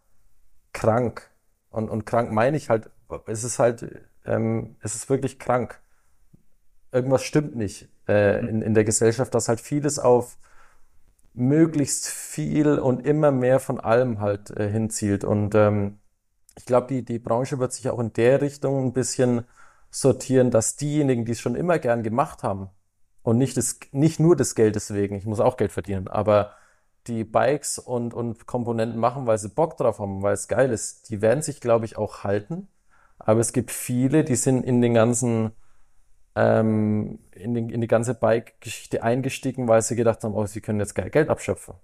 [0.72, 1.30] krank.
[1.70, 2.91] Und, und krank meine ich halt,
[3.26, 3.87] es ist halt,
[4.24, 5.80] ähm, es ist wirklich krank.
[6.93, 10.39] Irgendwas stimmt nicht äh, in, in der Gesellschaft, dass halt vieles auf
[11.34, 15.24] möglichst viel und immer mehr von allem halt äh, hinzielt.
[15.24, 15.99] Und ähm,
[16.57, 19.45] ich glaube, die, die Branche wird sich auch in der Richtung ein bisschen
[19.91, 22.70] sortieren, dass diejenigen, die es schon immer gern gemacht haben
[23.26, 26.52] und nicht, das, nicht nur des Geldes wegen, ich muss auch Geld verdienen, aber
[27.08, 31.10] die Bikes und, und Komponenten machen, weil sie Bock drauf haben, weil es geil ist,
[31.10, 32.68] die werden sich, glaube ich, auch halten.
[33.18, 35.50] Aber es gibt viele, die sind in den ganzen,
[36.36, 40.78] ähm, in, den, in die ganze Bike-Geschichte eingestiegen, weil sie gedacht haben, oh, sie können
[40.78, 41.74] jetzt geil Geld abschöpfen.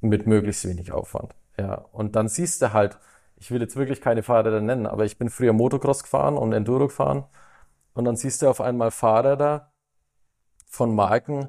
[0.00, 1.36] Mit möglichst wenig Aufwand.
[1.56, 1.84] Ja.
[1.92, 2.98] Und dann siehst du halt,
[3.36, 6.88] ich will jetzt wirklich keine Fahrräder nennen, aber ich bin früher Motocross gefahren und Enduro
[6.88, 7.26] gefahren.
[7.94, 9.70] Und dann siehst du auf einmal Fahrräder
[10.76, 11.48] von Marken,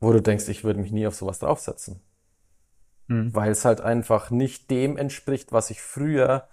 [0.00, 2.00] wo du denkst, ich würde mich nie auf sowas draufsetzen.
[3.08, 3.34] Hm.
[3.34, 6.46] Weil es halt einfach nicht dem entspricht, was ich früher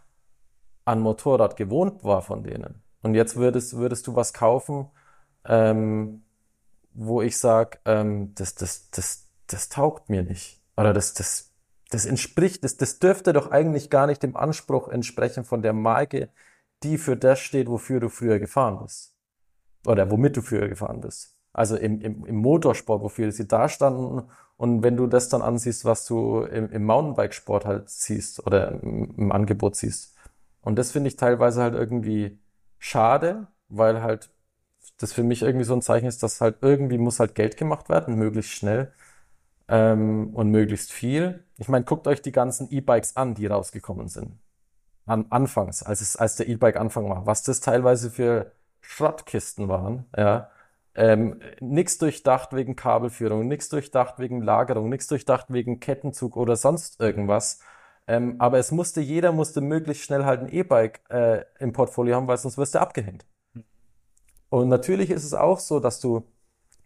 [0.86, 2.82] an Motorrad gewohnt war von denen.
[3.02, 4.88] Und jetzt würdest, würdest du was kaufen,
[5.46, 6.24] ähm,
[6.94, 10.62] wo ich sage, ähm, das, das, das, das taugt mir nicht.
[10.78, 11.54] Oder das, das,
[11.90, 16.30] das entspricht, das, das dürfte doch eigentlich gar nicht dem Anspruch entsprechen von der Marke,
[16.84, 19.15] die für das steht, wofür du früher gefahren bist.
[19.86, 21.36] Oder womit du früher gefahren bist.
[21.54, 24.30] Also im, im, im Motorsport, wofür sie da standen.
[24.58, 29.14] Und wenn du das dann ansiehst, was du im, im Mountainbikesport halt siehst oder im,
[29.18, 30.16] im Angebot siehst.
[30.62, 32.40] Und das finde ich teilweise halt irgendwie
[32.80, 34.32] schade, weil halt
[34.98, 37.90] das für mich irgendwie so ein Zeichen ist, dass halt irgendwie muss halt Geld gemacht
[37.90, 38.94] werden, möglichst schnell
[39.68, 41.46] ähm, und möglichst viel.
[41.58, 44.40] Ich meine, guckt euch die ganzen E-Bikes an, die rausgekommen sind.
[45.06, 48.52] An, anfangs, als es, als der E-Bike Anfang war, was das teilweise für
[48.88, 50.50] Schrottkisten waren, ja.
[50.98, 57.02] Ähm, nix durchdacht wegen Kabelführung, nix durchdacht wegen Lagerung, nix durchdacht wegen Kettenzug oder sonst
[57.02, 57.60] irgendwas.
[58.08, 62.28] Ähm, aber es musste, jeder musste möglichst schnell halt ein E-Bike äh, im Portfolio haben,
[62.28, 63.26] weil sonst wirst du abgehängt.
[64.50, 66.24] Und natürlich ist es auch so, dass du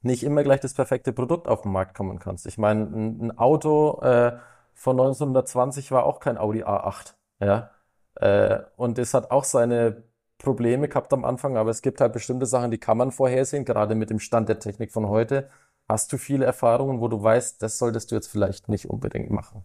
[0.01, 2.47] nicht immer gleich das perfekte Produkt auf den Markt kommen kannst.
[2.47, 4.37] Ich meine, ein, ein Auto äh,
[4.73, 7.71] von 1920 war auch kein Audi A8, ja.
[8.15, 10.03] Äh, und es hat auch seine
[10.39, 13.93] Probleme gehabt am Anfang, aber es gibt halt bestimmte Sachen, die kann man vorhersehen, gerade
[13.93, 15.49] mit dem Stand der Technik von heute.
[15.87, 19.63] Hast du viele Erfahrungen, wo du weißt, das solltest du jetzt vielleicht nicht unbedingt machen.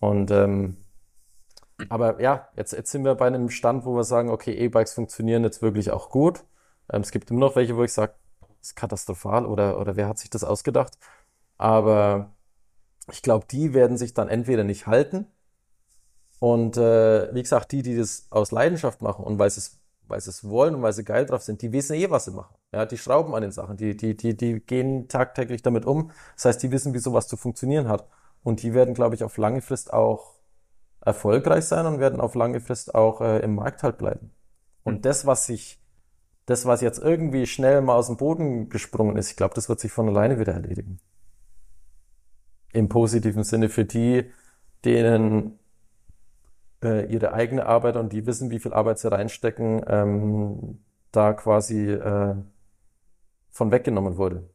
[0.00, 0.78] Und ähm,
[1.90, 5.44] aber ja, jetzt, jetzt sind wir bei einem Stand, wo wir sagen, okay, E-Bikes funktionieren
[5.44, 6.44] jetzt wirklich auch gut.
[6.90, 8.14] Ähm, es gibt immer noch welche, wo ich sage,
[8.62, 10.98] ist katastrophal oder, oder wer hat sich das ausgedacht?
[11.58, 12.34] Aber
[13.12, 15.26] ich glaube, die werden sich dann entweder nicht halten
[16.38, 20.20] und äh, wie gesagt, die, die das aus Leidenschaft machen und weil sie es, weil
[20.20, 22.54] sie es wollen und weil sie geil drauf sind, die wissen eh, was sie machen.
[22.72, 26.10] Ja, die schrauben an den Sachen, die, die, die, die gehen tagtäglich damit um.
[26.34, 28.06] Das heißt, die wissen, wie sowas zu funktionieren hat.
[28.42, 30.34] Und die werden, glaube ich, auf lange Frist auch
[31.00, 34.30] erfolgreich sein und werden auf lange Frist auch äh, im Markt halt bleiben.
[34.84, 35.02] Und mhm.
[35.02, 35.80] das, was sich,
[36.44, 39.80] das, was jetzt irgendwie schnell mal aus dem Boden gesprungen ist, ich glaube, das wird
[39.80, 40.98] sich von alleine wieder erledigen.
[42.72, 44.30] Im positiven Sinne für die,
[44.84, 45.58] denen
[46.82, 50.78] äh, ihre eigene Arbeit und die wissen, wie viel Arbeit sie reinstecken, ähm,
[51.12, 52.34] da quasi äh,
[53.50, 54.48] von weggenommen wurde.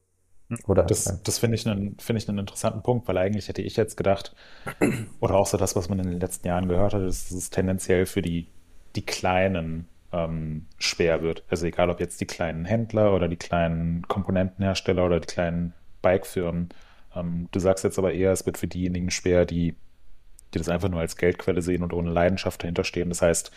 [0.50, 0.58] Hm.
[0.68, 1.14] Oder, das ja.
[1.24, 4.36] das finde ich, einen, find ich einen interessanten Punkt, weil eigentlich hätte ich jetzt gedacht,
[5.20, 7.50] oder auch so das, was man in den letzten Jahren gehört hat, ist, dass es
[7.50, 8.48] tendenziell für die,
[8.96, 11.44] die Kleinen ähm, schwer wird.
[11.50, 16.70] Also egal, ob jetzt die kleinen Händler oder die kleinen Komponentenhersteller oder die kleinen Bikefirmen.
[17.16, 19.76] Ähm, du sagst jetzt aber eher, es wird für diejenigen schwer, die
[20.54, 23.10] die das einfach nur als Geldquelle sehen und ohne Leidenschaft dahinter stehen.
[23.10, 23.52] Das heißt,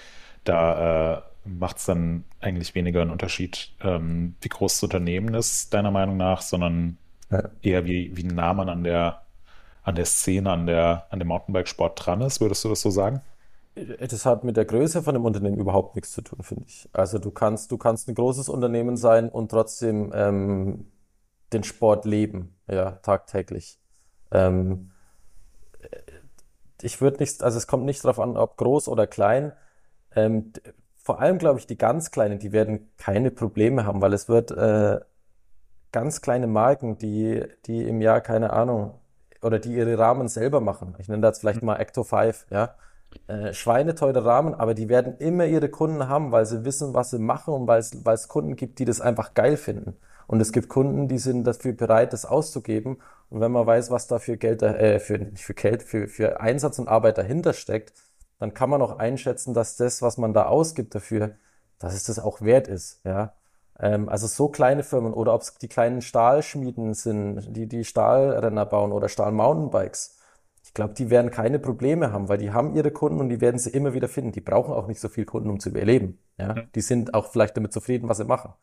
[0.45, 5.75] da äh, macht es dann eigentlich weniger einen Unterschied, ähm, wie groß das Unternehmen ist,
[5.75, 6.99] deiner Meinung nach, sondern
[7.31, 7.43] ja.
[7.63, 9.23] eher wie, wie nah man an der,
[9.83, 12.41] an der Szene, an, der, an dem Mountainbikesport dran ist.
[12.41, 13.21] Würdest du das so sagen?
[13.75, 16.89] Das hat mit der Größe von dem Unternehmen überhaupt nichts zu tun, finde ich.
[16.93, 20.87] Also du kannst, du kannst ein großes Unternehmen sein und trotzdem ähm,
[21.53, 23.81] den Sport leben, ja, tagtäglich.
[24.31, 24.93] Ähm,
[26.83, 29.53] ich würde nicht, also es kommt nicht darauf an, ob groß oder klein.
[30.15, 30.53] Ähm,
[30.97, 34.51] vor allem glaube ich, die ganz Kleinen, die werden keine Probleme haben, weil es wird
[34.51, 35.01] äh,
[35.93, 38.95] ganz kleine Marken, die, die im Jahr, keine Ahnung,
[39.43, 40.95] oder die ihre Rahmen selber machen.
[40.99, 41.67] Ich nenne das vielleicht mhm.
[41.67, 42.75] mal Ecto 5, ja.
[43.29, 47.21] Äh, schweineteure Rahmen, aber die werden immer ihre Kunden haben, weil sie wissen, was sie
[47.21, 49.97] machen und weil es Kunden gibt, die das einfach geil finden.
[50.27, 52.99] Und es gibt Kunden, die sind dafür bereit, das auszugeben.
[53.31, 56.41] Und wenn man weiß, was da für Geld, äh, für, nicht für Geld, für, für
[56.41, 57.93] Einsatz und Arbeit dahinter steckt,
[58.39, 61.37] dann kann man auch einschätzen, dass das, was man da ausgibt dafür,
[61.79, 63.35] dass es das auch wert ist, ja.
[63.79, 68.67] Ähm, also so kleine Firmen oder ob es die kleinen Stahlschmieden sind, die die Stahlrenner
[68.67, 70.19] bauen oder Stahlmountainbikes.
[70.63, 73.59] Ich glaube, die werden keine Probleme haben, weil die haben ihre Kunden und die werden
[73.59, 74.33] sie immer wieder finden.
[74.33, 76.19] Die brauchen auch nicht so viel Kunden, um zu überleben.
[76.39, 76.55] Ja?
[76.75, 78.55] Die sind auch vielleicht damit zufrieden, was sie machen.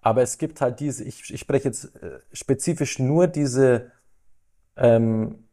[0.00, 3.90] Aber es gibt halt diese, ich, ich spreche jetzt äh, spezifisch nur diese
[4.76, 5.44] ähm,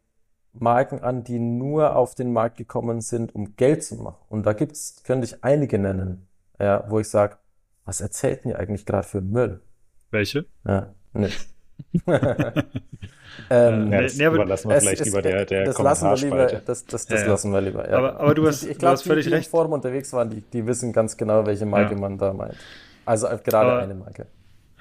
[0.52, 4.24] Marken an, die nur auf den Markt gekommen sind, um Geld zu machen.
[4.28, 6.26] Und da gibt's, könnte ich einige nennen,
[6.58, 7.36] ja, wo ich sage,
[7.84, 9.60] was erzählt denn ihr eigentlich gerade für Müll?
[10.10, 10.46] Welche?
[10.66, 11.30] Ja, ne.
[13.50, 16.46] ähm, ja, das nee, überlassen wir vielleicht es, lieber der, der das lassen wir lieber,
[16.46, 17.88] das, das, das ja, lassen wir lieber.
[17.88, 17.98] Ja.
[17.98, 19.46] Aber, aber du hast, ich, ich glaube, die, die recht.
[19.46, 22.56] im Forum unterwegs waren, die, die wissen ganz genau, welche Marke man da meint.
[23.06, 24.26] Also gerade aber, eine Marke.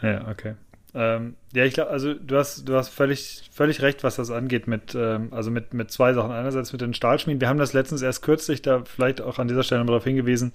[0.01, 0.55] Ja, okay.
[0.93, 4.67] Ähm, ja, ich glaube, also du hast, du hast völlig, völlig recht, was das angeht
[4.67, 6.31] mit, ähm, also mit, mit zwei Sachen.
[6.31, 7.41] Einerseits mit den Stahlschmieden.
[7.41, 10.53] Wir haben das letztens erst kürzlich da vielleicht auch an dieser Stelle mal darauf hingewiesen,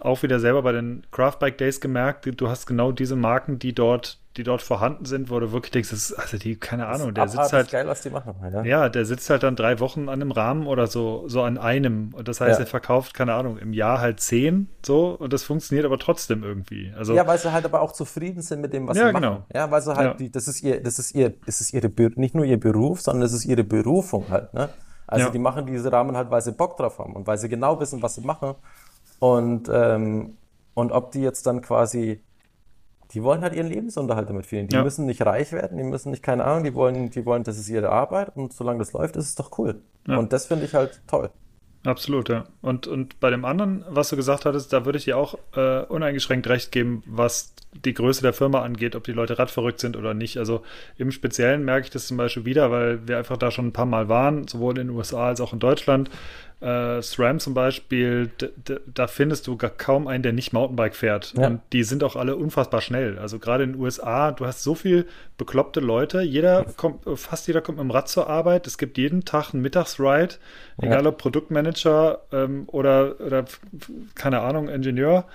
[0.00, 4.18] auch wieder selber bei den Craftbike Days gemerkt, du hast genau diese Marken, die dort
[4.38, 7.28] die dort vorhanden sind, wo du wirklich denkst, das ist, also die, keine Ahnung, der
[7.28, 7.70] sitzt halt.
[7.70, 8.34] geil, was die machen.
[8.52, 8.62] Ja.
[8.62, 12.14] Ja, der sitzt halt dann drei Wochen an einem Rahmen oder so, so an einem.
[12.14, 12.64] Und das heißt, Ja.
[12.64, 16.92] er verkauft, keine Ahnung, im Jahr halt zehn so und das funktioniert aber trotzdem irgendwie.
[16.96, 19.22] Also, Ja, weil sie halt aber auch zufrieden sind mit dem, was Ja, sie machen.
[19.22, 19.46] genau.
[19.52, 20.14] Ja, weil sie halt, Ja.
[20.14, 23.22] die, das ist ihr, das ist ihr, das ist ihre, nicht nur ihr Beruf, sondern
[23.22, 24.68] das ist ihre Berufung halt, ne?
[25.06, 25.30] Also Ja.
[25.32, 28.02] die machen diese Rahmen halt, weil sie Bock drauf haben und weil sie genau wissen,
[28.02, 28.54] was sie machen.
[29.18, 30.36] Und, ähm,
[30.74, 32.22] und ob die jetzt dann quasi,
[33.12, 34.68] die wollen halt ihren Lebensunterhalt damit verdienen.
[34.68, 34.84] Die Ja.
[34.84, 37.68] müssen nicht reich werden, die müssen nicht, keine Ahnung, die wollen, die wollen, das ist
[37.68, 39.80] ihre Arbeit und solange das läuft, ist es doch cool.
[40.06, 40.16] Ja.
[40.18, 41.30] Und das finde ich halt toll.
[41.84, 42.44] Absolut, ja.
[42.60, 45.82] Und, und bei dem anderen, was du gesagt hattest, da würde ich dir auch äh,
[45.84, 47.54] uneingeschränkt recht geben, was
[47.84, 50.38] die Größe der Firma angeht, ob die Leute radverrückt sind oder nicht.
[50.38, 50.62] Also
[50.96, 53.86] im Speziellen merke ich das zum Beispiel wieder, weil wir einfach da schon ein paar
[53.86, 56.10] Mal waren, sowohl in den USA als auch in Deutschland.
[56.60, 58.30] Äh, SRAM zum Beispiel,
[58.92, 61.32] da findest du gar kaum einen, der nicht Mountainbike fährt.
[61.36, 61.46] Ja.
[61.46, 63.16] Und die sind auch alle unfassbar schnell.
[63.18, 65.06] Also gerade in den USA, du hast so viel
[65.36, 66.20] bekloppte Leute.
[66.20, 68.66] Jeder kommt, fast jeder kommt mit dem Rad zur Arbeit.
[68.66, 70.34] Es gibt jeden Tag einen Mittagsride,
[70.82, 70.88] Ja.
[70.88, 73.44] egal ob Produktmanager ähm, oder, oder
[74.16, 75.26] keine Ahnung, Ingenieur.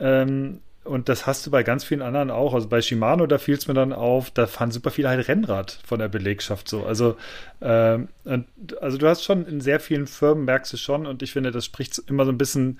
[0.00, 2.54] Ähm, und das hast du bei ganz vielen anderen auch.
[2.54, 5.80] Also bei Shimano, da fiel es mir dann auf, da fahren super viele halt Rennrad
[5.84, 6.84] von der Belegschaft so.
[6.84, 7.16] Also,
[7.62, 8.46] ähm, und,
[8.80, 11.64] also du hast schon in sehr vielen Firmen, merkst du schon, und ich finde, das
[11.64, 12.78] spricht immer so ein bisschen,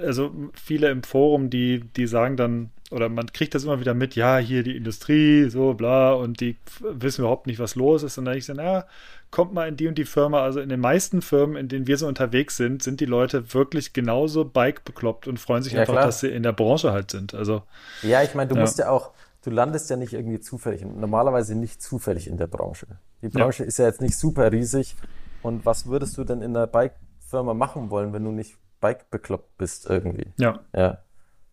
[0.00, 4.14] also viele im Forum, die, die sagen dann, oder man kriegt das immer wieder mit,
[4.14, 8.18] ja, hier die Industrie, so bla, und die wissen überhaupt nicht, was los ist.
[8.18, 8.84] Und dann ich so, na,
[9.30, 10.42] kommt mal in die und die Firma.
[10.42, 13.92] Also in den meisten Firmen, in denen wir so unterwegs sind, sind die Leute wirklich
[13.92, 16.06] genauso Bike bekloppt und freuen sich Ja, einfach, klar.
[16.06, 17.34] dass sie in der Branche halt sind.
[17.34, 17.62] Also,
[18.02, 18.60] Ja, ich meine, du Ja.
[18.60, 19.12] musst ja auch,
[19.42, 22.86] du landest ja nicht irgendwie zufällig, normalerweise nicht zufällig in der Branche.
[23.22, 24.96] Die Branche ist ja jetzt nicht super riesig.
[25.42, 29.56] Und was würdest du denn in einer Bike-Firma machen wollen, wenn du nicht Bike bekloppt
[29.58, 30.26] bist irgendwie?
[30.36, 30.98] ja, Ja.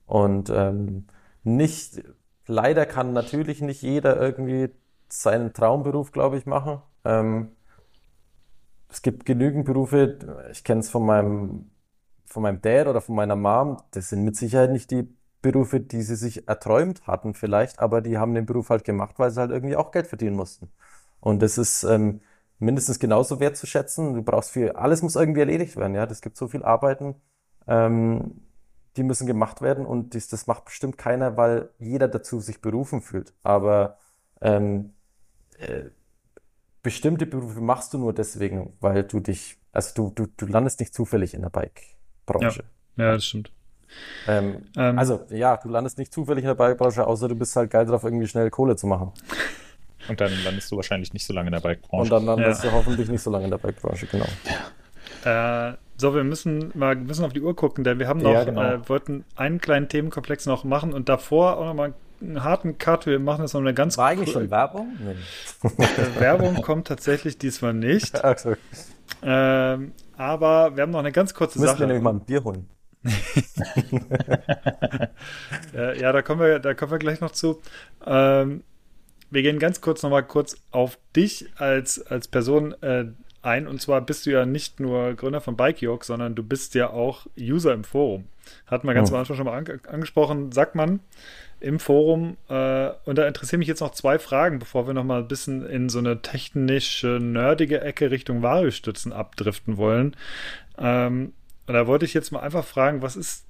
[0.05, 1.05] Und ähm,
[1.43, 2.03] nicht,
[2.47, 4.69] leider kann natürlich nicht jeder irgendwie
[5.09, 6.81] seinen Traumberuf, glaube ich, machen.
[7.05, 7.51] Ähm,
[8.89, 11.71] es gibt genügend Berufe, ich kenne es von meinem,
[12.25, 15.07] von meinem Dad oder von meiner Mom, das sind mit Sicherheit nicht die
[15.41, 19.31] Berufe, die sie sich erträumt hatten vielleicht, aber die haben den Beruf halt gemacht, weil
[19.31, 20.69] sie halt irgendwie auch Geld verdienen mussten.
[21.21, 22.21] Und das ist ähm,
[22.59, 24.15] mindestens genauso wertzuschätzen.
[24.15, 26.05] Du brauchst viel, alles muss irgendwie erledigt werden, ja.
[26.05, 27.15] Es gibt so viel Arbeiten,
[27.67, 28.41] ähm,
[28.99, 33.01] die müssen gemacht werden und dies, das macht bestimmt keiner, weil jeder dazu sich berufen
[33.01, 33.33] fühlt.
[33.43, 33.97] Aber
[34.41, 34.91] ähm,
[35.57, 35.85] äh,
[36.83, 40.93] bestimmte Berufe machst du nur deswegen, weil du dich, also du, du, du landest nicht
[40.93, 42.63] zufällig in der Bike-Branche.
[42.97, 43.51] ja, das stimmt.
[44.27, 47.71] Ähm, Ähm, also ja, du landest nicht zufällig in der Bike-Branche, außer du bist halt
[47.71, 49.11] geil drauf, irgendwie schnell Kohle zu machen.
[50.07, 52.09] Und dann landest du wahrscheinlich nicht so lange in der Und Bike-Branche.
[52.09, 52.69] dann landest Ja.
[52.69, 54.27] du hoffentlich nicht so lange in der Bike-Branche, genau.
[55.25, 58.31] Äh, so, wir müssen mal ein bisschen auf die Uhr gucken, denn wir haben noch,
[58.33, 58.61] Ja, genau.
[58.61, 63.05] äh, wollten einen kleinen Themenkomplex noch machen und davor auch noch mal einen harten Cut.
[63.05, 64.93] Wir machen jetzt noch eine ganz War eigentlich schon Werbung?
[64.99, 65.15] Nee.
[65.83, 68.15] äh, Werbung kommt tatsächlich diesmal nicht.
[68.23, 68.55] Also,
[69.21, 71.79] Ähm, aber wir haben noch eine ganz kurze müssen Sache.
[71.81, 72.69] wir nämlich mal ein Bier holen.
[75.75, 77.61] Äh, ja, da kommen wir, da kommen wir gleich noch zu.
[78.05, 78.63] Ähm,
[79.29, 83.05] wir gehen ganz kurz noch mal kurz auf dich als, als Person äh,
[83.41, 83.67] ein.
[83.67, 87.27] Und zwar bist du ja nicht nur Gründer von Bikeyork, sondern du bist ja auch
[87.39, 88.25] User im Forum.
[88.67, 89.13] Hatten wir ganz Oh.
[89.15, 90.99] am Anfang schon mal ange angesprochen, sagt man
[91.59, 92.37] im Forum.
[92.47, 95.65] Äh, und da interessieren mich jetzt noch zwei Fragen, bevor wir noch mal ein bisschen
[95.65, 100.15] in so eine technische, nerdige Ecke Richtung Variostützen abdriften wollen.
[100.77, 101.33] Ähm,
[101.67, 103.45] und da wollte ich jetzt mal einfach fragen, was ist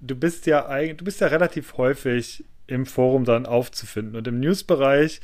[0.00, 4.16] du bist ja eigentlich, du bist ja relativ häufig im Forum dann aufzufinden.
[4.16, 5.20] Und im News-Bereich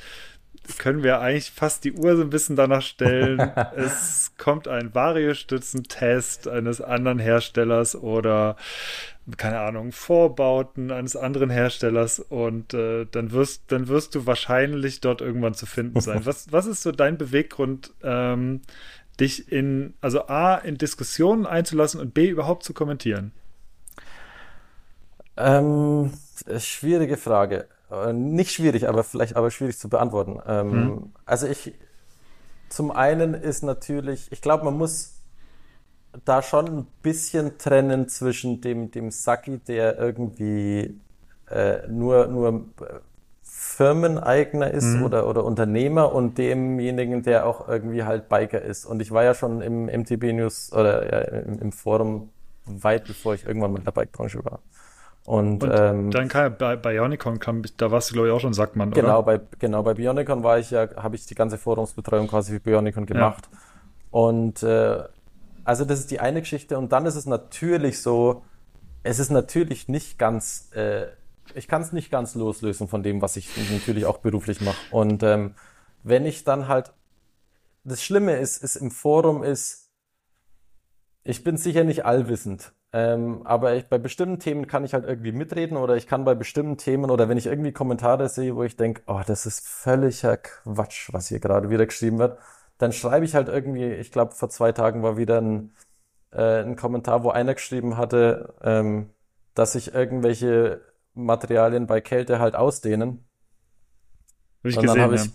[0.78, 3.38] können wir eigentlich fast die Uhr so ein bisschen danach stellen.
[3.76, 8.56] es kommt ein Variostützentest eines anderen Herstellers oder
[9.36, 15.20] keine Ahnung, Vorbauten eines anderen Herstellers und äh, dann wirst, dann wirst du wahrscheinlich dort
[15.20, 16.22] irgendwann zu finden sein.
[16.26, 18.62] Was, was ist so dein Beweggrund, ähm,
[19.20, 23.32] dich in, also A, in Diskussionen einzulassen und B, überhaupt zu kommentieren?
[25.36, 26.12] Ähm,
[26.46, 27.68] äh, schwierige Frage.
[27.92, 30.40] Äh, Nicht schwierig, aber vielleicht aber schwierig zu beantworten.
[30.46, 31.74] Ähm, Also ich,
[32.68, 35.20] zum einen ist natürlich, ich glaube, man muss
[36.24, 41.00] da schon ein bisschen trennen zwischen dem, dem Saki, der irgendwie
[41.50, 43.00] äh, nur, nur äh,
[43.42, 48.84] Firmeneigner ist oder, oder Unternehmer und demjenigen, der auch irgendwie halt Biker ist.
[48.86, 52.30] Und ich war ja schon im MTB News oder ja, im, im Forum
[52.66, 54.60] weit bevor ich irgendwann mal in der Bike-Branche war.
[55.24, 58.54] Und, Und ähm, dann kam bei Bionicon, kam, da warst du, glaube ich, auch schon
[58.54, 59.38] Sackmann, Genau, oder?
[59.38, 63.06] bei, genau, bei Bionicon war ich ja, habe ich die ganze Forumsbetreuung quasi für Bionicon
[63.06, 63.48] gemacht.
[64.10, 65.02] Und äh,
[65.64, 66.76] also das ist die eine Geschichte.
[66.76, 68.42] Und dann ist es natürlich so,
[69.04, 71.06] es ist natürlich nicht ganz äh,
[71.54, 74.76] ich kann es nicht ganz loslösen von dem, was ich natürlich auch beruflich mache.
[74.90, 75.54] Und ähm,
[76.02, 76.92] wenn ich dann halt,
[77.84, 79.90] das Schlimme ist, ist im Forum ist,
[81.24, 82.72] ich bin sicher nicht allwissend.
[82.94, 86.34] Ähm, aber ich, bei bestimmten Themen kann ich halt irgendwie mitreden oder ich kann bei
[86.34, 90.36] bestimmten Themen oder wenn ich irgendwie Kommentare sehe, wo ich denke, oh, das ist völliger
[90.36, 92.38] Quatsch, was hier gerade wieder geschrieben wird,
[92.76, 95.72] dann schreibe ich halt irgendwie, ich glaube, vor zwei Tagen war wieder ein,
[96.32, 99.10] äh, ein Kommentar, wo einer geschrieben hatte, ähm,
[99.54, 100.82] dass sich irgendwelche
[101.14, 103.24] Materialien bei Kälte halt ausdehnen.
[104.58, 105.22] Hab ich und dann habe ja.
[105.22, 105.30] ich,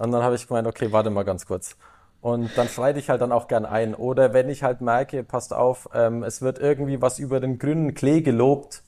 [0.00, 1.76] und dann habe ich gemeint, okay, warte mal ganz kurz.
[2.20, 3.94] Und dann schreite ich halt dann auch gern ein.
[3.94, 7.94] Oder wenn ich halt merke, passt auf, ähm, es wird irgendwie was über den grünen
[7.94, 8.82] Klee gelobt,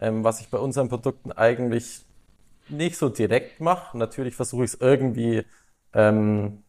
[0.00, 2.04] ähm, was ich bei unseren Produkten eigentlich
[2.68, 3.96] nicht so direkt mache.
[3.98, 5.44] Natürlich versuche ich es irgendwie,
[5.94, 6.62] ähm,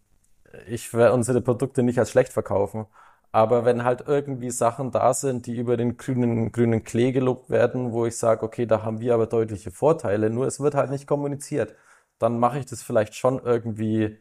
[0.68, 2.88] ich werde unsere Produkte nicht als schlecht verkaufen.
[3.32, 7.92] Aber wenn halt irgendwie Sachen da sind, die über den grünen, grünen Klee gelobt werden,
[7.92, 11.08] wo ich sage, okay, da haben wir aber deutliche Vorteile, nur es wird halt nicht
[11.08, 11.76] kommuniziert,
[12.20, 14.18] dann mache ich das vielleicht schon irgendwie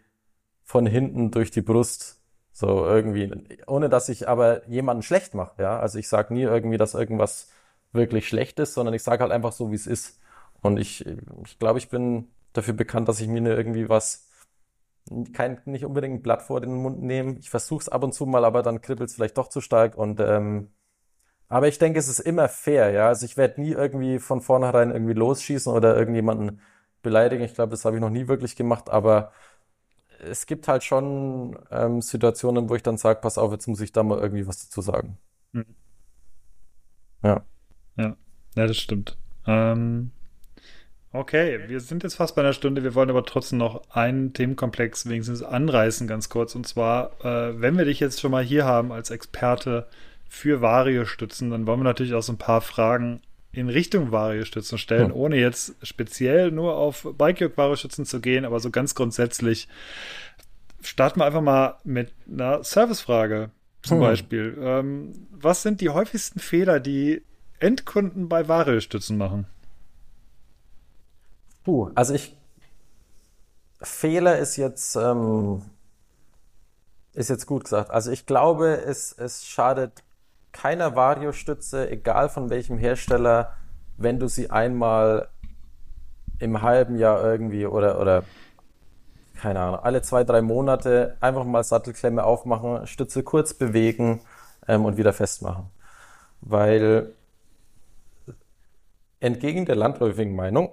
[0.67, 2.21] von hinten durch die Brust.
[2.53, 3.33] So irgendwie,
[3.67, 5.79] ohne dass ich aber jemanden schlecht mache, ja.
[5.79, 7.51] Also ich sage nie irgendwie, dass irgendwas
[7.93, 10.21] wirklich schlecht ist, sondern ich sage halt einfach so, wie es ist.
[10.63, 14.29] Und ich, ich glaube, ich bin dafür bekannt, dass ich mir irgendwie was,
[15.35, 17.37] kein, nicht unbedingt ein Blatt vor den Mund nehme.
[17.39, 19.97] Ich versuche es ab und zu mal, aber dann kribbelt es vielleicht doch zu stark.
[19.97, 20.71] Und ähm,
[21.49, 23.09] aber ich denke, es ist immer fair, ja.
[23.09, 26.61] Also ich werde nie irgendwie von vornherein irgendwie losschießen oder irgendjemanden
[27.03, 27.45] beleidigen.
[27.45, 29.33] Ich glaube, das habe ich noch nie wirklich gemacht, aber
[30.21, 33.93] es gibt halt schon ähm, Situationen, wo ich dann sage, pass auf, jetzt muss ich
[33.93, 35.19] da mal irgendwie was dazu sagen.
[35.53, 35.67] Mhm.
[37.23, 37.45] Ja.
[37.97, 38.17] Ja,
[38.55, 39.17] ja, das stimmt.
[39.47, 40.11] Ähm,
[41.13, 42.83] okay, wir sind jetzt fast bei einer Stunde.
[42.83, 46.55] Wir wollen aber trotzdem noch einen Themenkomplex wenigstens anreißen, ganz kurz.
[46.55, 49.89] Und zwar, äh, wenn wir dich jetzt schon mal hier haben als Experte
[50.29, 53.23] für Vario-Stützen, dann wollen wir natürlich auch so ein paar Fragen
[53.57, 55.17] in Richtung Vario-Stützen stellen, Hm.
[55.17, 59.69] ohne jetzt speziell nur auf Bike-Vario-Stützen zu gehen, aber so ganz grundsätzlich
[60.83, 63.51] starten wir einfach mal mit einer Servicefrage
[63.83, 64.01] zum Hm.
[64.01, 64.59] Beispiel.
[64.61, 67.23] Ähm, was sind die häufigsten Fehler, die
[67.59, 69.47] Endkunden bei Vario-Stützen machen?
[71.65, 72.37] Puh, also ich
[73.83, 75.63] Fehler ist jetzt ähm,
[77.13, 77.91] ist jetzt gut gesagt.
[77.91, 80.03] Also ich glaube, es, es schadet
[80.61, 83.53] keiner Vario-Stütze, egal von welchem Hersteller,
[83.97, 85.29] wenn du sie einmal
[86.39, 88.25] im halben Jahr irgendwie oder, oder
[89.41, 94.21] keine Ahnung, alle zwei, drei Monate einfach mal Sattelklemme aufmachen, Stütze kurz bewegen
[94.67, 95.67] ähm, und wieder festmachen.
[96.41, 97.13] Weil
[99.21, 100.73] entgegen der landläufigen Meinung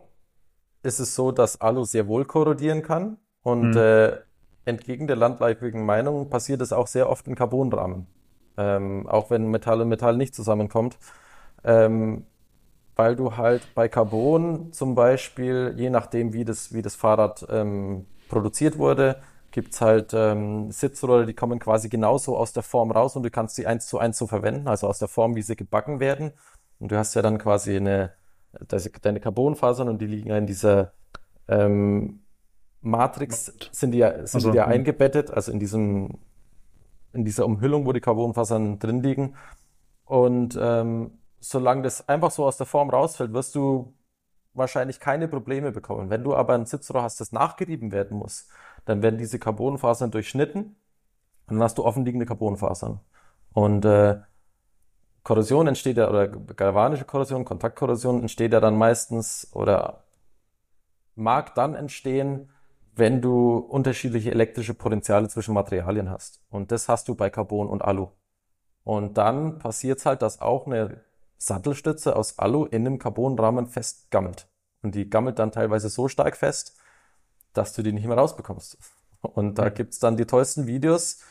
[0.82, 3.78] ist es so, dass Alu sehr wohl korrodieren kann und Mhm.
[3.78, 4.12] äh,
[4.66, 8.08] entgegen der landläufigen Meinung passiert es auch sehr oft in Carbonrahmen,
[8.58, 10.98] ähm, auch wenn Metall und Metall nicht zusammenkommt,
[11.64, 12.26] ähm,
[12.96, 18.06] weil du halt bei Carbon zum Beispiel, je nachdem wie das, wie das Fahrrad ähm,
[18.30, 19.18] produziert wurde,
[19.52, 23.56] gibt's halt ähm, Sitzrolle, die kommen quasi genauso aus der Form raus und du kannst
[23.56, 26.32] sie eins zu eins so verwenden, also aus der Form, wie sie gebacken werden.
[26.80, 28.14] Und du hast ja dann quasi eine,
[29.02, 30.94] deine Carbonfasern und die liegen ja in dieser
[31.48, 32.24] ähm,
[32.82, 34.74] Matrix, sind die ja, sind Also, die ja hm.
[34.74, 36.18] eingebettet, also in diesem,
[37.14, 39.36] in dieser Umhüllung, wo die Carbonfasern drin liegen.
[40.06, 43.94] Und ähm, solange das einfach so aus der Form rausfällt, wirst du
[44.54, 46.10] wahrscheinlich keine Probleme bekommen.
[46.10, 48.48] Wenn du aber ein Sitzrohr hast, das nachgerieben werden muss,
[48.86, 50.76] dann werden diese Carbonfasern durchschnitten
[51.48, 53.00] und dann hast du offenliegende Carbonfasern.
[53.54, 54.20] Und äh,
[55.24, 60.04] Korrosion entsteht ja, oder galvanische Korrosion, Kontaktkorrosion entsteht ja dann meistens oder
[61.16, 62.50] mag dann entstehen,
[62.96, 66.42] wenn du unterschiedliche elektrische Potenziale zwischen Materialien hast.
[66.50, 68.10] Und das hast du bei Carbon und Alu.
[68.84, 71.02] Und dann passiert es halt, dass auch eine
[71.38, 74.48] Sattelstütze aus Alu in einem Carbonrahmen festgammelt.
[74.82, 76.78] Und die gammelt dann teilweise so stark fest,
[77.54, 78.78] dass du die nicht mehr rausbekommst.
[79.22, 81.22] Und da gibt's dann die tollsten Videos,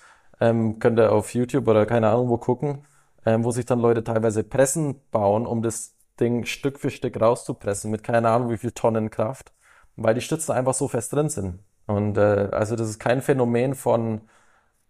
[0.40, 2.86] ähm, könnt ihr auf YouTube oder keine Ahnung wo gucken,
[3.26, 7.90] ähm, wo sich dann Leute teilweise Pressen bauen, um das Ding Stück für Stück rauszupressen,
[7.90, 9.52] mit keine Ahnung wie viel Tonnen Kraft,
[9.96, 11.60] weil die Stützen einfach so fest drin sind.
[11.86, 14.22] Und äh, also das ist kein Phänomen von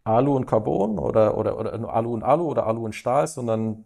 [0.04, 3.84] Alu und Carbon oder, oder, oder Alu und Alu oder Alu und Stahl, sondern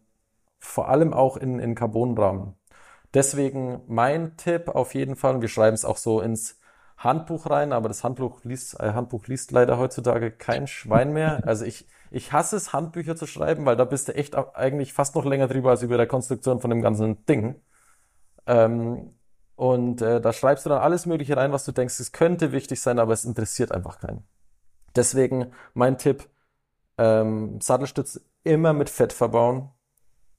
[0.59, 2.55] vor allem auch in, in Carbonrahmen.
[3.15, 6.59] Deswegen mein Tipp auf jeden Fall, und wir schreiben es auch so ins
[6.99, 11.43] Handbuch rein, aber das Handbuch liest, äh, Handbuch liest leider heutzutage kein Schwein mehr.
[11.47, 15.15] Also ich, ich hasse es, Handbücher zu schreiben, weil da bist du echt eigentlich fast
[15.15, 17.61] noch länger drüber als über der Konstruktion von dem ganzen Ding.
[18.47, 19.16] Ähm,
[19.57, 22.81] und äh, da schreibst du dann alles Mögliche rein, was du denkst, es könnte wichtig
[22.81, 24.25] sein, aber es interessiert einfach keinen.
[24.95, 26.29] Deswegen mein Tipp,
[26.99, 29.71] ähm, Sattelstütze immer mit Fett verbauen.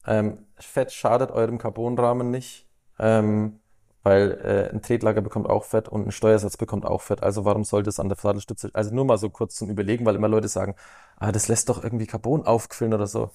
[0.05, 2.67] Ähm, Fett schadet eurem Carbonrahmen nicht,
[2.99, 3.59] ähm,
[4.03, 7.23] weil äh, ein Tretlager bekommt auch Fett und ein Steuersatz bekommt auch Fett.
[7.23, 10.15] Also warum sollte es an der Sattelstütze, also nur mal so kurz zum Überlegen, weil
[10.15, 10.75] immer Leute sagen,
[11.17, 13.31] ah, das lässt doch irgendwie Carbon aufquillen oder so.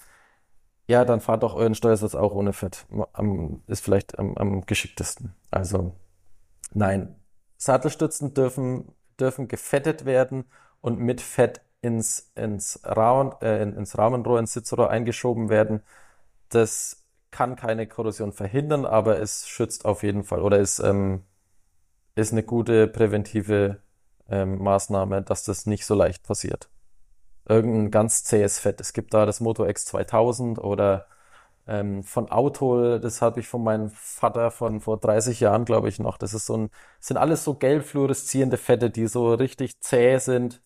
[0.86, 2.86] Ja, dann fahrt doch euren Steuersatz auch ohne Fett.
[3.12, 5.34] Am, ist vielleicht am, am geschicktesten.
[5.50, 5.94] Also
[6.74, 7.16] nein,
[7.56, 10.44] Sattelstützen dürfen, dürfen gefettet werden
[10.80, 15.82] und mit Fett ins, ins, Rahmen, äh, ins Rahmenrohr, ins Sitzrohr eingeschoben werden.
[16.50, 21.24] Das kann keine Korrosion verhindern, aber es schützt auf jeden Fall oder ist, ähm,
[22.14, 23.82] ist eine gute präventive
[24.28, 26.68] ähm, Maßnahme, dass das nicht so leicht passiert.
[27.46, 28.80] Irgendein ganz zähes Fett.
[28.80, 31.06] Es gibt da das Moto X 2000 oder
[31.66, 35.98] ähm, von Auto, das habe ich von meinem Vater von vor 30 Jahren, glaube ich,
[35.98, 36.18] noch.
[36.18, 36.70] Das ist so ein,
[37.00, 40.62] sind alles so gelb fluoreszierende Fette, die so richtig zäh sind.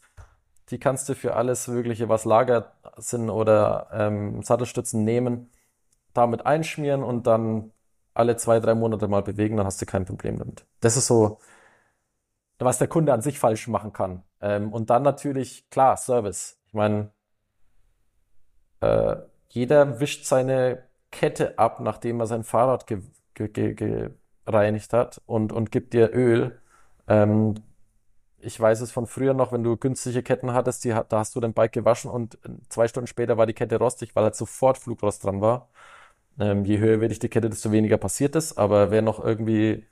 [0.71, 5.51] Die kannst du für alles Mögliche, was Lager sind oder ähm, Sattelstützen nehmen,
[6.15, 7.73] damit einschmieren und dann
[8.15, 10.67] alle zwei, drei Monate mal bewegen, dann hast du kein Problem damit.
[10.81, 11.39] Das ist so,
[12.59, 14.23] was der Kunde an sich falsch machen kann.
[14.41, 16.59] Ähm, und dann natürlich, klar, Service.
[16.77, 17.11] Meine,
[18.81, 19.17] äh,
[19.49, 23.01] jeder wischt seine Kette ab, nachdem er sein Fahrrad ge
[23.35, 24.11] ge ge
[24.45, 26.61] gereinigt hat und, und gibt dir Öl.
[27.09, 27.55] Ähm,
[28.39, 31.41] ich weiß es von früher noch, wenn du günstige Ketten hattest, die, da hast du
[31.41, 35.25] dein Bike gewaschen und zwei Stunden später war die Kette rostig, weil halt sofort Flugrost
[35.25, 35.71] dran war.
[36.39, 38.59] Ähm, je höher werde ich die Kette, desto weniger passiert ist.
[38.59, 39.87] Aber wer noch irgendwie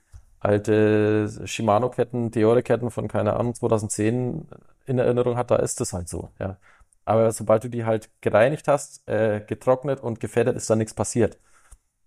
[0.45, 4.47] alte Shimano-Ketten, Deore-Ketten von, keine Ahnung, 2010
[4.87, 6.59] in Erinnerung hat, da ist das halt so, ja.
[7.07, 11.39] Aber sobald du die halt gereinigt hast, äh, getrocknet und gefettet, ist da nichts passiert.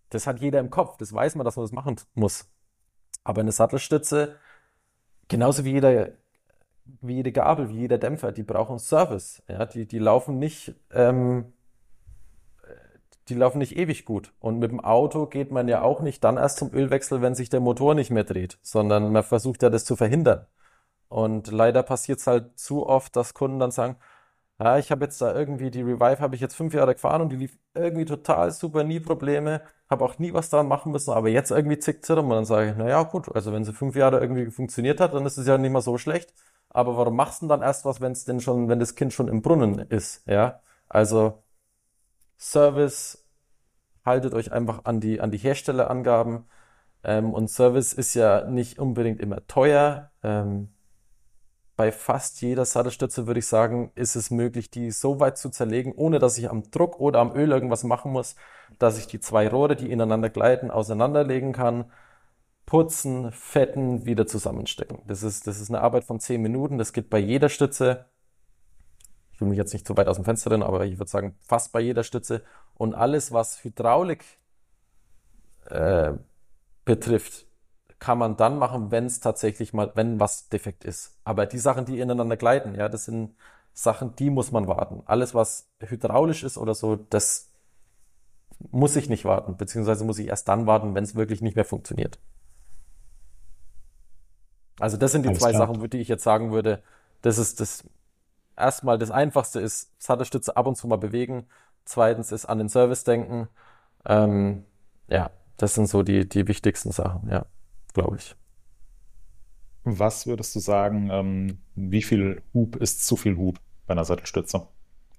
[0.10, 0.98] Das hat jeder im Kopf.
[0.98, 2.50] Das weiß man, dass man das machen muss.
[3.24, 4.38] Aber eine Sattelstütze,
[5.28, 6.10] genauso wie jeder,
[7.02, 9.44] wie jede Gabel, wie jeder Dämpfer, die brauchen Service.
[9.48, 11.54] Ja, die, die laufen nicht, ähm,
[13.30, 14.34] die laufen nicht ewig gut.
[14.40, 17.50] Und mit dem Auto geht man ja auch nicht dann erst zum Ölwechsel, wenn sich
[17.50, 20.48] der Motor nicht mehr dreht, sondern man versucht ja das zu verhindern.
[21.10, 23.98] Und leider passiert es halt zu oft, dass Kunden dann sagen,
[24.60, 27.30] ja, ich habe jetzt da irgendwie die Revive habe ich jetzt fünf Jahre gefahren und
[27.30, 31.30] die lief irgendwie total super, nie Probleme, habe auch nie was dran machen müssen, aber
[31.30, 34.20] jetzt irgendwie zickt sie und dann sage ich, naja, gut, also wenn sie fünf Jahre
[34.20, 36.34] irgendwie funktioniert hat, dann ist es ja nicht mal so schlecht.
[36.70, 39.14] Aber warum machst du denn dann erst was, wenn es denn schon, wenn das Kind
[39.14, 40.62] schon im Brunnen ist, ja?
[40.90, 41.44] Also
[42.38, 43.26] Service,
[44.06, 46.46] haltet euch einfach an die, an die Herstellerangaben.
[47.04, 50.12] Ähm, und Service ist ja nicht unbedingt immer teuer.
[50.24, 50.70] Ähm,
[51.78, 55.94] bei fast jeder Sattelstütze würde ich sagen, ist es möglich, die so weit zu zerlegen,
[55.96, 58.36] ohne dass ich am Druck oder am Öl irgendwas machen muss,
[58.80, 61.92] dass ich die zwei Rohre, die ineinander gleiten, auseinanderlegen kann,
[62.66, 65.00] putzen, fetten, wieder zusammenstecken.
[65.08, 66.78] Das ist, das ist eine Arbeit von zehn Minuten.
[66.80, 68.06] Das geht bei jeder Stütze.
[69.38, 71.36] Ich will mich jetzt nicht zu weit aus dem Fenster rennen, aber ich würde sagen,
[71.42, 72.42] fast bei jeder Stütze.
[72.74, 74.26] Und alles, was Hydraulik
[75.66, 76.14] äh,
[76.86, 77.46] betrifft,
[78.00, 81.20] kann man dann machen, wenn es tatsächlich mal, wenn was defekt ist.
[81.24, 83.36] Aber die Sachen, die ineinander gleiten, ja, das sind
[83.74, 85.04] Sachen, die muss man warten.
[85.06, 87.52] Alles, was hydraulisch ist oder so, das
[88.72, 91.66] muss ich nicht warten, beziehungsweise muss ich erst dann warten, wenn es wirklich nicht mehr
[91.66, 92.18] funktioniert.
[94.80, 95.68] Also das sind die Alles zwei klar.
[95.68, 96.82] Sachen, die ich jetzt sagen würde.
[97.22, 97.84] Das ist das
[98.58, 101.48] erstmal das Einfachste ist Sattelstütze ab und zu mal bewegen.
[101.86, 103.48] Zweitens ist an den Service denken.
[104.06, 104.66] Ähm,
[105.08, 107.46] ja, das sind so die, die wichtigsten Sachen, ja
[107.98, 108.36] glaube ich.
[109.84, 114.68] Was würdest du sagen, ähm, wie viel Hub ist zu viel Hub bei einer Sattelstütze?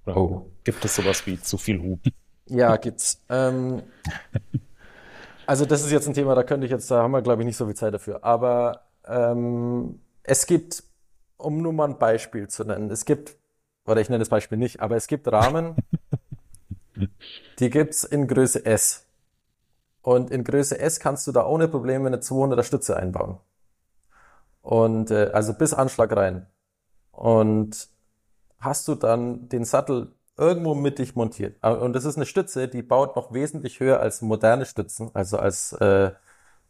[0.06, 0.50] Oder oh.
[0.64, 2.00] gibt es sowas wie zu viel Hub?
[2.46, 3.22] Ja, gibt's.
[3.28, 3.82] Ähm,
[5.46, 7.46] also das ist jetzt ein Thema, da könnte ich jetzt, da haben wir glaube ich
[7.46, 8.22] nicht so viel Zeit dafür.
[8.22, 10.84] Aber ähm, es gibt,
[11.38, 13.36] um nur mal ein Beispiel zu nennen, es gibt,
[13.86, 15.76] oder ich nenne das Beispiel nicht, aber es gibt Rahmen,
[17.58, 19.06] die gibt es in Größe S.
[20.02, 23.38] Und in Größe S kannst du da ohne Probleme eine 200er Stütze einbauen.
[24.62, 26.46] Und äh, also bis Anschlag rein.
[27.12, 27.88] Und
[28.58, 31.56] hast du dann den Sattel irgendwo mittig montiert.
[31.60, 35.38] Ah, und das ist eine Stütze, die baut noch wesentlich höher als moderne Stützen, also
[35.38, 36.12] als äh,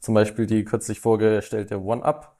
[0.00, 2.37] zum Beispiel die kürzlich vorgestellte One-Up.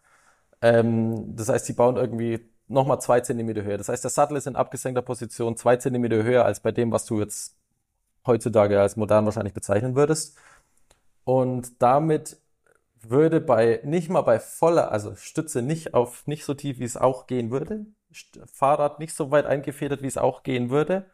[0.62, 3.78] Ähm, das heißt, die bauen irgendwie nochmal zwei Zentimeter höher.
[3.78, 7.06] Das heißt, der Sattel ist in abgesenkter Position zwei Zentimeter höher als bei dem, was
[7.06, 7.56] du jetzt
[8.26, 10.36] heutzutage als modern wahrscheinlich bezeichnen würdest.
[11.24, 12.38] Und damit
[13.00, 16.96] würde bei, nicht mal bei voller, also Stütze nicht auf, nicht so tief, wie es
[16.96, 17.86] auch gehen würde,
[18.52, 21.06] Fahrrad nicht so weit eingefedert, wie es auch gehen würde,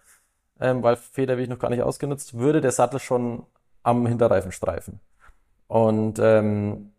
[0.60, 3.44] ähm, weil Feder ich noch gar nicht ausgenutzt, würde der Sattel schon
[3.82, 5.00] am Hinterreifen streifen.
[5.66, 6.92] Und ähm,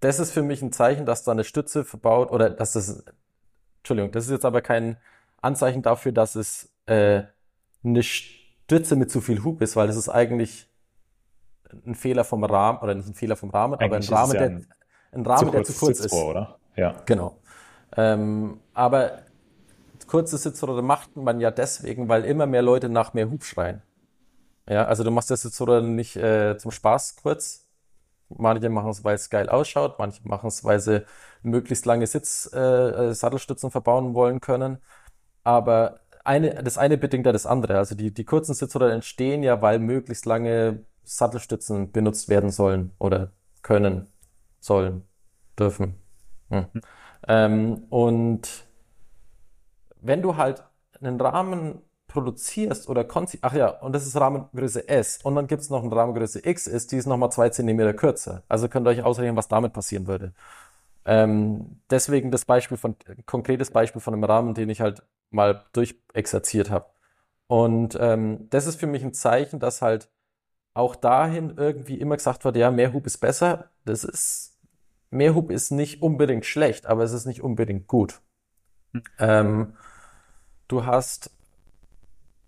[0.00, 3.04] das ist für mich ein Zeichen, dass da eine Stütze verbaut oder dass das,
[3.78, 4.96] Entschuldigung, das ist jetzt aber kein
[5.40, 7.22] Anzeichen dafür, dass es äh,
[7.84, 10.68] eine Stütze mit zu viel Hub ist, weil das ist eigentlich
[11.86, 14.32] ein Fehler vom Rahmen, oder nicht ein Fehler vom Rahmen, aber ein Eigentlich ist Rahmen,
[14.32, 14.66] ja der, ein
[15.12, 16.02] ein Rahmen, Zu der kurz zu kurz ist.
[16.02, 16.58] Sitzrohr, oder?
[16.76, 17.02] Ja.
[17.06, 17.38] Genau.
[17.96, 19.22] Ähm, aber
[20.06, 23.82] kurze Sitzrohre macht man ja deswegen, weil immer mehr Leute nach mehr Hub schreien.
[24.68, 27.66] Ja, also du machst das Sitzrohre nicht äh, zum Spaß kurz.
[28.30, 31.04] Manche machen es, weil es geil ausschaut, manche machen es, weil sie
[31.42, 34.78] möglichst lange Sitz, äh, äh, Sattelstützen verbauen wollen können.
[35.42, 37.78] Aber eine, das eine bedingt ja das andere.
[37.78, 43.32] Also die, die kurzen Sitzrohre entstehen ja, weil möglichst lange Sattelstützen benutzt werden sollen oder
[43.62, 44.06] können,
[44.60, 45.02] sollen,
[45.58, 45.96] dürfen.
[46.50, 46.66] Hm.
[47.26, 48.66] Ähm, und
[50.00, 50.62] wenn du halt
[51.00, 55.62] einen Rahmen produzierst oder konzipierst, ach ja, und das ist Rahmengröße S und dann gibt
[55.62, 58.42] es noch eine Rahmengröße X, ist die ist nochmal zwei Zentimeter kürzer.
[58.48, 60.32] Also könnt ihr euch ausrechnen, was damit passieren würde.
[61.04, 62.96] Ähm, deswegen das Beispiel von,
[63.26, 66.86] konkretes Beispiel von einem Rahmen, den ich halt mal durchexerziert habe.
[67.46, 70.10] Und ähm, das ist für mich ein Zeichen, dass halt
[70.74, 73.70] auch dahin irgendwie immer gesagt wird, ja, mehr Hub ist besser.
[73.84, 74.58] Das ist,
[75.10, 78.20] mehr Hub ist nicht unbedingt schlecht, aber es ist nicht unbedingt gut.
[79.18, 79.74] Ähm,
[80.68, 81.30] du hast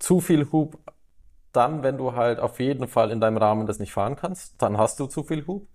[0.03, 0.79] zu viel Hub
[1.53, 4.77] dann, wenn du halt auf jeden Fall in deinem Rahmen das nicht fahren kannst, dann
[4.77, 5.69] hast du zu viel Hub.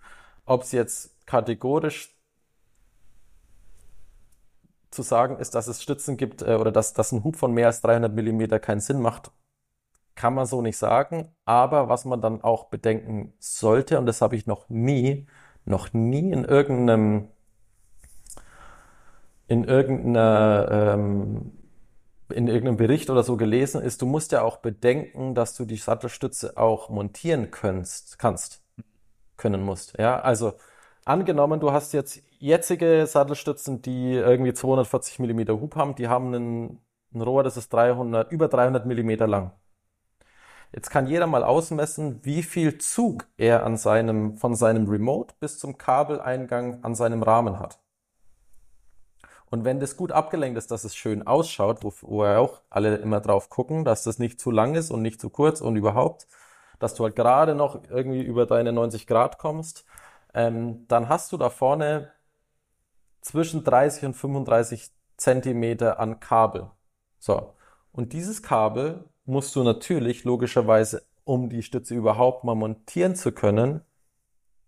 [0.46, 2.14] Ob es jetzt kategorisch
[4.92, 7.68] zu sagen ist, dass es Stützen gibt äh, oder dass, dass ein Hub von mehr
[7.68, 9.32] als 300 Millimeter keinen Sinn macht,
[10.16, 11.34] kann man so nicht sagen.
[11.46, 15.28] Aber was man dann auch bedenken sollte, und das habe ich noch nie,
[15.64, 17.30] noch nie in irgendeinem,
[19.48, 21.54] in irgendeiner, ähm,
[22.30, 25.78] in irgendeinem Bericht oder so gelesen ist, du musst ja auch bedenken, dass du die
[25.78, 28.62] Sattelstütze auch montieren kannst, kannst,
[29.38, 29.98] können musst.
[29.98, 30.54] Ja, also
[31.06, 36.80] angenommen, du hast jetzt jetzige Sattelstützen, die irgendwie 240 Millimeter Hub haben, die haben einen,
[37.14, 39.52] ein Rohr, das ist 300, über 300 Millimeter lang.
[40.74, 45.60] Jetzt kann jeder mal ausmessen, wie viel Zug er an seinem, von seinem Remote bis
[45.60, 47.80] zum Kabeleingang an seinem Rahmen hat.
[49.50, 52.98] Und wenn das gut abgelenkt ist, dass es schön ausschaut, wo, wo ja auch alle
[52.98, 56.28] immer drauf gucken, dass das nicht zu lang ist und nicht zu kurz und überhaupt,
[56.80, 59.86] dass du halt gerade noch irgendwie über deine 90 Grad kommst,
[60.34, 62.12] ähm, dann hast du da vorne
[63.22, 66.70] zwischen 30 und 35 Zentimeter an Kabel.
[67.20, 67.54] So.
[67.92, 73.82] Und dieses Kabel musst du natürlich logischerweise, um die Stütze überhaupt mal montieren zu können,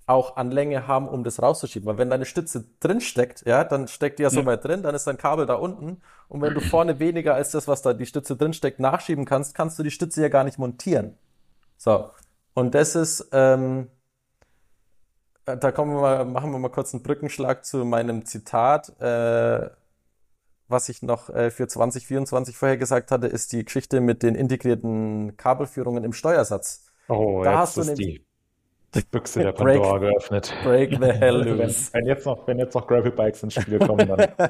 [0.09, 1.85] auch an Länge haben, um das rauszuschieben.
[1.87, 4.95] Weil wenn deine Stütze drin steckt, ja, dann steckt die ja so weit drin, dann
[4.95, 6.01] ist dein Kabel da unten.
[6.27, 9.53] Und wenn du vorne weniger als das, was da die Stütze drin steckt, nachschieben kannst,
[9.53, 11.17] kannst du die Stütze ja gar nicht montieren.
[11.77, 12.09] So.
[12.55, 13.87] Und das ist, ähm,
[15.45, 18.99] äh, da kommen wir mal, machen wir mal kurz einen Brückenschlag zu meinem Zitat.
[18.99, 19.69] Äh,
[20.67, 25.35] was ich noch äh, für 2024 vorher gesagt hatte, ist die Geschichte mit den integrierten
[25.37, 26.85] Kabelführungen im Steuersatz.
[27.07, 28.28] Oh, Da hast du ist nämlich- die
[29.11, 30.53] Büchse der Break- Pandora geöffnet.
[30.63, 31.89] Break the hell Wenn, loose.
[31.93, 34.27] wenn jetzt noch, wenn jetzt noch Gravel-Bikes ins Spiel kommen, dann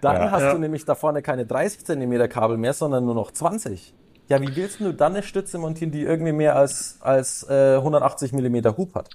[0.00, 0.30] Dann Ja.
[0.30, 0.52] hast Ja.
[0.52, 3.94] du nämlich da vorne keine 30 Zentimeter Kabel mehr, sondern nur noch 20.
[4.28, 8.32] Ja, wie willst du dann eine Stütze montieren, die irgendwie mehr als, als äh, 180
[8.32, 9.08] Millimeter Hub hat?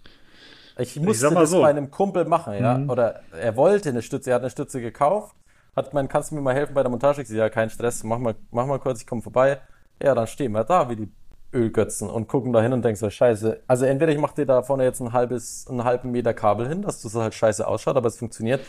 [0.78, 1.62] Ich musste mal das so.
[1.62, 2.78] bei einem Kumpel machen, ja.
[2.80, 2.90] Mhm.
[2.90, 5.36] Oder er wollte eine Stütze, er hat eine Stütze gekauft,
[5.76, 7.22] hat gemeint, kannst du mir mal helfen bei der Montage?
[7.22, 9.60] Ich so, ja, kein Stress, mach mal, mach mal kurz, ich komme vorbei.
[10.02, 11.12] Ja, dann stehen wir da wie die
[11.54, 13.62] Ölgötzen und gucken da hin und denken so, scheiße.
[13.68, 16.82] Also entweder ich mache dir da vorne jetzt ein halbes, einen halben Meter Kabel hin,
[16.82, 18.62] dass das halt scheiße ausschaut, aber es funktioniert.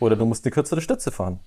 [0.00, 1.40] Oder du musst eine kürzere Stütze fahren.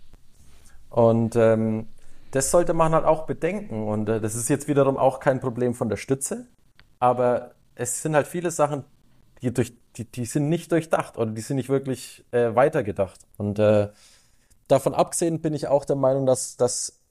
[0.89, 1.87] Und ähm,
[2.31, 3.87] das sollte man halt auch bedenken.
[3.87, 6.47] Und äh, das ist jetzt wiederum auch kein Problem von der Stütze.
[6.99, 8.83] Aber es sind halt viele Sachen,
[9.41, 13.19] die, durch, die, die sind nicht durchdacht oder die sind nicht wirklich äh, weitergedacht.
[13.37, 13.89] Und äh,
[14.67, 17.02] davon abgesehen bin ich auch der Meinung, dass das,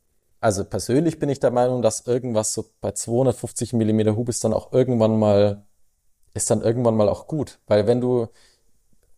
[0.43, 4.53] also persönlich bin ich der Meinung, dass irgendwas so bei 250 Millimeter Hub ist dann
[4.53, 5.65] auch irgendwann mal,
[6.35, 7.61] ist dann irgendwann mal auch gut.
[7.69, 8.29] Weil wenn du,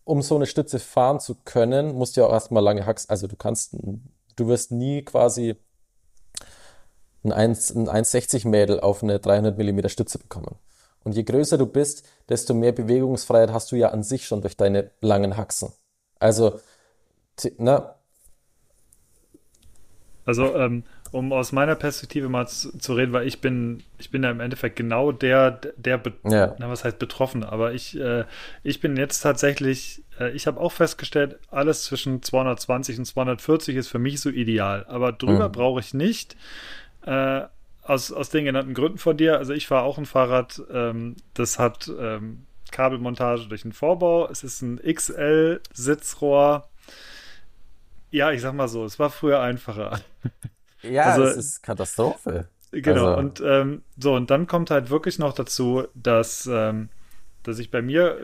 [0.04, 3.26] um so eine Stütze fahren zu können, musst du ja auch erstmal lange Hacks, also
[3.26, 3.74] du kannst,
[4.36, 5.56] du wirst nie quasi
[7.24, 10.56] ein 1, ein 1,60 Mädel auf eine 300 Millimeter Stütze bekommen.
[11.04, 14.58] Und je größer du bist, desto mehr Bewegungsfreiheit hast du ja an sich schon durch
[14.58, 15.72] deine langen Haxen.
[16.18, 16.60] Also,
[17.56, 17.96] na,
[20.26, 20.84] Also, ähm,
[21.14, 24.40] um aus meiner Perspektive mal zu, zu reden, weil ich bin, ich bin da im
[24.40, 28.24] Endeffekt genau der, der, ja, na, was heißt betroffen, aber ich, äh,
[28.62, 33.88] ich bin jetzt tatsächlich, äh, ich habe auch festgestellt, alles zwischen 220 und 240 ist
[33.88, 35.52] für mich so ideal, aber drüber Mhm.
[35.52, 36.36] brauche ich nicht.
[37.06, 37.42] Äh,
[37.82, 39.36] aus, aus den genannten Gründen von dir.
[39.38, 44.26] Also ich fahre auch ein Fahrrad, ähm, das hat ähm, Kabelmontage durch den Vorbau.
[44.30, 46.66] Es ist ein XL-Sitzrohr.
[48.10, 50.00] Ja, ich sag mal so, es war früher einfacher.
[50.90, 52.48] ja, Also- es ist Katastrophe.
[52.72, 56.88] Genau, Also- und ähm, so, und dann kommt halt wirklich noch dazu, dass ähm,
[57.44, 58.18] dass ich bei mir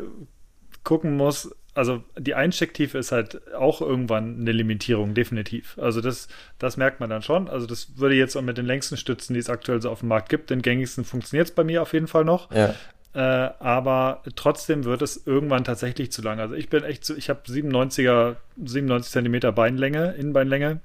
[0.82, 5.78] gucken muss, also die Einstecktiefe ist halt auch irgendwann eine Limitierung, definitiv.
[5.78, 6.26] Also das,
[6.58, 7.48] das merkt man dann schon.
[7.48, 10.08] Also das würde jetzt auch mit den längsten Stützen, die es aktuell so auf dem
[10.08, 12.50] Markt gibt, den gängigsten funktioniert es bei mir auf jeden Fall noch.
[12.50, 12.74] Ja.
[13.12, 13.18] Äh,
[13.58, 16.40] aber trotzdem wird es irgendwann tatsächlich zu lang.
[16.40, 20.80] Also ich bin echt so, ich habe 97er, 97 Zentimeter Beinlänge, Innenbeinlänge.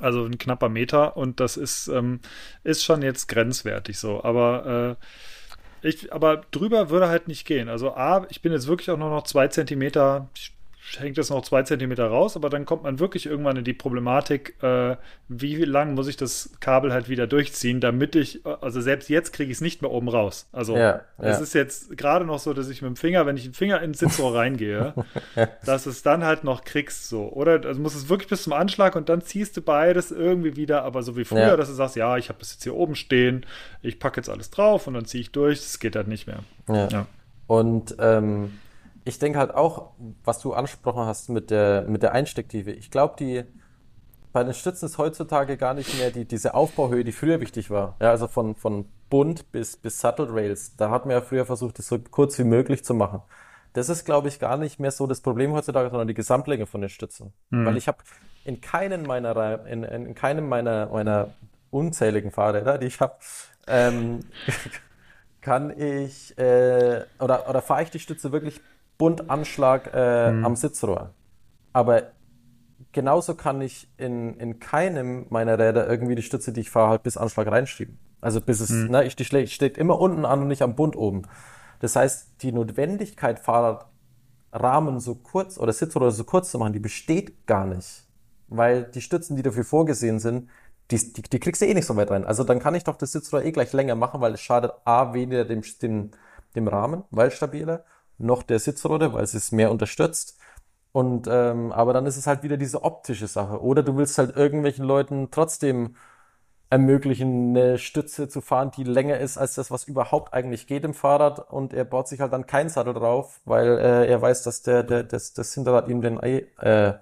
[0.00, 2.20] Also ein knapper Meter und das ist, ähm,
[2.64, 4.22] ist schon jetzt grenzwertig so.
[4.24, 4.96] Aber
[5.82, 7.68] äh, ich, aber drüber würde halt nicht gehen.
[7.68, 10.52] Also A, ich bin jetzt wirklich auch nur noch zwei Zentimeter, ich
[10.98, 14.60] hängt das noch zwei Zentimeter raus, aber dann kommt man wirklich irgendwann in die Problematik,
[14.62, 14.96] äh,
[15.28, 19.50] wie lang muss ich das Kabel halt wieder durchziehen, damit ich, also selbst jetzt kriege
[19.52, 20.48] ich es nicht mehr oben raus.
[20.52, 21.42] Also Ja, es ja.
[21.42, 23.98] ist jetzt gerade noch so, dass ich mit dem Finger, wenn ich den Finger ins
[24.00, 24.94] Sitzrohr reingehe,
[25.64, 27.28] dass es dann halt noch kriegst so.
[27.28, 30.82] Oder also muss es wirklich bis zum Anschlag und dann ziehst du beides irgendwie wieder,
[30.82, 31.56] aber so wie früher, Ja.
[31.56, 33.46] dass du sagst, ja, ich habe das jetzt hier oben stehen,
[33.82, 36.40] ich packe jetzt alles drauf und dann ziehe ich durch, das geht halt nicht mehr.
[36.68, 36.88] Ja.
[36.88, 37.06] Ja.
[37.46, 38.52] Und ähm,
[39.10, 39.90] ich denke halt auch,
[40.24, 42.70] was du angesprochen hast mit der, mit der Einstecktiefe.
[42.70, 43.44] Ich glaube, die
[44.32, 47.96] bei den Stützen ist heutzutage gar nicht mehr die, diese Aufbauhöhe, die früher wichtig war.
[48.00, 50.76] Ja, also von, von Bund bis, bis Saddle Rails.
[50.76, 53.22] Da hat man ja früher versucht, das so kurz wie möglich zu machen.
[53.72, 56.80] Das ist, glaube ich, gar nicht mehr so das Problem heutzutage, sondern die Gesamtlänge von
[56.80, 57.32] den Stützen.
[57.66, 57.98] Weil ich habe
[58.44, 61.34] in keinen meiner, in, in keinem meiner, meiner
[61.70, 63.14] unzähligen Fahrräder, die ich habe,
[63.66, 64.20] ähm,
[65.40, 68.60] kann ich äh, oder, oder fahre ich die Stütze wirklich
[69.00, 71.14] bunt Anschlag äh, am Sitzrohr.
[71.72, 72.12] Aber
[72.92, 77.02] genauso kann ich in, in keinem meiner Räder irgendwie die Stütze, die ich fahre, halt
[77.02, 77.98] bis Anschlag reinschieben.
[78.20, 81.22] Also bis es, ne, ich, die steht immer unten an und nicht am Bund oben.
[81.78, 87.46] Das heißt, die Notwendigkeit, Fahrradrahmen so kurz oder Sitzrohr so kurz zu machen, die besteht
[87.46, 88.06] gar nicht.
[88.48, 90.50] Weil die Stützen, die dafür vorgesehen sind,
[90.90, 92.26] die, die, die kriegst du eh nicht so weit rein.
[92.26, 95.14] Also dann kann ich doch das Sitzrohr eh gleich länger machen, weil es schadet A
[95.14, 96.10] weniger dem, dem,
[96.54, 97.84] dem Rahmen, weil stabiler,
[98.20, 100.38] noch der Sitzrohre, weil es es mehr unterstützt.
[100.92, 103.62] Und ähm, aber dann ist es halt wieder diese optische Sache.
[103.62, 105.96] Oder du willst halt irgendwelchen Leuten trotzdem
[106.70, 110.94] ermöglichen, eine Stütze zu fahren, die länger ist als das, was überhaupt eigentlich geht im
[110.94, 111.50] Fahrrad.
[111.50, 114.82] Und er baut sich halt dann keinen Sattel drauf, weil äh, er weiß, dass der,
[114.84, 116.94] der das, das Hinterrad ihm den Ei äh,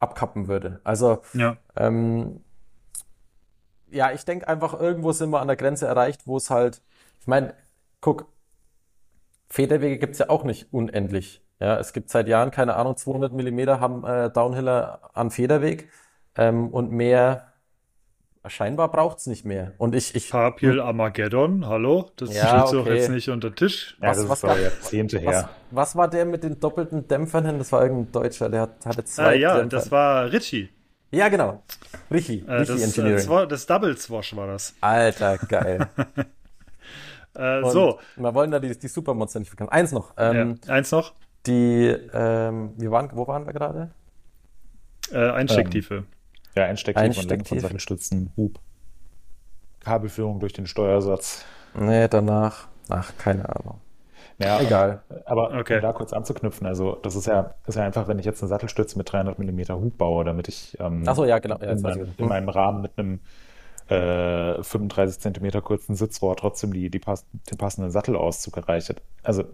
[0.00, 0.80] abkappen würde.
[0.84, 1.56] Also Ja.
[1.76, 2.44] ähm,
[3.90, 6.82] ja, ich denke einfach, irgendwo sind wir an der Grenze erreicht, wo es halt,
[7.20, 7.54] ich meine,
[8.00, 8.26] guck,
[9.48, 11.42] Federwege gibt's ja auch nicht unendlich.
[11.60, 15.88] Ja, es gibt seit Jahren, keine Ahnung, 200 Millimeter haben äh, Downhiller an Federweg
[16.36, 17.52] ähm, und mehr,
[18.46, 19.72] scheinbar braucht's nicht mehr.
[19.78, 22.10] Und ich, ich, Papier Armageddon, hallo?
[22.16, 22.96] Das Ja, steht so okay.
[22.96, 23.96] jetzt nicht unter Tisch.
[24.02, 25.48] Ja, Was- das was ist gab- Jahrzehnte was, her.
[25.70, 27.58] was war der mit den doppelten Dämpfern hin?
[27.58, 29.76] Das war irgendein Deutscher, der hat, hatte Ah, zwei ja, Dämpfer.
[29.76, 30.68] das war Richie.
[31.12, 31.62] Ja, genau.
[32.10, 33.16] Richi, Äh, Richi das, äh, Engineering.
[33.16, 34.74] das, war, das Double Swash war das.
[34.80, 35.88] Alter, geil.
[37.36, 39.72] Äh, Und so, Wir wollen da die, die Supermonster nicht verkacken.
[39.72, 40.12] Eins noch.
[40.16, 40.72] Ähm, ja.
[40.72, 41.12] eins noch.
[41.46, 43.90] Die, ähm, wir waren, wo waren wir gerade?
[45.12, 46.04] Äh, Einstecktiefe.
[46.54, 47.60] Ja, Einstecktiefe und Länge von Einstecktiefe.
[47.60, 48.58] Sattelstützen, Hub.
[49.80, 51.44] Kabelführung durch den Steuersatz.
[51.74, 52.68] Nee, danach.
[52.88, 53.80] Ach, keine Ahnung.
[54.38, 55.02] Ja, Egal.
[55.26, 55.76] Aber Okay.
[55.76, 58.48] um da kurz anzuknüpfen, also das ist ja, ist ja einfach, wenn ich jetzt eine
[58.48, 61.58] Sattelstütze mit 300 mm Hub baue, damit ich ähm, Ach so, ja, genau.
[61.60, 62.06] Ja, in, wieder.
[62.16, 63.20] in meinem Rahmen mit einem
[63.88, 68.94] äh, 35 cm kurzen Sitzrohr trotzdem die, die pass den passenden Sattelauszug erreicht.
[69.22, 69.44] Also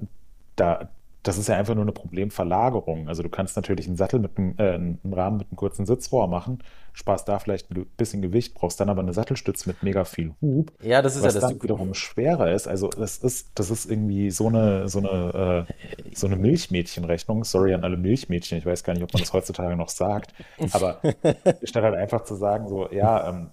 [0.57, 0.89] da,
[1.23, 3.09] das ist ja einfach nur eine Problemverlagerung.
[3.09, 6.29] Also du kannst natürlich einen Sattel mit einem, äh, einen Rahmen mit einem kurzen Sitzrohr
[6.29, 6.63] machen,
[6.93, 10.73] sparst da vielleicht ein bisschen Gewicht, brauchst dann aber eine Sattelstütze mit mega viel Hub.
[10.83, 11.51] Ja, das ist Was ja das.
[11.51, 16.15] dann wiederum schwerer ist, also das ist, das ist irgendwie so eine, so eine, äh,
[16.15, 17.45] so eine Milchmädchenrechnung.
[17.45, 20.33] Sorry an alle Milchmädchen, ich weiß gar nicht, ob man das heutzutage noch sagt,
[20.73, 21.01] aber
[21.65, 23.51] statt halt einfach zu sagen, so, ja, ähm,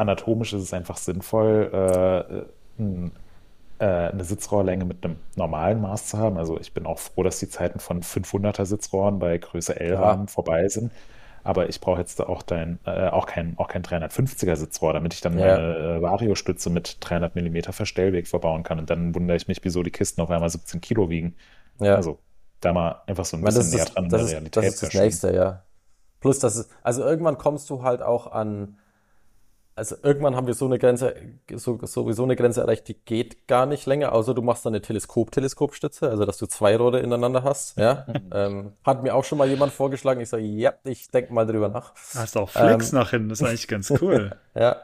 [0.00, 1.70] anatomisch ist es einfach sinnvoll,
[2.78, 3.12] äh, ein,
[3.78, 6.38] äh, eine Sitzrohrlänge mit einem normalen Maß zu haben.
[6.38, 10.68] Also ich bin auch froh, dass die Zeiten von 500er Sitzrohren bei Größe L-Rahmen vorbei
[10.68, 10.92] sind.
[11.42, 15.22] Aber ich brauche jetzt auch, dein, äh, auch kein, auch kein 350er Sitzrohr, damit ich
[15.22, 15.56] dann Ja.
[15.56, 18.78] meine äh, Vario-Stütze mit 300 mm Verstellweg verbauen kann.
[18.78, 21.36] Und dann wundere ich mich, wieso die Kisten auf einmal 17 Kilo wiegen.
[21.80, 21.94] Ja.
[21.96, 22.20] Also
[22.60, 24.64] da mal einfach so ein bisschen das näher ist, dran das, an ist, der das,
[24.64, 25.04] Realität ist das herstellen.
[25.06, 25.64] nächste, ja.
[26.20, 28.78] Plus, das ist, also irgendwann kommst du halt auch an,
[29.80, 31.14] also irgendwann haben wir so eine Grenze,
[31.54, 34.82] so, sowieso eine Grenze erreicht, die geht gar nicht länger, außer du machst dann eine
[34.82, 38.06] Teleskop-Teleskopstütze, also dass du zwei Rohre ineinander hast, ja.
[38.32, 41.70] ähm, hat mir auch schon mal jemand vorgeschlagen, ich sage, ja, ich denke mal drüber
[41.70, 41.94] nach.
[42.14, 42.98] Hast auch Flex Ähm.
[42.98, 44.36] nach hinten, das ist eigentlich ganz cool.
[44.54, 44.76] Ja.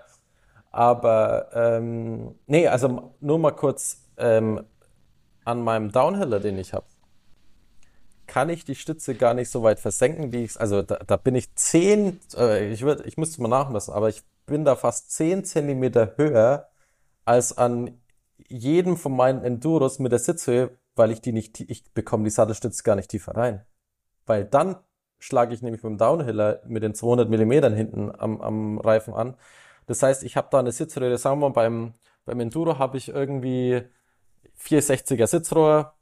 [0.70, 4.64] Aber ähm, nee, also nur mal kurz ähm,
[5.44, 6.86] an meinem Downhiller, den ich habe,
[8.26, 11.34] kann ich die Stütze gar nicht so weit versenken, wie ich also da, da bin
[11.34, 15.44] ich 10, äh, ich würd, ich müsste mal nachmessen, aber ich bin da fast 10
[15.44, 16.68] Zentimeter höher
[17.24, 18.00] als an
[18.48, 22.82] jedem von meinen Enduros mit der Sitzhöhe, weil ich die nicht, ich bekomme die Sattelstütze
[22.82, 23.64] gar nicht tiefer rein.
[24.24, 24.76] Weil dann
[25.18, 29.36] schlage ich nämlich dem Downhiller mit den 200 Millimetern hinten am, am Reifen an.
[29.86, 31.94] Das heißt, ich habe da eine Sitzhöhe, sagen wir mal, beim,
[32.24, 33.82] beim Enduro habe ich irgendwie
[34.60, 35.94] 460er Sitzrohr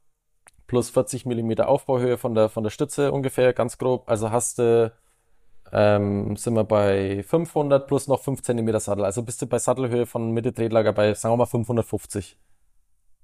[0.67, 4.09] plus 40 Millimeter Aufbauhöhe von der, von der Stütze ungefähr, ganz grob.
[4.09, 4.91] Also hast du,
[5.75, 9.03] ähm, sind wir bei 500 plus noch 5 cm Sattel.
[9.03, 12.37] Also bist du bei Sattelhöhe von Mitte Tretlager bei, sagen wir mal, 550.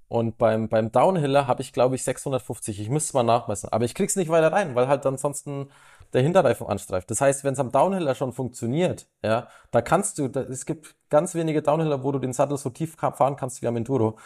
[0.10, 2.82] Und beim, beim Downhiller habe ich, glaube ich, 650.
[2.82, 3.72] Ich müsste mal nachmessen.
[3.72, 5.70] Aber ich krieg's nicht weiter rein, weil halt ansonsten
[6.12, 7.10] der Hinterreifen anstreift.
[7.10, 10.98] Das heißt, wenn es am Downhiller schon funktioniert, ja, da kannst du, da, es gibt
[11.10, 14.18] ganz wenige Downhiller, wo du den Sattel so tief fahren kannst wie am Enduro.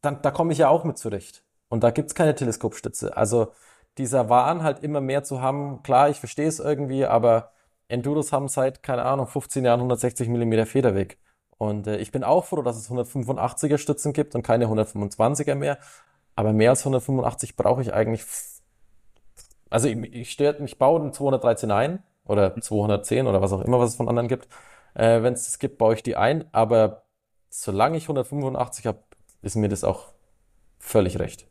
[0.00, 1.44] Dann, da komme ich ja auch mit zurecht.
[1.68, 3.14] Und da gibt's keine Teleskopstütze.
[3.14, 3.52] Also
[3.98, 7.52] dieser Wahn halt immer mehr zu haben, klar, ich verstehe es irgendwie, aber
[7.88, 11.18] Enduros haben seit, keine Ahnung, 15 Jahren 160 mm Federweg.
[11.58, 15.78] Und äh, ich bin auch froh, dass es 185er Stützen gibt und keine 125er mehr.
[16.36, 18.24] Aber mehr als 185 brauche ich eigentlich.
[19.70, 23.78] Also ich, ich, stört, ich baue einen 213 ein oder 210 oder was auch immer,
[23.78, 24.48] was es von anderen gibt.
[24.94, 26.44] Äh, Wenn es das gibt, baue ich die ein.
[26.52, 27.04] Aber
[27.50, 28.98] solange ich 185 habe,
[29.42, 30.12] ist mir das auch
[30.78, 31.46] völlig recht.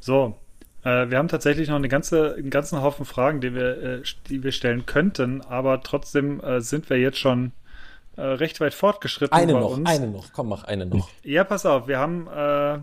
[0.00, 0.36] So,
[0.84, 4.42] äh, wir haben tatsächlich noch eine ganze, einen ganzen Haufen Fragen, die wir, äh, die
[4.42, 7.52] wir stellen könnten, aber trotzdem äh, sind wir jetzt schon
[8.16, 9.36] äh, recht weit fortgeschritten.
[9.36, 9.88] Eine noch, uns.
[9.88, 11.08] eine noch, komm, mach eine noch.
[11.22, 12.26] Ja, pass auf, wir haben.
[12.26, 12.78] Äh,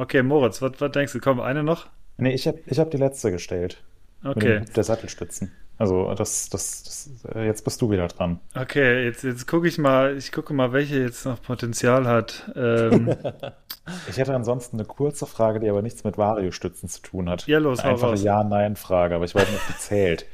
[0.00, 1.20] okay, Moritz, was, was denkst du?
[1.20, 1.86] Komm, eine noch?
[2.18, 3.82] Nee, ich habe ich hab die letzte gestellt.
[4.22, 4.62] Okay.
[4.76, 5.52] der Sattelstützen.
[5.80, 8.38] Also das, das, das, äh, jetzt bist du wieder dran.
[8.54, 12.52] Okay, jetzt, jetzt gucke ich mal, ich gucke mal, welche jetzt noch Potenzial hat.
[12.54, 13.16] Ähm,
[14.10, 17.46] ich hätte ansonsten eine kurze Frage, die aber nichts mit Vario-Stützen zu tun hat.
[17.46, 20.26] Ja, los, Eine einfache Ja-Nein-Frage, aber ich weiß nicht, ob die zählt.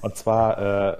[0.00, 0.96] Und zwar äh,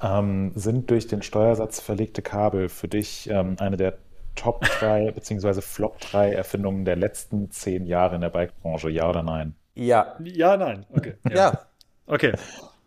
[0.00, 3.94] ähm, sind durch den Steuersatz verlegte Kabel für dich ähm, eine der
[4.36, 5.60] Top 3 bzw.
[5.60, 9.56] Flop 3 Erfindungen der letzten zehn Jahre in der Bike-Branche, ja oder nein?
[9.74, 10.14] Ja.
[10.22, 10.86] Ja, nein.
[10.94, 11.14] Okay.
[11.28, 11.34] Ja.
[11.34, 11.60] ja.
[12.06, 12.32] Okay.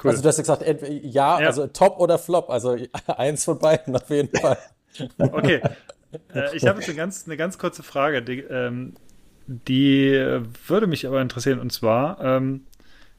[0.02, 0.12] Cool.
[0.12, 2.78] Also du hast gesagt, ja, ja, also Top oder Flop, also
[3.08, 4.58] eins von beiden auf jeden Fall.
[5.18, 5.62] Okay.
[6.34, 8.96] Äh, ich habe jetzt eine ganz, eine ganz kurze Frage, die, ähm,
[9.46, 10.14] die
[10.66, 11.60] würde mich aber interessieren.
[11.60, 12.66] Und zwar, ähm,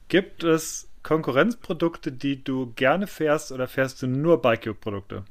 [0.09, 5.25] gibt es Konkurrenzprodukte, die du gerne fährst oder fährst du nur Bike-Produkte?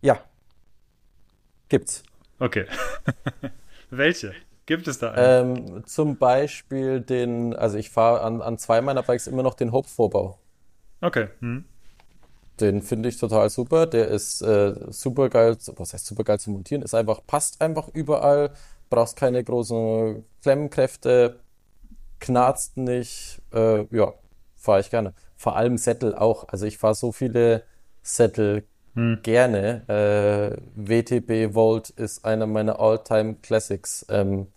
[0.00, 0.20] Ja.
[1.68, 2.02] Gibt's.
[2.40, 2.66] Okay.
[3.90, 4.34] Welche?
[4.66, 5.56] Gibt es da einen?
[5.56, 9.70] Ähm, zum Beispiel den, also ich fahre an, an zwei meiner Bikes immer noch den
[9.70, 10.38] Hope-Vorbau.
[11.00, 11.28] Okay.
[11.40, 11.64] Hm.
[12.60, 13.86] Den finde ich total super.
[13.86, 16.82] Der ist äh, super geil, was heißt super geil zu montieren?
[16.82, 18.50] Ist einfach, passt einfach überall.
[18.90, 21.38] Brauchst keine großen Klemmkräfte,
[22.18, 23.40] knarzt nicht.
[23.52, 24.14] Äh, ja,
[24.56, 25.12] fahre ich gerne.
[25.36, 26.48] Vor allem Sättel auch.
[26.48, 27.62] Also ich fahre so viele
[28.02, 28.64] Sättel
[28.94, 29.20] hm.
[29.22, 29.82] gerne.
[29.88, 34.06] Äh, WTB Volt ist einer meiner All-Time Classics.
[34.08, 34.48] Ähm,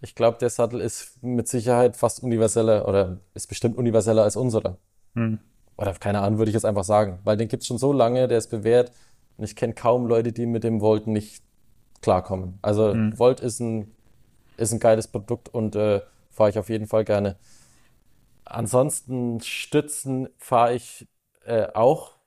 [0.00, 4.78] ich glaube, der Sattel ist mit Sicherheit fast universeller oder ist bestimmt universeller als unserer.
[5.14, 5.38] Hm.
[5.76, 7.18] Oder keine Ahnung, würde ich jetzt einfach sagen.
[7.24, 8.92] Weil den gibt es schon so lange, der ist bewährt.
[9.36, 11.42] Und ich kenne kaum Leute, die mit dem Volt nicht
[12.02, 12.58] klarkommen.
[12.62, 13.18] Also hm.
[13.18, 13.92] Volt ist ein,
[14.56, 16.00] ist ein geiles Produkt und äh,
[16.30, 17.36] fahre ich auf jeden Fall gerne.
[18.44, 21.08] Ansonsten Stützen fahre ich
[21.44, 22.18] äh, auch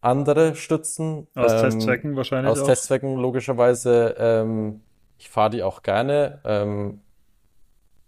[0.00, 1.28] andere Stützen.
[1.34, 2.50] Aus ähm, Testzwecken wahrscheinlich.
[2.50, 2.66] Aus auch.
[2.66, 4.14] Testzwecken logischerweise.
[4.18, 4.80] Ähm,
[5.22, 7.00] ich fahre die auch gerne, ähm,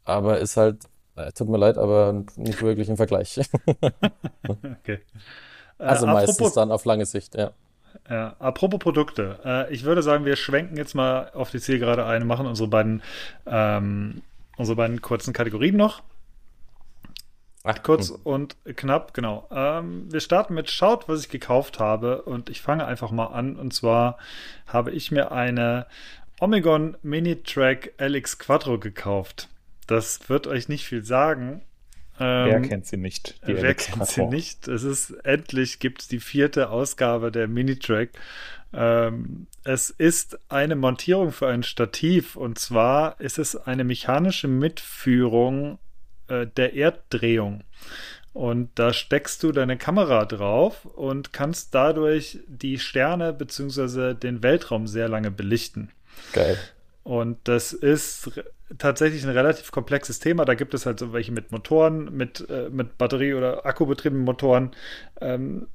[0.05, 0.82] aber ist halt,
[1.15, 3.41] äh, tut mir leid, aber nicht wirklich im Vergleich.
[4.49, 4.99] okay.
[5.78, 7.53] Also äh, meistens dann auf lange Sicht, ja.
[8.11, 9.39] Ja, apropos Produkte.
[9.45, 13.01] Äh, ich würde sagen, wir schwenken jetzt mal auf die Zielgerade ein, machen unsere beiden,
[13.47, 14.23] ähm,
[14.57, 16.03] unsere beiden kurzen Kategorien noch.
[17.62, 18.16] Ach, kurz hm.
[18.24, 19.49] und knapp, genau.
[19.53, 22.23] Ähm, wir starten mit Schaut, was ich gekauft habe.
[22.23, 23.55] Und ich fange einfach mal an.
[23.55, 24.19] Und zwar
[24.66, 25.86] habe ich mir eine
[26.45, 29.49] Omegon Mini-Track LX Quattro gekauft.
[29.87, 31.62] Das wird euch nicht viel sagen.
[32.21, 33.41] Ähm, wer kennt sie nicht?
[33.47, 34.69] wer LX kennt sie nicht?
[34.69, 38.11] Es ist endlich gibt es die vierte Ausgabe der Mini-Track.
[38.75, 45.79] Ähm, es ist eine Montierung für ein Stativ und zwar ist es eine mechanische Mitführung
[46.29, 47.65] äh, der Erddrehung.
[48.35, 54.12] Und da steckst du deine Kamera drauf und kannst dadurch die Sterne bzw.
[54.12, 55.89] den Weltraum sehr lange belichten.
[56.32, 56.59] Geil.
[57.03, 58.31] Und das ist
[58.78, 60.45] tatsächlich ein relativ komplexes Thema.
[60.45, 64.73] Da gibt es halt so welche mit Motoren, mit, äh, mit Batterie- oder Akkubetriebenen Motoren.
[65.20, 65.66] Ähm,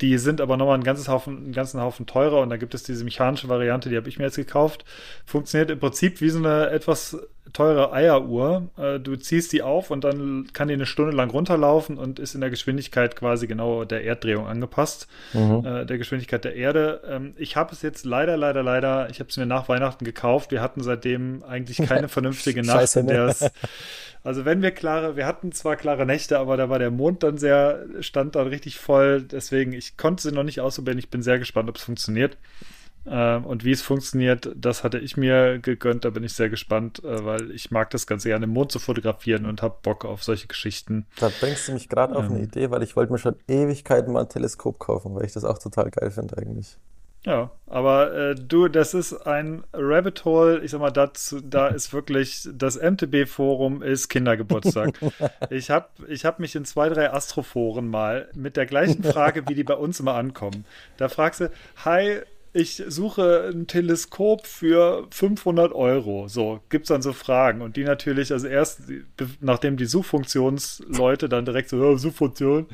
[0.00, 2.82] die sind aber nochmal einen, ganzes Haufen, einen ganzen Haufen teurer und da gibt es
[2.82, 4.84] diese mechanische Variante, die habe ich mir jetzt gekauft.
[5.24, 7.16] Funktioniert im Prinzip wie so eine etwas
[7.52, 8.68] teure Eieruhr.
[8.76, 12.34] Äh, du ziehst die auf und dann kann die eine Stunde lang runterlaufen und ist
[12.34, 15.64] in der Geschwindigkeit quasi genau der Erddrehung angepasst, mhm.
[15.64, 17.02] äh, der Geschwindigkeit der Erde.
[17.06, 20.50] Ähm, ich habe es jetzt leider, leider, leider, ich habe es mir nach Weihnachten gekauft.
[20.50, 23.50] Wir hatten seitdem eigentlich keine vernünftige Nacht, Scheiße, es
[24.24, 27.38] also wenn wir klare, wir hatten zwar klare Nächte, aber da war der Mond dann
[27.38, 29.22] sehr, stand dann richtig voll.
[29.22, 30.98] Deswegen, ich konnte sie noch nicht ausprobieren.
[30.98, 32.36] Ich bin sehr gespannt, ob es funktioniert.
[33.04, 36.04] Ähm, und wie es funktioniert, das hatte ich mir gegönnt.
[36.04, 38.78] Da bin ich sehr gespannt, äh, weil ich mag das ganz gerne, im Mond zu
[38.78, 41.06] fotografieren und habe Bock auf solche Geschichten.
[41.18, 44.12] Da bringst du mich gerade auf ähm, eine Idee, weil ich wollte mir schon Ewigkeiten
[44.12, 46.78] mal ein Teleskop kaufen, weil ich das auch total geil finde eigentlich.
[47.24, 50.60] Ja, aber äh, du, das ist ein Rabbit Hole.
[50.64, 54.98] Ich sag mal, dazu, da ist wirklich das MTB-Forum ist Kindergeburtstag.
[55.50, 59.54] ich habe ich hab mich in zwei, drei Astroforen mal mit der gleichen Frage, wie
[59.54, 60.64] die bei uns immer ankommen.
[60.96, 61.50] Da fragst du,
[61.84, 62.22] hi,
[62.54, 66.28] ich suche ein Teleskop für 500 Euro.
[66.28, 67.62] So, gibt's dann so Fragen.
[67.62, 68.82] Und die natürlich, also erst,
[69.40, 72.66] nachdem die Suchfunktionsleute dann direkt so, Suchfunktion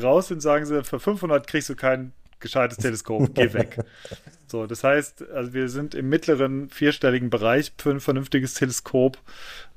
[0.00, 2.12] raus sind, sagen sie, für 500 kriegst du kein
[2.44, 3.78] gescheites Teleskop, geh weg.
[4.46, 9.18] So, das heißt, also wir sind im mittleren vierstelligen Bereich für ein vernünftiges Teleskop,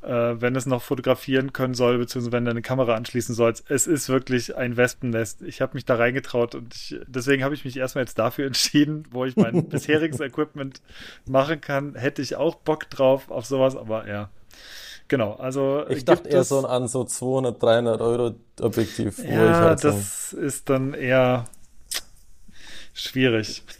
[0.03, 3.71] äh, wenn es noch fotografieren können soll, beziehungsweise wenn du eine Kamera anschließen sollst.
[3.71, 5.41] Es ist wirklich ein Wespennest.
[5.41, 9.05] Ich habe mich da reingetraut und ich, deswegen habe ich mich erstmal jetzt dafür entschieden,
[9.09, 10.81] wo ich mein bisheriges Equipment
[11.25, 11.95] machen kann.
[11.95, 14.29] Hätte ich auch Bock drauf auf sowas, aber ja.
[15.07, 15.85] Genau, also.
[15.89, 19.23] Ich dachte eher so an so 200, 300 Euro Objektiv.
[19.23, 21.45] Ja, halt das so ist dann eher
[22.97, 23.63] schwierig.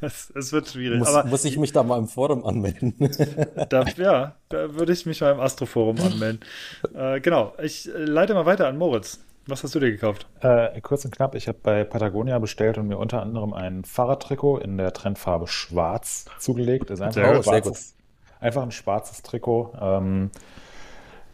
[0.00, 1.00] Es, es, wird schwierig.
[1.00, 2.94] Muss, aber muss ich mich da mal im Forum anmelden?
[3.68, 6.40] da, ja, da würde ich mich mal im Astroforum anmelden.
[6.94, 9.20] Äh, genau, ich äh, leite mal weiter an Moritz.
[9.46, 10.26] Was hast du dir gekauft?
[10.40, 14.58] Äh, kurz und knapp, ich habe bei Patagonia bestellt und mir unter anderem ein Fahrradtrikot
[14.58, 16.90] in der Trendfarbe Schwarz zugelegt.
[16.90, 17.94] Ist einfach, sehr, ein, schwarzes,
[18.40, 19.72] einfach ein schwarzes Trikot.
[19.80, 20.30] Ähm,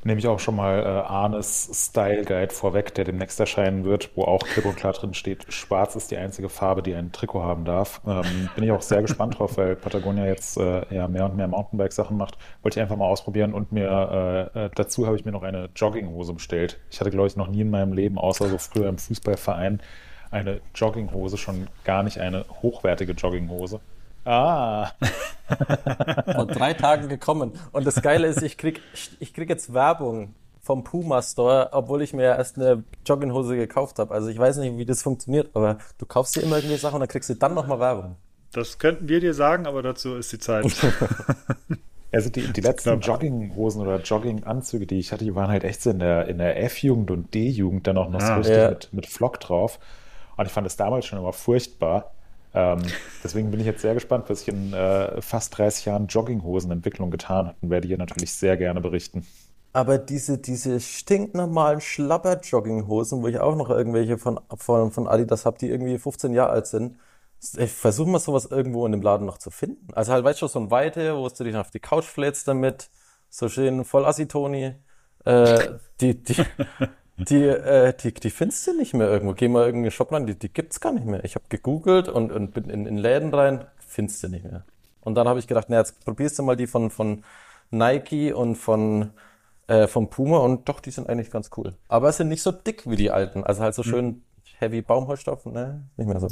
[0.04, 4.22] nehme ich auch schon mal äh, Arnes Style Guide vorweg, der demnächst erscheinen wird, wo
[4.22, 7.64] auch klipp und klar drin steht, schwarz ist die einzige Farbe, die ein Trikot haben
[7.64, 8.00] darf.
[8.06, 11.48] Ähm, bin ich auch sehr gespannt drauf, weil Patagonia jetzt äh, ja mehr und mehr
[11.48, 12.38] Mountainbike-Sachen macht.
[12.62, 15.70] Wollte ich einfach mal ausprobieren und mir äh, äh, dazu habe ich mir noch eine
[15.74, 16.78] Jogginghose bestellt.
[16.90, 19.80] Ich hatte, glaube ich, noch nie in meinem Leben, außer so früher im Fußballverein,
[20.30, 23.80] eine Jogginghose, schon gar nicht eine hochwertige Jogginghose.
[24.24, 24.90] Ah.
[26.34, 27.52] Vor drei Tagen gekommen.
[27.72, 28.80] Und das Geile ist, ich krieg,
[29.20, 34.14] ich krieg jetzt Werbung vom Puma Store, obwohl ich mir erst eine Jogginghose gekauft habe.
[34.14, 37.00] Also ich weiß nicht, wie das funktioniert, aber du kaufst dir immer irgendwie Sachen und
[37.00, 38.16] dann kriegst du dann nochmal Werbung.
[38.52, 40.64] Das könnten wir dir sagen, aber dazu ist die Zeit.
[42.14, 45.90] Also die, die letzten Jogginghosen oder Jogginganzüge, die ich hatte, die waren halt echt so
[45.90, 48.70] in der, in der F-Jugend und D-Jugend dann auch noch so ah, richtig ja.
[48.70, 49.80] mit, mit Flock drauf.
[50.36, 52.12] Und ich fand es damals schon immer furchtbar.
[52.54, 52.82] Ähm,
[53.22, 57.48] deswegen bin ich jetzt sehr gespannt, was sich in äh, fast 30 Jahren Jogginghosenentwicklung getan
[57.48, 59.26] hat und werde hier natürlich sehr gerne berichten.
[59.72, 65.58] Aber diese, diese stinknormalen Schlapper-Jogginghosen, wo ich auch noch irgendwelche von, von, von Adidas habe,
[65.58, 66.96] die irgendwie 15 Jahre alt sind,
[67.58, 69.92] ich versuche mal sowas irgendwo in dem Laden noch zu finden.
[69.92, 72.88] Also halt, weißt du, so ein Weite, wo du dich auf die Couch flätst damit,
[73.28, 74.76] so schön voll Asitoni.
[75.24, 75.68] Äh,
[76.00, 76.36] die, die,
[77.16, 79.34] die, äh, die, die findest du nicht mehr irgendwo.
[79.34, 81.24] Geh mal irgendeinen Shop rein, die, die gibt's gar nicht mehr.
[81.24, 84.64] Ich habe gegoogelt und, und bin in, in Läden rein, findest du nicht mehr.
[85.02, 87.24] Und dann habe ich gedacht, na, jetzt probierst du mal die von, von
[87.70, 89.10] Nike und von,
[89.66, 91.74] äh, von Puma und doch, die sind eigentlich ganz cool.
[91.88, 93.44] Aber es sind nicht so dick wie die alten.
[93.44, 93.90] Also halt so hm.
[93.90, 94.22] schön
[94.58, 95.84] heavy Baumholzstoff, ne?
[95.96, 96.28] Nicht mehr so.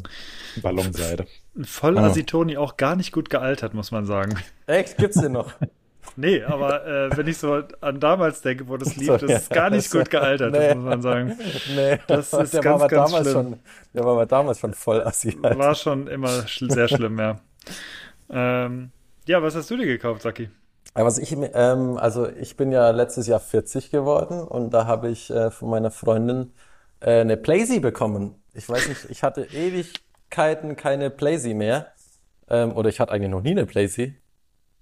[0.63, 1.27] Ballonseide.
[1.63, 4.37] Voll Asitoni auch gar nicht gut gealtert, muss man sagen.
[4.67, 4.97] Echt?
[4.97, 5.53] Gibt's den noch?
[6.17, 9.37] Nee, aber äh, wenn ich so an damals denke, wo das lief, so, das ja,
[9.37, 10.75] ist gar nicht gut gealtert, nee.
[10.75, 11.39] muss man sagen.
[11.75, 13.45] Nee, das ist der ganz, war ganz damals schlimm.
[13.45, 13.59] Schon,
[13.95, 15.39] der war aber damals schon voll assi.
[15.41, 17.41] War schon immer sch sehr schlimm, ja.
[18.31, 18.91] ähm,
[19.27, 20.51] ja, was hast du dir gekauft, Saki?
[20.95, 25.31] Was ich, ähm, also ich bin ja letztes Jahr 40 geworden und da habe ich
[25.31, 26.53] äh, von meiner Freundin
[27.01, 28.35] äh, eine Playsee bekommen.
[28.53, 31.93] Ich weiß nicht, ich hatte Ewigkeiten keine Playsee mehr.
[32.51, 34.17] Ähm, oder ich hatte eigentlich noch nie eine Playsee.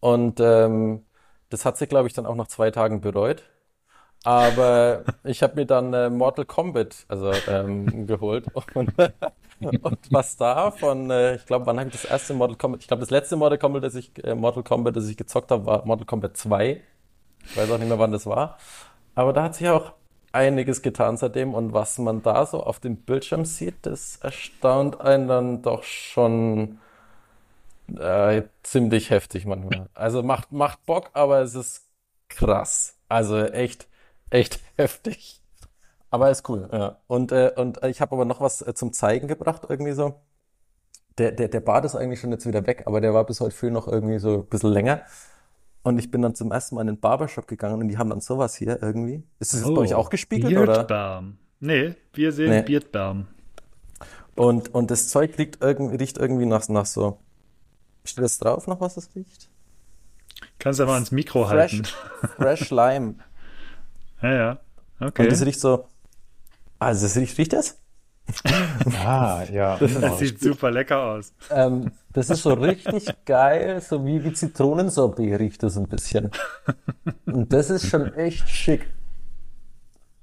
[0.01, 1.05] Und ähm,
[1.51, 3.43] das hat sie, glaube ich, dann auch nach zwei Tagen bereut.
[4.25, 8.47] Aber ich habe mir dann äh, Mortal Kombat also, ähm, geholt.
[9.63, 12.81] Und, und was da von, äh, ich glaube, wann habe ich das erste Mortal Kombat?
[12.81, 15.67] Ich glaube, das letzte Mortal Kombat, das ich, äh, Mortal Kombat, das ich gezockt habe,
[15.67, 16.81] war Mortal Kombat 2.
[17.45, 18.57] Ich weiß auch nicht mehr, wann das war.
[19.15, 19.93] Aber da hat sich auch
[20.33, 21.55] einiges getan seitdem.
[21.55, 26.79] Und was man da so auf dem Bildschirm sieht, das erstaunt einen dann doch schon
[27.99, 29.89] äh, ziemlich heftig manchmal.
[29.95, 31.87] Also macht, macht Bock, aber es ist
[32.29, 32.97] krass.
[33.09, 33.89] Also echt,
[34.31, 35.41] echt heftig.
[36.11, 36.99] Aber ist cool, ja.
[37.07, 40.21] Und, äh, und ich habe aber noch was äh, zum Zeigen gebracht, irgendwie so.
[41.19, 43.55] Der, der, der Bart ist eigentlich schon jetzt wieder weg, aber der war bis heute
[43.55, 45.03] früh noch irgendwie so ein bisschen länger.
[45.83, 48.21] Und ich bin dann zum ersten Mal in den Barbershop gegangen und die haben dann
[48.21, 49.23] sowas hier irgendwie.
[49.39, 51.39] Ist das oh, bei euch auch gespiegelt, Beardbalm.
[51.61, 52.63] Nee, wir sehen nee.
[52.63, 53.29] Beardbalm.
[54.35, 57.19] Und, und das Zeug riecht irgendwie, riecht irgendwie nach, nach so.
[58.05, 59.49] Steht das drauf noch, was das riecht?
[60.59, 61.89] Kannst du aber ans Mikro Fresh, halten.
[62.37, 63.15] Fresh Lime.
[64.23, 64.61] Ja, ja.
[65.01, 65.23] Okay.
[65.23, 65.89] Und das riecht so.
[66.79, 67.79] Also, das riecht, riecht das?
[69.03, 69.77] ah, ja.
[69.81, 71.33] Das, das sieht super lecker aus.
[71.51, 76.31] Ähm, das ist so richtig geil, so wie, wie Zitronensorbet riecht das ein bisschen.
[77.25, 78.87] Und das ist schon echt schick.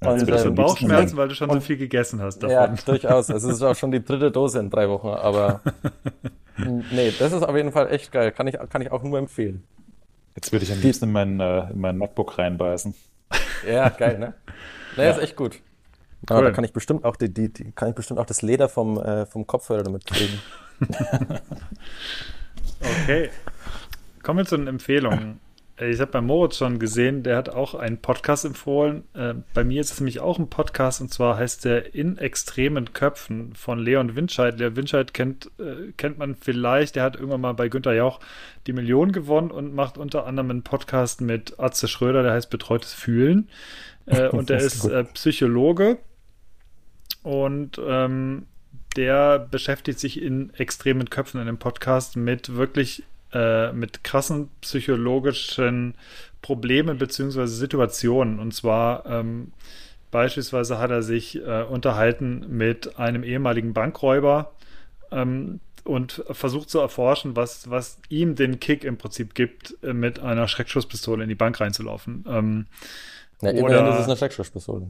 [0.02, 2.54] Ja, und, ähm, Bauchschmerzen, weil du schon und, so viel gegessen hast davon.
[2.54, 3.30] Ja, durchaus.
[3.30, 5.62] Es ist auch schon die dritte Dose in drei Wochen, aber
[6.92, 8.32] nee, das ist auf jeden Fall echt geil.
[8.32, 9.64] Kann ich, kann ich auch nur empfehlen.
[10.36, 12.94] Jetzt würde ich am liebsten in mein, äh, in mein MacBook reinbeißen.
[13.68, 14.36] Ja, geil, ne?
[14.96, 15.12] Nee, ja.
[15.12, 15.60] ist echt gut.
[16.30, 16.44] Cool.
[16.44, 19.00] da kann ich bestimmt auch die, die, die, kann ich bestimmt auch das Leder vom,
[19.00, 20.40] äh, vom Kopfhörer damit kriegen.
[22.82, 23.30] okay.
[24.24, 25.40] Kommen wir zu den Empfehlungen.
[25.80, 29.04] Ich habe bei Moritz schon gesehen, der hat auch einen Podcast empfohlen.
[29.14, 32.94] Äh, bei mir ist es nämlich auch ein Podcast und zwar heißt der In extremen
[32.94, 34.58] Köpfen von Leon Winscheid.
[34.58, 38.20] Leon Winscheid kennt, äh, kennt man vielleicht, der hat irgendwann mal bei Günther Jauch
[38.66, 42.94] die Million gewonnen und macht unter anderem einen Podcast mit Atze Schröder, der heißt Betreutes
[42.94, 43.50] Fühlen.
[44.10, 45.98] Äh, und der ist äh, Psychologe
[47.24, 48.46] und ähm,
[48.96, 55.96] der beschäftigt sich in extremen Köpfen in dem Podcast mit wirklich äh, mit krassen psychologischen
[56.42, 57.46] Problemen bzw.
[57.46, 58.40] Situationen.
[58.40, 59.52] Und zwar ähm,
[60.12, 64.54] beispielsweise hat er sich äh, unterhalten mit einem ehemaligen Bankräuber
[65.12, 70.20] ähm, und versucht zu erforschen, was, was ihm den Kick im Prinzip gibt, äh, mit
[70.20, 72.26] einer Schreckschusspistole in die Bank reinzulaufen.
[72.28, 72.66] Ähm,
[73.42, 74.90] ja, immerhin ist es eine Schreckschusspistole.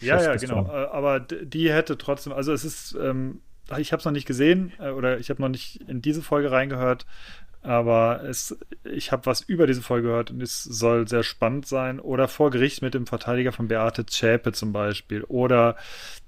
[0.00, 0.66] ja, ja, genau.
[0.66, 3.40] Äh, aber die hätte trotzdem, also es ist, ähm,
[3.78, 7.04] ich habe es noch nicht gesehen oder ich habe noch nicht in diese Folge reingehört,
[7.66, 11.98] aber es, ich habe was über diese Folge gehört und es soll sehr spannend sein.
[11.98, 15.24] Oder vor Gericht mit dem Verteidiger von Beate Zschäpe zum Beispiel.
[15.24, 15.76] Oder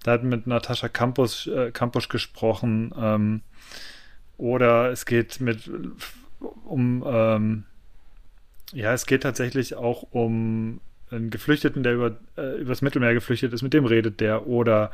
[0.02, 2.92] da hat mit Natascha Campus, äh, Campus gesprochen.
[2.98, 3.42] Ähm,
[4.36, 5.70] oder es geht mit
[6.64, 7.64] um ähm,
[8.72, 13.62] ja, es geht tatsächlich auch um einen Geflüchteten, der über, äh, übers Mittelmeer geflüchtet ist,
[13.62, 14.46] mit dem redet der.
[14.46, 14.90] Oder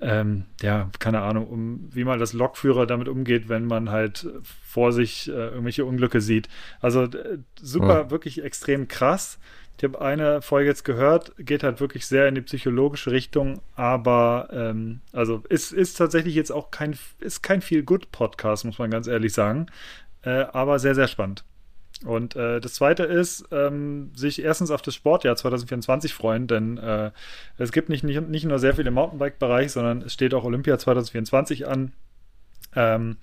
[0.00, 4.92] ähm, ja, keine Ahnung, um wie mal das Lokführer damit umgeht, wenn man halt vor
[4.92, 6.48] sich äh, irgendwelche Unglücke sieht.
[6.80, 8.10] Also äh, super, ja.
[8.10, 9.38] wirklich extrem krass.
[9.76, 14.48] Ich habe eine Folge jetzt gehört, geht halt wirklich sehr in die psychologische Richtung, aber
[14.52, 18.90] ähm, also ist, ist tatsächlich jetzt auch kein, ist kein viel good Podcast, muss man
[18.90, 19.66] ganz ehrlich sagen.
[20.22, 21.44] Äh, aber sehr, sehr spannend.
[22.04, 27.10] Und äh, das zweite ist, ähm, sich erstens auf das Sportjahr 2024 freuen, denn äh,
[27.58, 30.78] es gibt nicht, nicht, nicht nur sehr viel im Mountainbike-Bereich, sondern es steht auch Olympia
[30.78, 31.92] 2024 an.
[32.76, 33.16] Ähm,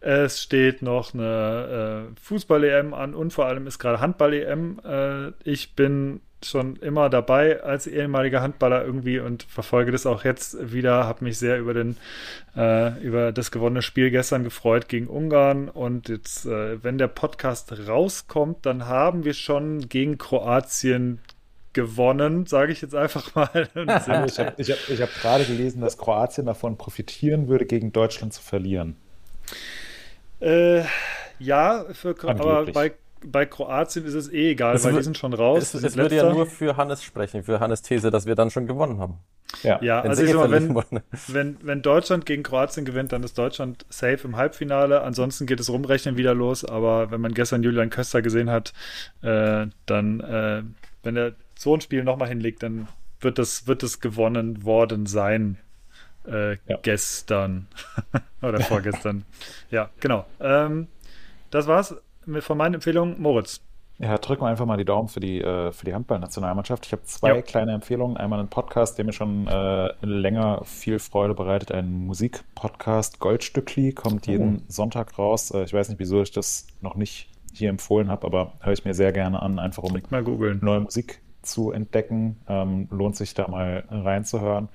[0.00, 4.80] es steht noch eine äh, Fußball-EM an und vor allem ist gerade Handball-EM.
[4.84, 10.72] Äh, ich bin schon immer dabei als ehemaliger Handballer irgendwie und verfolge das auch jetzt
[10.72, 11.06] wieder.
[11.06, 11.96] Habe mich sehr über den
[12.56, 17.72] äh, über das gewonnene Spiel gestern gefreut gegen Ungarn und jetzt, äh, wenn der Podcast
[17.88, 21.20] rauskommt, dann haben wir schon gegen Kroatien
[21.72, 23.68] gewonnen, sage ich jetzt einfach mal.
[23.74, 28.32] ich habe ich hab, ich hab gerade gelesen, dass Kroatien davon profitieren würde, gegen Deutschland
[28.34, 28.96] zu verlieren.
[30.40, 30.82] Äh,
[31.38, 32.92] ja, für, aber bei
[33.24, 35.74] bei Kroatien ist es eh egal, es weil die sind schon raus.
[35.74, 38.66] Es, es würde ja nur für Hannes sprechen, für Hannes These, dass wir dann schon
[38.66, 39.18] gewonnen haben.
[39.62, 40.74] Ja, ja also ich mal, wenn,
[41.28, 45.02] wenn, wenn Deutschland gegen Kroatien gewinnt, dann ist Deutschland safe im Halbfinale.
[45.02, 46.64] Ansonsten geht es rumrechnen wieder los.
[46.64, 48.72] Aber wenn man gestern Julian Köster gesehen hat,
[49.22, 50.62] äh, dann, äh,
[51.02, 52.88] wenn er so ein Spiel nochmal hinlegt, dann
[53.20, 55.58] wird das, wird das gewonnen worden sein.
[56.26, 56.78] Äh, ja.
[56.82, 57.66] Gestern
[58.42, 59.24] oder vorgestern.
[59.70, 60.24] ja, genau.
[60.40, 60.88] Ähm,
[61.50, 61.96] das war's
[62.40, 63.60] von meinen Empfehlungen, Moritz.
[63.98, 66.86] Ja, drücken wir einfach mal die Daumen für die, äh, für die Handballnationalmannschaft.
[66.86, 67.42] Ich habe zwei ja.
[67.42, 68.16] kleine Empfehlungen.
[68.16, 71.70] Einmal einen Podcast, der mir schon äh, länger viel Freude bereitet.
[71.70, 74.62] Ein Musikpodcast, Goldstückli, kommt jeden oh.
[74.66, 75.52] Sonntag raus.
[75.52, 78.84] Äh, ich weiß nicht, wieso ich das noch nicht hier empfohlen habe, aber höre ich
[78.84, 82.40] mir sehr gerne an, einfach um mal neue Musik zu entdecken.
[82.48, 84.68] Ähm, lohnt sich da mal reinzuhören.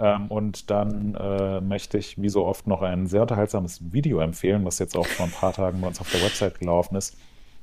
[0.00, 4.64] Ähm, und dann äh, möchte ich, wie so oft, noch ein sehr unterhaltsames Video empfehlen,
[4.64, 7.16] was jetzt auch vor ein paar Tagen bei uns auf der Website gelaufen ist.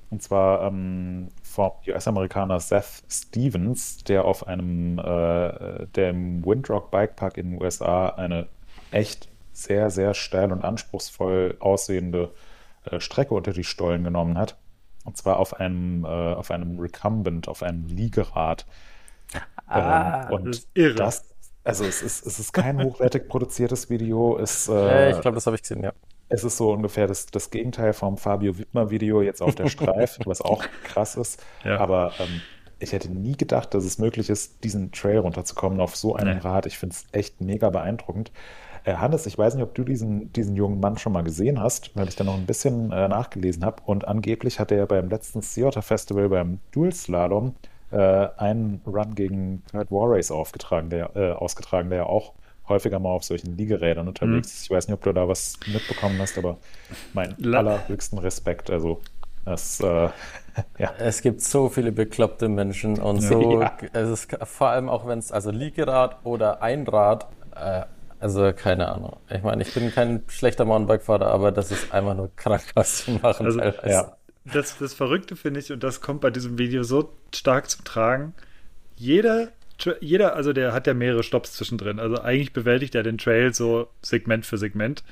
[0.10, 7.52] Und zwar ähm, vom US-Amerikaner Seth Stevens, der auf einem, äh, dem Windrock Bikepark in
[7.52, 8.48] den USA eine
[8.92, 12.34] echt sehr, sehr steil und anspruchsvoll aussehende
[12.86, 14.58] äh, Strecke unter die Stollen genommen hat.
[15.06, 18.66] und zwar auf einem, äh, auf einem Recumbent, auf einem Liegerad.
[19.68, 20.96] Ah, Ähm, und das ist irre.
[20.96, 21.37] das,
[21.68, 24.38] also es ist, es ist kein hochwertig produziertes Video.
[24.38, 25.92] Es, äh, ich glaube, das habe ich gesehen, ja.
[26.30, 30.42] es ist so ungefähr das, das Gegenteil vom Fabio Wittmer-Video jetzt auf der Streif, was
[30.42, 31.44] auch krass ist.
[31.66, 31.78] Ja.
[31.80, 32.42] Aber ähm,
[32.80, 36.44] ich hätte nie gedacht, dass es möglich ist, diesen Trail runterzukommen auf so einem Nee.
[36.44, 36.66] Rad.
[36.66, 38.32] Ich finde es echt mega beeindruckend.
[38.86, 41.94] Äh, Hannes, ich weiß nicht, ob du diesen, diesen jungen Mann schon mal gesehen hast,
[41.96, 43.82] weil ich da noch ein bisschen äh, nachgelesen habe.
[43.86, 47.56] Und angeblich hat er beim letzten Sea Otter Festival beim Dual Slalom
[47.92, 47.98] äh,
[48.38, 52.34] einen Run gegen Kurt Warrace aufgetragen, der, äh, ausgetragen, der ja auch
[52.68, 54.64] häufiger mal auf solchen Liegerädern unterwegs ist.
[54.64, 56.58] Ich weiß nicht, ob du da was mitbekommen hast, aber
[57.14, 58.70] mein La- allerhöchsten Respekt.
[58.70, 59.02] Also,
[59.46, 60.10] das, äh,
[60.78, 60.92] ja.
[60.98, 63.78] Es gibt so viele bekloppte Menschen und so, Ja.
[63.94, 67.84] es ist vor allem auch wenn es, also Liegerad oder Einrad, äh,
[68.20, 69.18] also keine Ahnung.
[69.30, 73.12] Ich meine, ich bin kein schlechter Mountainbike-Fahrer, aber das ist einfach nur krank, was die
[73.20, 73.88] machen Also, teilweise.
[73.90, 74.18] ja.
[74.54, 78.34] Das, das Verrückte finde ich, und das kommt bei diesem Video so stark zum Tragen,
[78.96, 79.52] jeder,
[80.00, 82.00] jeder, also der hat ja mehrere Stops zwischendrin.
[82.00, 85.04] Also eigentlich bewältigt er den Trail so Segment für Segment.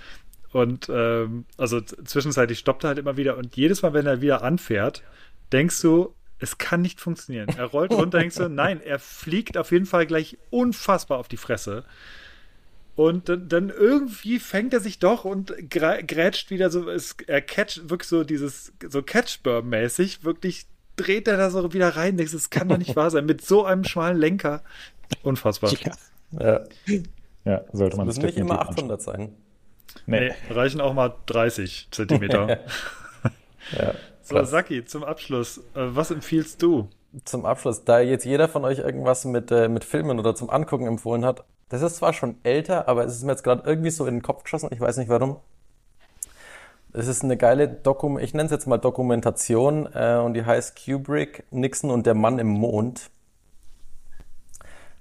[0.51, 3.37] Und ähm, also zwischenzeitlich stoppt er halt immer wieder.
[3.37, 5.03] Und jedes Mal, wenn er wieder anfährt,
[5.51, 7.49] denkst du, es kann nicht funktionieren.
[7.57, 11.37] Er rollt runter, denkst du, nein, er fliegt auf jeden Fall gleich unfassbar auf die
[11.37, 11.85] Fresse.
[12.95, 17.89] Und dann, dann irgendwie fängt er sich doch und grätscht wieder so, es, er catcht
[17.89, 20.65] wirklich so dieses, so Catchburn-mäßig, wirklich
[20.95, 23.65] dreht er da so wieder rein, denkst, das kann doch nicht wahr sein, mit so
[23.65, 24.63] einem schmalen Lenker.
[25.23, 25.73] Unfassbar.
[26.31, 26.63] Ja.
[27.43, 29.35] ja, sollte man Müssen sich nicht immer definitiv 800 sein.
[30.05, 30.29] Nee.
[30.29, 32.59] Nee, reichen auch mal 30 Zentimeter.
[33.71, 34.43] Ja, so.
[34.43, 36.87] Saki, zum Abschluss, äh, was empfiehlst du?
[37.23, 40.85] Zum Abschluss, da jetzt jeder von euch irgendwas mit, äh, mit Filmen oder zum Angucken
[40.85, 44.05] empfohlen hat, das ist zwar schon älter, aber es ist mir jetzt gerade irgendwie so
[44.05, 45.37] in den Kopf geschossen, ich weiß nicht warum.
[46.93, 50.75] Es ist eine geile Dokum, ich nenne es jetzt mal Dokumentation, äh, und die heißt
[50.83, 53.11] Kubrick, Nixon und der Mann im Mond.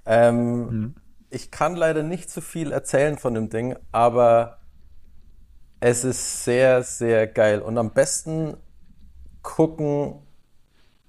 [0.06, 0.94] Ähm,
[1.30, 4.58] Ich kann leider nicht so viel erzählen von dem Ding, aber
[5.80, 7.60] es ist sehr, sehr geil.
[7.60, 8.56] Und am besten
[9.42, 10.16] gucken,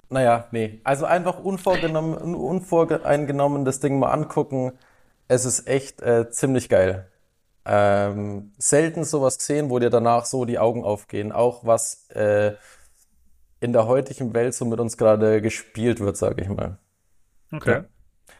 [0.10, 0.82] naja, nee.
[0.84, 4.74] Also einfach unvorgenommen, unvoreingenommen das Ding mal angucken.
[5.28, 7.08] Es ist echt äh, ziemlich geil.
[7.66, 11.32] Ähm, selten sowas gesehen, wo dir danach so die Augen aufgehen.
[11.32, 12.54] Auch was äh,
[13.60, 16.78] in der heutigen Welt so mit uns gerade gespielt wird, sage ich mal.
[17.52, 17.72] Okay.
[17.72, 17.86] Ja.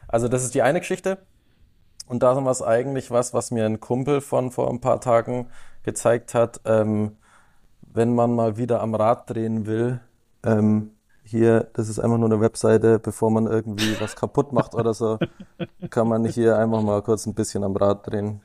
[0.06, 1.18] Also das ist die eine Geschichte.
[2.06, 5.48] Und da war es eigentlich was, was mir ein Kumpel von vor ein paar Tagen
[5.82, 6.60] gezeigt hat.
[6.64, 7.16] Ähm,
[7.80, 10.00] wenn man mal wieder am Rad drehen will,
[10.44, 10.95] ähm,
[11.26, 15.18] hier, das ist einfach nur eine Webseite, bevor man irgendwie was kaputt macht oder so,
[15.90, 18.40] kann man hier einfach mal kurz ein bisschen am Rad drehen.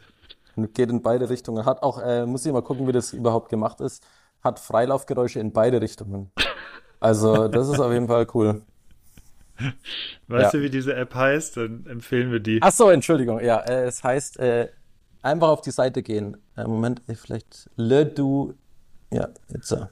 [0.56, 1.66] Und geht in beide Richtungen.
[1.66, 4.04] Hat auch, äh, muss ich mal gucken, wie das überhaupt gemacht ist,
[4.44, 6.32] hat Freilaufgeräusche in beide Richtungen.
[7.00, 8.62] Also, das ist auf jeden Fall cool.
[10.28, 10.60] Weißt Ja.
[10.60, 11.58] du, wie diese App heißt?
[11.58, 12.60] Dann empfehlen wir die.
[12.62, 13.40] Ach so, Entschuldigung.
[13.40, 14.70] Ja, äh, es heißt äh,
[15.22, 16.38] einfach auf die Seite gehen.
[16.58, 18.54] Äh, Moment, äh, vielleicht Le Du.
[19.14, 19.88] Ja, jetzt so.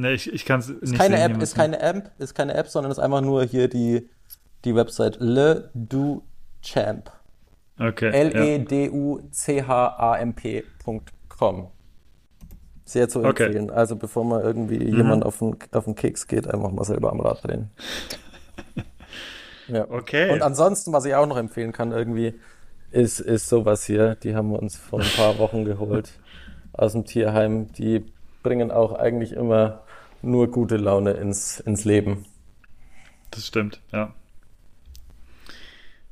[0.00, 2.54] Ne, ich, ich kann es nicht Ist keine sehen, App, ist keine App, ist keine
[2.54, 4.08] App, sondern ist einfach nur hier die,
[4.64, 6.22] die Website Le Du
[6.62, 7.12] Champ.
[7.78, 8.10] Okay.
[10.40, 11.68] L-E-D-U-C-H-A-M-P.com.
[12.84, 13.44] Sehr zu Okay.
[13.46, 13.70] empfehlen.
[13.70, 17.20] Also bevor mal irgendwie jemand auf den, auf den Keks geht, einfach mal selber am
[17.20, 17.70] Rad drehen.
[19.68, 19.86] Ja.
[19.88, 20.32] Okay.
[20.32, 22.34] Und ansonsten, was ich auch noch empfehlen kann, irgendwie,
[22.90, 24.16] ist, ist sowas hier.
[24.16, 26.10] Die haben wir uns vor ein paar Wochen geholt
[26.72, 27.70] aus dem Tierheim.
[27.74, 28.04] Die
[28.42, 29.82] bringen auch eigentlich immer
[30.22, 32.26] nur gute Laune ins, ins Leben.
[33.30, 34.12] Das stimmt, ja.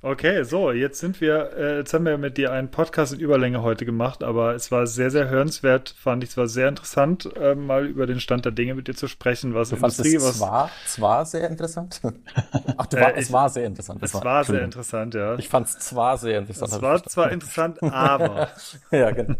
[0.00, 3.62] Okay, so, jetzt sind wir, äh, jetzt haben wir mit dir einen Podcast in Überlänge
[3.62, 7.56] heute gemacht, aber es war sehr, sehr hörenswert, fand ich, es war sehr interessant, äh,
[7.56, 10.22] mal über den Stand der Dinge mit dir zu sprechen, was Du fandest Industrie, es
[10.22, 10.36] was.
[10.38, 12.00] zwar, zwar sehr interessant?
[12.76, 14.00] Ach, du Äh, war, ich- es war sehr interessant.
[14.00, 14.64] Es war sehr Entschuldigung.
[14.66, 15.34] interessant, ja.
[15.36, 16.72] Ich fand es zwar sehr interessant.
[16.74, 18.50] Es war zwar interessant, aber.
[18.92, 19.34] ja, genau.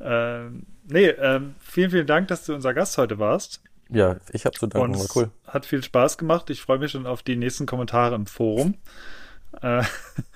[0.00, 3.60] ähm, nee, ähm, vielen, vielen Dank, dass du unser Gast heute warst.
[3.90, 5.30] Ja, ich habe zu danken, Und war cool.
[5.46, 6.48] hat viel Spaß gemacht.
[6.48, 8.74] Ich freue mich schon auf die nächsten Kommentare im Forum.
[9.60, 9.82] Äh,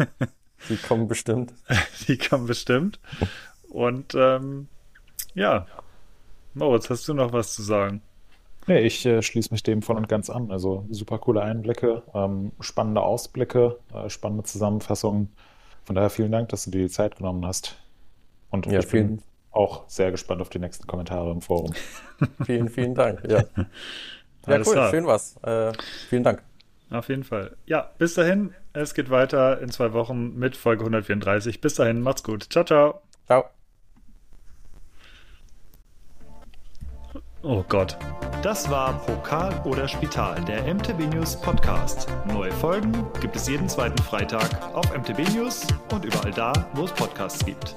[0.69, 1.55] Die kommen bestimmt.
[2.09, 3.01] die kommen bestimmt.
[3.71, 4.69] Und ähm,
[5.35, 5.67] ja,
[6.53, 8.03] Moritz, hast du noch was zu sagen?
[8.67, 10.51] Nee, ich äh, schließe mich dem voll und ganz an.
[10.51, 15.33] Also super coole Einblicke, ähm, spannende Ausblicke, äh, spannende Zusammenfassungen.
[15.87, 17.77] Von daher vielen Dank, dass du dir die Zeit genommen hast.
[18.51, 21.73] Und Ja, ich bin vielen- auch sehr gespannt auf die nächsten Kommentare im Forum.
[22.45, 23.23] Vielen, vielen Dank.
[23.29, 23.67] Ja, ja
[24.47, 24.91] Alles cool, klar.
[24.91, 25.37] schön was.
[25.43, 25.73] Äh,
[26.09, 26.43] vielen Dank.
[26.91, 27.57] Auf jeden Fall.
[27.67, 28.53] Ja, bis dahin.
[28.73, 31.61] Es geht weiter in zwei Wochen mit Folge 134.
[31.61, 32.47] Bis dahin, macht's gut.
[32.51, 33.03] Ciao, ciao.
[33.27, 33.45] Ciao.
[37.43, 37.97] Oh Gott.
[38.43, 42.07] Das war Pokal oder Spital, der MTB News Podcast.
[42.27, 46.93] Neue Folgen gibt es jeden zweiten Freitag auf MTB News und überall da, wo es
[46.93, 47.77] Podcasts gibt.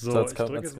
[0.00, 0.76] So, ich kann drücke jetzt